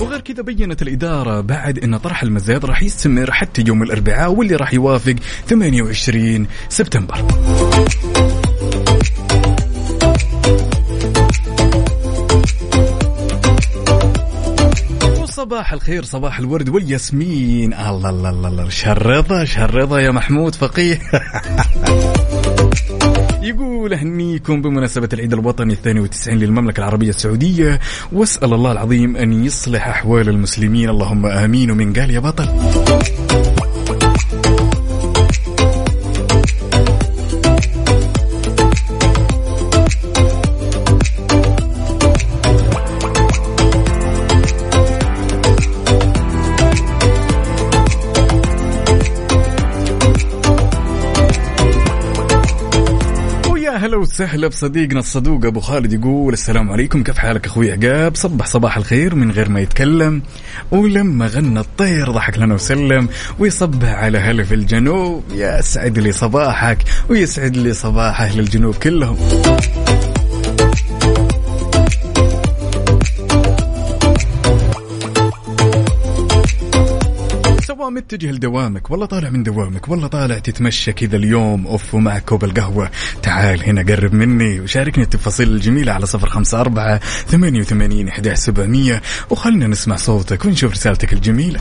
وغير 0.00 0.20
كذا 0.20 0.42
بينت 0.42 0.82
الإدارة 0.82 1.40
بعد 1.40 1.78
أن 1.78 1.96
طرح 1.96 2.22
المزاد 2.22 2.64
راح 2.64 2.82
يستمر 2.82 3.32
حتى 3.32 3.64
يوم 3.66 3.82
الأربعاء 3.82 4.32
واللي 4.32 4.56
راح 4.56 4.74
يوافق 4.74 5.14
28 5.48 6.46
سبتمبر. 6.68 7.24
صباح 15.38 15.72
الخير 15.72 16.04
صباح 16.04 16.38
الورد 16.38 16.68
والياسمين. 16.68 17.74
الله 17.74 18.10
الله 18.10 18.30
الله, 18.30 18.48
الله. 18.48 18.68
شرطة 18.68 19.44
شرطة 19.44 20.00
يا 20.00 20.10
محمود 20.10 20.54
فقيه. 20.54 20.98
يقول 23.50 23.92
أهنيكم 23.92 24.62
بمناسبة 24.62 25.08
العيد 25.12 25.32
الوطني 25.32 25.72
الثاني 25.72 26.00
والتسعين 26.00 26.38
للمملكة 26.38 26.78
العربية 26.78 27.08
السعودية. 27.08 27.80
وأسأل 28.12 28.54
الله 28.54 28.72
العظيم 28.72 29.16
أن 29.16 29.44
يصلح 29.44 29.88
أحوال 29.88 30.28
المسلمين. 30.28 30.88
اللهم 30.88 31.26
آمين. 31.26 31.70
ومن 31.70 31.92
قال 31.92 32.10
يا 32.10 32.20
بطل. 32.20 32.48
وسهلا 54.18 54.48
بصديقنا 54.48 54.98
الصدوق 54.98 55.46
أبو 55.46 55.60
خالد 55.60 55.92
يقول 55.92 56.32
السلام 56.32 56.70
عليكم. 56.70 57.02
كيف 57.02 57.18
حالك 57.18 57.46
أخوي 57.46 57.72
عقاب؟ 57.72 58.16
صبح 58.16 58.46
صباح 58.46 58.76
الخير 58.76 59.14
من 59.14 59.30
غير 59.30 59.48
ما 59.48 59.60
يتكلم. 59.60 60.22
ولما 60.70 61.26
غنى 61.26 61.60
الطير 61.60 62.10
ضحك 62.10 62.38
لنا 62.38 62.54
وسلم. 62.54 63.08
ويصبح 63.38 63.88
على 63.88 64.18
هلا 64.18 64.44
في 64.44 64.54
الجنوب. 64.54 65.24
يا 65.34 65.60
سعد 65.60 65.98
لي 65.98 66.12
صباحك 66.12 66.78
ويسعد 67.08 67.56
لي 67.56 67.72
صباح 67.72 68.20
أهل 68.20 68.40
الجنوب 68.40 68.74
كلهم. 68.74 69.16
متجه 77.90 78.30
لدوامك 78.30 78.90
والله 78.90 79.06
طالع 79.06 79.30
من 79.30 79.42
دوامك 79.42 79.88
والله 79.88 80.06
طالع 80.06 80.38
تتمشى 80.38 80.92
كذا 80.92 81.16
اليوم 81.16 81.66
أوف 81.66 81.94
ومعك 81.94 82.24
كوب 82.24 82.44
القهوة. 82.44 82.90
تعال 83.22 83.64
هنا 83.64 83.82
قرب 83.82 84.14
مني 84.14 84.60
وشاركني 84.60 85.04
التفاصيل 85.04 85.48
الجميلة 85.48 85.92
على 85.92 86.06
صفر 86.06 86.28
خمسة 86.28 86.60
أربعة 86.60 86.98
ثمانية 87.26 87.60
وثمانين 87.60 88.08
إحدى 88.08 88.36
سبعمية. 88.36 89.02
وخلنا 89.30 89.66
نسمع 89.66 89.96
صوتك 89.96 90.44
ونشوف 90.44 90.72
رسالتك 90.72 91.12
الجميلة. 91.12 91.60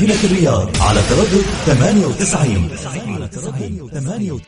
مدينة 0.00 0.24
الرياض 0.24 0.68
على 0.80 1.00
تردد 1.08 1.44
98 1.66 2.68
على 3.14 3.28
تردد 3.28 3.88
98 3.92 4.40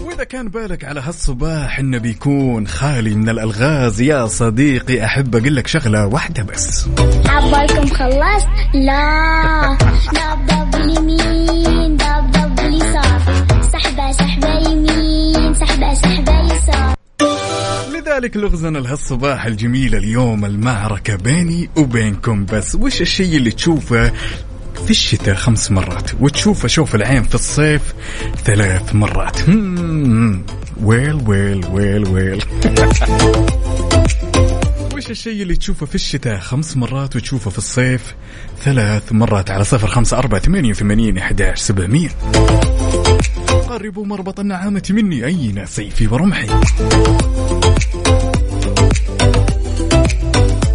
وإذا 0.00 0.24
كان 0.24 0.48
بالك 0.48 0.84
على 0.84 1.00
هالصباح 1.00 1.78
إنه 1.78 1.98
بيكون 1.98 2.66
خالي 2.66 3.14
من 3.14 3.28
الألغاز 3.28 4.00
يا 4.00 4.26
صديقي 4.26 5.04
أحب 5.04 5.36
أقول 5.36 5.56
لك 5.56 5.66
شغلة 5.66 6.06
واحدة 6.06 6.42
بس. 6.42 6.86
عبالكم 7.26 7.86
خلصت؟ 7.86 8.48
لا. 8.74 9.78
نبدأ 10.14 10.64
باليمين 10.64 11.92
نبدأ 11.92 12.46
باليسار 12.46 13.20
سحبة 13.72 14.12
سحبة 14.12 14.70
يمين 14.70 15.54
سحبة 15.54 15.94
سحبة 15.94 16.25
يسار 16.25 16.25
لذلك 18.16 18.36
لغزنا 18.36 18.78
لهالصباح 18.78 19.46
الجميل 19.46 19.94
اليوم 19.94 20.44
المعركة 20.44 21.16
بيني 21.16 21.70
وبينكم. 21.76 22.44
بس 22.44 22.74
وش 22.74 23.00
الشيء 23.00 23.36
اللي 23.36 23.50
تشوفه 23.50 24.12
في 24.84 24.90
الشتاء 24.90 25.34
خمس 25.34 25.70
مرات؟ 25.70 26.10
وتشوفه 26.20 26.68
شوف 26.68 26.94
العين 26.94 27.22
في 27.22 27.34
الصيف 27.34 27.94
ثلاث 28.44 28.94
مرات. 28.94 29.48
ويل 30.82 31.14
ويل 31.26 31.66
ويل 31.66 32.08
ويل. 32.08 32.44
وش 34.94 35.10
الشيء 35.10 35.42
اللي 35.42 35.56
تشوفه 35.56 35.86
في 35.86 35.94
الشتاء 35.94 36.38
خمس 36.38 36.76
مرات 36.76 37.16
وتشوفه 37.16 37.50
في 37.50 37.58
الصيف 37.58 38.14
ثلاث 38.62 39.12
مرات؟ 39.12 39.50
على 39.50 39.64
صفر 39.64 39.86
خمسة 39.86 40.18
أربعة 40.18 40.40
ثمانية 40.40 40.70
وثمانين 40.70 41.18
أحداش 41.18 41.58
سبعمية. 41.58 42.08
قربوا 43.68 44.06
مربط 44.06 44.40
النعامة 44.40 44.82
مني 44.90 45.26
أين 45.26 45.66
سيفي 45.66 46.06
ورمحي؟ 46.06 46.46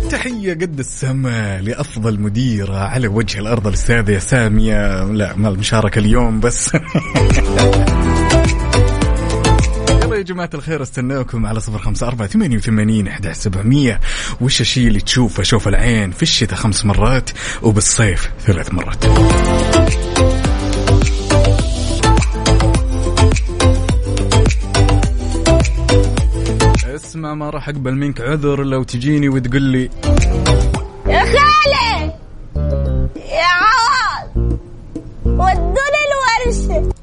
تحية 0.09 0.53
قد 0.53 0.79
السماء 0.79 1.61
لأفضل 1.61 2.19
مديرة 2.19 2.77
على 2.77 3.07
وجه 3.07 3.39
الأرض 3.39 3.67
الأستاذة 3.67 4.17
سامية 4.17 5.03
لا 5.03 5.35
ما 5.35 5.49
المشاركة 5.49 5.99
اليوم 5.99 6.39
بس. 6.39 6.71
يا 10.21 10.25
جماعة 10.25 10.49
الخير 10.53 10.81
استناكم 10.81 11.45
على 11.45 11.59
صفر 11.59 11.77
خمسة 11.79 12.07
أربعة 12.07 12.27
ثمانية 12.27 12.57
وثمانين 12.57 13.07
أحد 13.07 13.31
سبعمية. 13.31 13.99
وش 14.41 14.61
الشيء 14.61 14.87
اللي 14.87 14.99
تشوفه 14.99 15.43
شوف 15.43 15.67
العين 15.67 16.11
في 16.11 16.23
الشتاء 16.23 16.55
خمس 16.55 16.85
مرات 16.85 17.29
وبالصيف 17.61 18.31
ثلاث 18.45 18.73
مرات؟ 18.73 19.05
اسمع 27.21 27.33
ما 27.33 27.49
راح 27.49 27.69
اقبل 27.69 27.95
منك 27.95 28.21
عذر 28.21 28.63
لو 28.63 28.83
تجيني 28.83 29.29
وتقول 29.29 29.61
لي. 29.61 29.89
يا 31.07 31.19
خالد 31.19 32.13
يا 33.15 33.51
عوض! 33.61 34.59
ودوني 35.25 36.01
الورشة. 36.09 36.93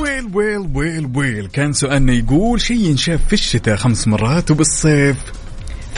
ويل 0.00 0.30
ويل 0.34 0.70
ويل 0.74 1.10
ويل. 1.14 1.46
كان 1.46 1.72
سؤالنا 1.72 2.12
يقول 2.12 2.60
شيء 2.60 2.76
ينشاف 2.76 3.20
في 3.26 3.32
الشتاء 3.32 3.76
خمس 3.76 4.08
مرات 4.08 4.50
وبالصيف. 4.50 5.16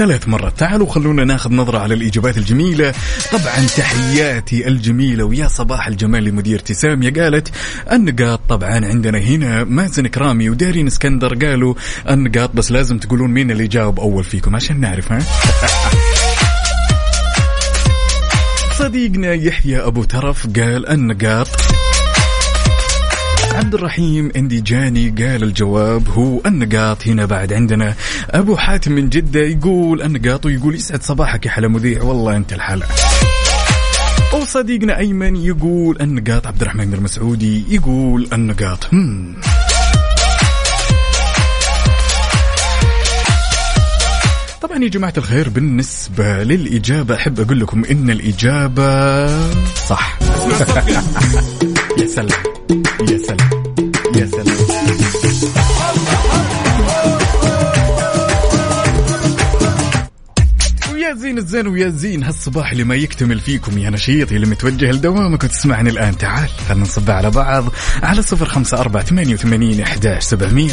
ثلاث 0.01 0.29
مرات. 0.29 0.59
تعالوا 0.59 0.87
خلونا 0.87 1.25
ناخذ 1.25 1.53
نظرة 1.53 1.79
على 1.79 1.95
الإجابات 1.95 2.39
الجميلة. 2.39 2.95
طبعا 3.33 3.67
تحياتي 3.77 4.69
الجميلة 4.69 5.25
ويا 5.25 5.49
صباح 5.49 5.87
الجمال 5.87 6.25
لمديرتي 6.25 6.75
سامية 6.75 7.11
قالت 7.11 7.49
النقاط 7.93 8.41
طبعا 8.49 8.87
عندنا 8.87 9.19
هنا. 9.19 9.65
مازن 9.65 10.07
كرامي 10.07 10.51
ودارين 10.51 10.87
اسكندر 10.87 11.35
قالوا 11.35 11.75
النقاط 12.11 12.51
بس 12.55 12.73
لازم 12.73 12.99
تقولون 12.99 13.31
مين 13.31 13.51
اللي 13.51 13.67
جاوب 13.67 14.01
أول 14.01 14.25
فيكم 14.25 14.57
عشان 14.57 14.81
نعرف 14.81 15.13
ها؟ 15.13 15.19
صديقنا 18.79 19.35
يحيى 19.35 19.79
أبو 19.79 20.05
ترف 20.05 20.47
قال 20.47 20.89
النقاط 20.89 21.49
عبد 23.61 23.75
الرحيم 23.75 24.31
انديجاني 24.37 25.09
قال 25.09 25.43
الجواب 25.43 26.09
هو 26.09 26.41
النقاط 26.47 27.07
هنا 27.07 27.25
بعد 27.25 27.53
عندنا. 27.53 27.95
أبو 28.31 28.57
حاتم 28.57 28.93
من 28.93 29.09
جدة 29.09 29.41
يقول 29.41 30.03
النقاط 30.03 30.47
ويقول 30.47 30.75
يسعد 30.75 31.03
صباحك 31.03 31.47
يا 31.47 31.51
حلا 31.51 31.69
مذيع. 31.69 32.03
والله 32.03 32.37
أنت 32.37 32.53
الحلا. 32.53 32.87
وصديقنا 34.33 34.99
أيمن 34.99 35.37
يقول 35.37 35.99
النقاط 36.01 36.47
عبد 36.47 36.61
الرحمن 36.63 36.95
المسعودي 36.95 37.75
يقول 37.75 38.29
النقاط. 38.33 38.95
هم. 38.95 39.35
طبعا 44.61 44.79
يا 44.79 44.89
جماعة 44.89 45.15
الخير 45.19 45.49
بالنسبة 45.49 46.43
للإجابة 46.43 47.15
أحب 47.15 47.41
أقول 47.41 47.61
لكم 47.61 47.85
إن 47.85 48.11
الإجابة 48.11 49.27
صح. 49.75 50.19
يا 52.01 52.07
سلام. 52.07 52.50
يا 53.01 53.19
سلام 53.19 53.51
يا 54.17 54.27
سلام 54.27 54.57
ويا 60.93 61.15
زين 61.15 61.39
الزين 61.39 61.67
ويا 61.67 61.89
زين 61.89 62.25
هالصباح 62.25 62.71
اللي 62.71 62.85
ما 62.85 62.95
يكتمل 62.95 63.41
فيكم 63.41 63.79
يا 63.79 63.91
نشيط 63.91 64.33
اللي 64.33 64.47
متوجه 64.47 64.91
لدوامك 64.93 65.45
وتسمعني 65.45 65.91
الآن. 65.91 66.19
تعال 66.19 66.49
خلينا 66.69 66.83
نصب 66.83 67.11
على 67.11 67.31
بعض 67.31 67.65
على 68.03 68.23
صفر 68.23 68.47
خمسة 68.47 68.81
أربعة 68.81 69.05
ثمانية 69.05 69.35
وثمانين 69.35 69.81
أحداش 69.81 70.23
سبعمية. 70.23 70.73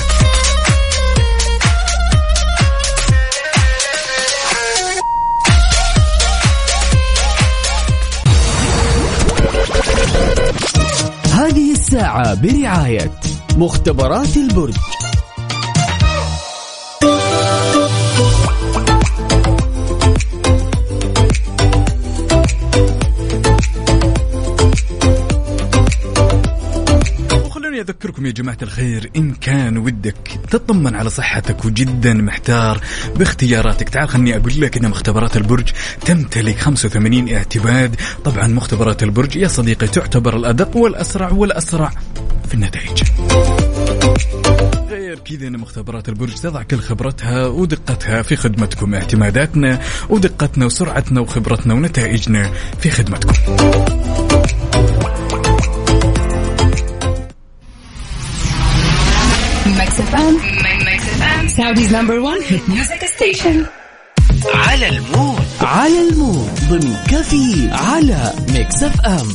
الساعة 11.88 12.42
برعاية 12.42 13.12
مختبرات 13.58 14.38
البرج. 14.38 14.74
أذكركم 27.90 28.26
يا 28.26 28.32
جماعة 28.32 28.58
الخير 28.62 29.10
إن 29.16 29.34
كان 29.34 29.78
ودك 29.78 30.40
تطمن 30.50 30.96
على 30.96 31.10
صحتك 31.10 31.66
وجدا 31.66 32.14
محتار 32.14 32.82
باختياراتك 33.16 33.90
تعال 33.90 34.10
خلني 34.10 34.38
أقول 34.38 34.62
لك 34.62 34.78
أن 34.78 34.90
مختبرات 34.90 35.38
البرج 35.38 35.70
تمتلك 36.06 36.60
85 36.60 37.34
اعتماد. 37.34 37.96
طبعا 38.26 38.48
مختبرات 38.48 39.04
البرج 39.04 39.36
يا 39.36 39.48
صديقي 39.48 39.88
تعتبر 39.88 40.36
الأدق 40.36 40.78
والأسرع 40.78 41.32
والأسرع 41.32 41.92
في 42.48 42.54
النتائج. 42.54 43.04
غير 44.90 45.20
كذا 45.20 45.48
إن 45.48 45.58
مختبرات 45.58 46.10
البرج 46.10 46.34
تضع 46.34 46.64
كل 46.64 46.80
خبرتها 46.80 47.48
ودقتها 47.48 48.22
في 48.22 48.36
خدمتكم 48.36 48.94
اعتماداتنا 48.94 49.80
ودقتنا 50.10 50.66
وسرعتنا 50.66 51.22
وخبرتنا 51.22 51.74
ونتائجنا 51.74 52.52
في 52.80 52.90
خدمتكم. 52.90 53.34
Mix 59.98 60.14
FM 60.14 60.34
Mix 60.86 61.04
FM 61.04 61.48
Saudi's 61.48 61.96
number 61.96 62.20
1 62.20 62.42
hit 62.50 62.70
music 62.70 63.06
station 63.06 63.66
على 64.54 64.90
ال 64.90 64.99
mood. 64.99 65.46
على 65.62 66.10
ال 66.10 66.16
mood. 66.16 66.50
ضمن 66.70 66.98
كفي 67.12 67.70
على 67.72 68.34
Mix 68.50 68.84
FM 68.84 69.28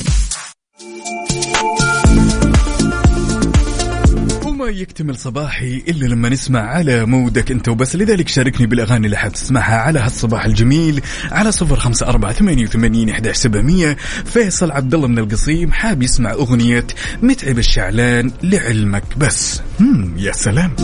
يكتمل 4.80 5.16
صباحي 5.16 5.82
إلا 5.88 6.06
لما 6.06 6.28
نسمع 6.28 6.60
على 6.60 7.04
mood 7.05 7.41
ك 7.41 7.50
أنت 7.50 7.68
وبس. 7.68 7.96
لذلك 7.96 8.28
شاركني 8.28 8.66
بالأغاني 8.66 9.06
اللي 9.06 9.16
حاب 9.16 9.32
تسمعها 9.32 9.76
على 9.76 9.98
هالصباح 9.98 10.44
الجميل 10.44 11.00
على 11.30 11.52
صفر 11.52 11.76
خمسة 11.76 12.06
أربعة 12.06 12.32
ثمانية 12.32 12.64
وثمانين 12.64 13.10
إحداش 13.10 13.36
سبعمية. 13.36 13.96
فيصل 14.24 14.70
عبد 14.70 14.94
الله 14.94 15.08
من 15.08 15.18
القصيم 15.18 15.72
حاب 15.72 16.02
يسمع 16.02 16.32
أغنية 16.32 16.86
متعب 17.22 17.58
الشعلان 17.58 18.30
لعلمك 18.42 19.04
بس. 19.18 19.60
هم 19.80 20.14
يا 20.16 20.32
سلام. 20.32 20.76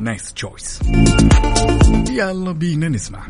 nice 0.00 0.32
choice 0.32 0.80
يلا 2.10 2.52
بينا 2.52 2.88
نسمع. 2.88 3.28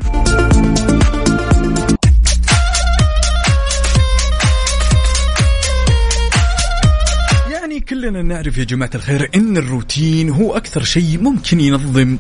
كلنا 7.90 8.22
نعرف 8.22 8.58
يا 8.58 8.64
جماعة 8.64 8.90
الخير 8.94 9.30
إن 9.34 9.56
الروتين 9.56 10.30
هو 10.30 10.56
أكثر 10.56 10.84
شيء 10.84 11.18
ممكن 11.20 11.60
ينظم 11.60 12.16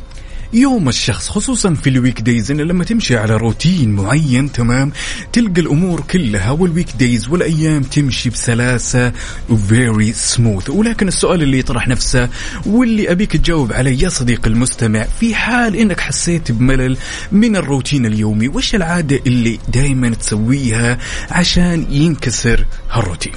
يوم 0.52 0.88
الشخص 0.88 1.28
خصوصا 1.28 1.74
في 1.74 1.90
ال 1.90 2.20
weekdays 2.20 2.50
إن 2.50 2.60
لما 2.60 2.84
تمشي 2.84 3.16
على 3.16 3.36
روتين 3.36 3.92
معين 3.92 4.52
تمام؟ 4.52 4.92
تلقى 5.32 5.60
الأمور 5.60 6.00
كلها 6.00 6.50
وال 6.50 6.88
weekdays 6.98 7.28
والأيام 7.28 7.82
تمشي 7.82 8.30
بسلاسة 8.30 9.12
و 9.50 9.63
very 9.63 10.12
smooth 10.12 10.70
ولكن 10.70 11.08
السؤال 11.08 11.42
اللي 11.42 11.58
يطرح 11.58 11.88
نفسه 11.88 12.28
واللي 12.66 13.12
أبيك 13.12 13.36
تجاوب 13.36 13.72
عليه 13.72 14.04
يا 14.04 14.08
صديقي 14.08 14.50
المستمع 14.50 15.06
في 15.20 15.34
حال 15.34 15.76
إنك 15.76 16.00
حسيت 16.00 16.52
بملل 16.52 16.96
من 17.32 17.56
الروتين 17.56 18.06
اليومي 18.06 18.48
وش 18.48 18.74
العادة 18.74 19.20
اللي 19.26 19.58
دائما 19.68 20.08
تسويها 20.08 20.98
عشان 21.30 21.86
ينكسر 21.90 22.66
هالروتين؟ 22.90 23.32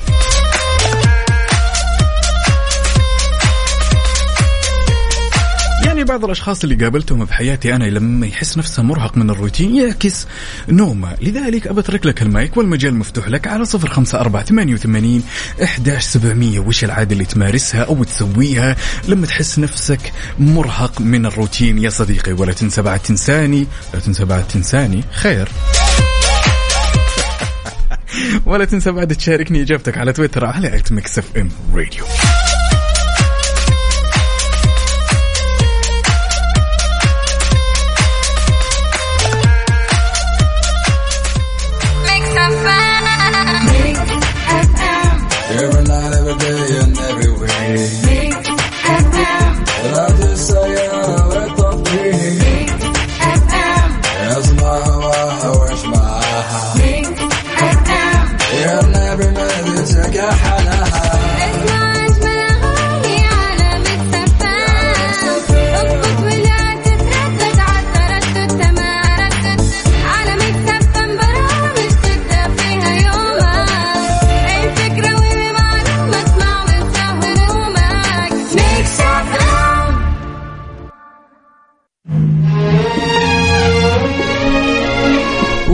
بعض 6.14 6.26
الأشخاص 6.26 6.64
اللي 6.64 6.76
قابلتهم 6.76 7.26
بحياتي 7.26 7.76
أنا 7.76 7.84
لما 7.84 8.28
يحس 8.28 8.58
نفسه 8.58 8.84
مرهق 8.84 9.18
من 9.18 9.30
الروتين 9.30 9.76
يعكس 9.76 10.28
نومه. 10.70 11.16
لذلك 11.22 11.68
ابى 11.68 11.80
اترك 11.80 12.06
لك 12.06 12.22
المايك 12.22 12.58
والمجال 12.58 12.96
مفتوح 12.96 13.28
لك 13.28 13.48
على 13.48 13.66
صفر 13.66 13.90
خمسة 13.90 14.20
أربعة 14.20 14.46
ثمانية 14.46 14.74
وثمانين 14.74 15.24
إحداش 15.64 16.04
سبعمية. 16.04 16.60
وش 16.60 16.84
العادة 16.84 17.14
اللي 17.14 17.26
تمارسها 17.26 17.84
أو 17.84 18.04
تسويها 18.04 18.76
لما 19.08 19.26
تحس 19.26 19.60
نفسك 19.60 20.14
مرهق 20.40 21.02
من 21.02 21.26
الروتين 21.26 21.78
يا 21.78 21.90
صديقي؟ 21.90 22.34
ولا 22.34 22.54
تنسى 22.54 22.82
بعد 22.82 23.00
تنساني 23.00 23.68
لا 23.94 24.00
تنسى 24.00 24.26
بعد 24.26 24.48
تنساني. 24.48 25.04
خير. 25.12 25.50
ولا 28.46 28.66
تنسى 28.66 28.92
بعد 28.92 29.16
تشاركني 29.16 29.62
إجابتك 29.62 29.98
على 29.98 30.14
تويتر 30.14 30.46
على 30.46 30.78
at 30.78 30.92
Mix 30.92 31.20
FM 31.20 31.50
Radio 31.74 32.06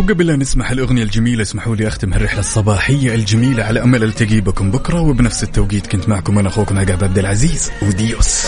وقبل 0.09 0.27
لا 0.27 0.35
نسمح 0.35 0.71
الأغنية 0.71 1.03
الجميلة 1.03 1.41
اسمحوا 1.41 1.75
لي 1.75 1.87
أختم 1.87 2.13
هالرحلة 2.13 2.39
الصباحية 2.39 3.15
الجميلة 3.15 3.63
على 3.63 3.83
أمل 3.83 4.03
ألتقي 4.03 4.41
بكم 4.41 4.71
بكرة 4.71 5.01
وبنفس 5.01 5.43
التوقيت 5.43 5.87
كنت 5.87 6.09
معكم 6.09 6.39
أنا 6.39 6.47
أخوكم 6.47 6.79
عقاب 6.79 7.03
عبد 7.03 7.17
العزيز 7.17 7.71
وديوس. 7.81 8.45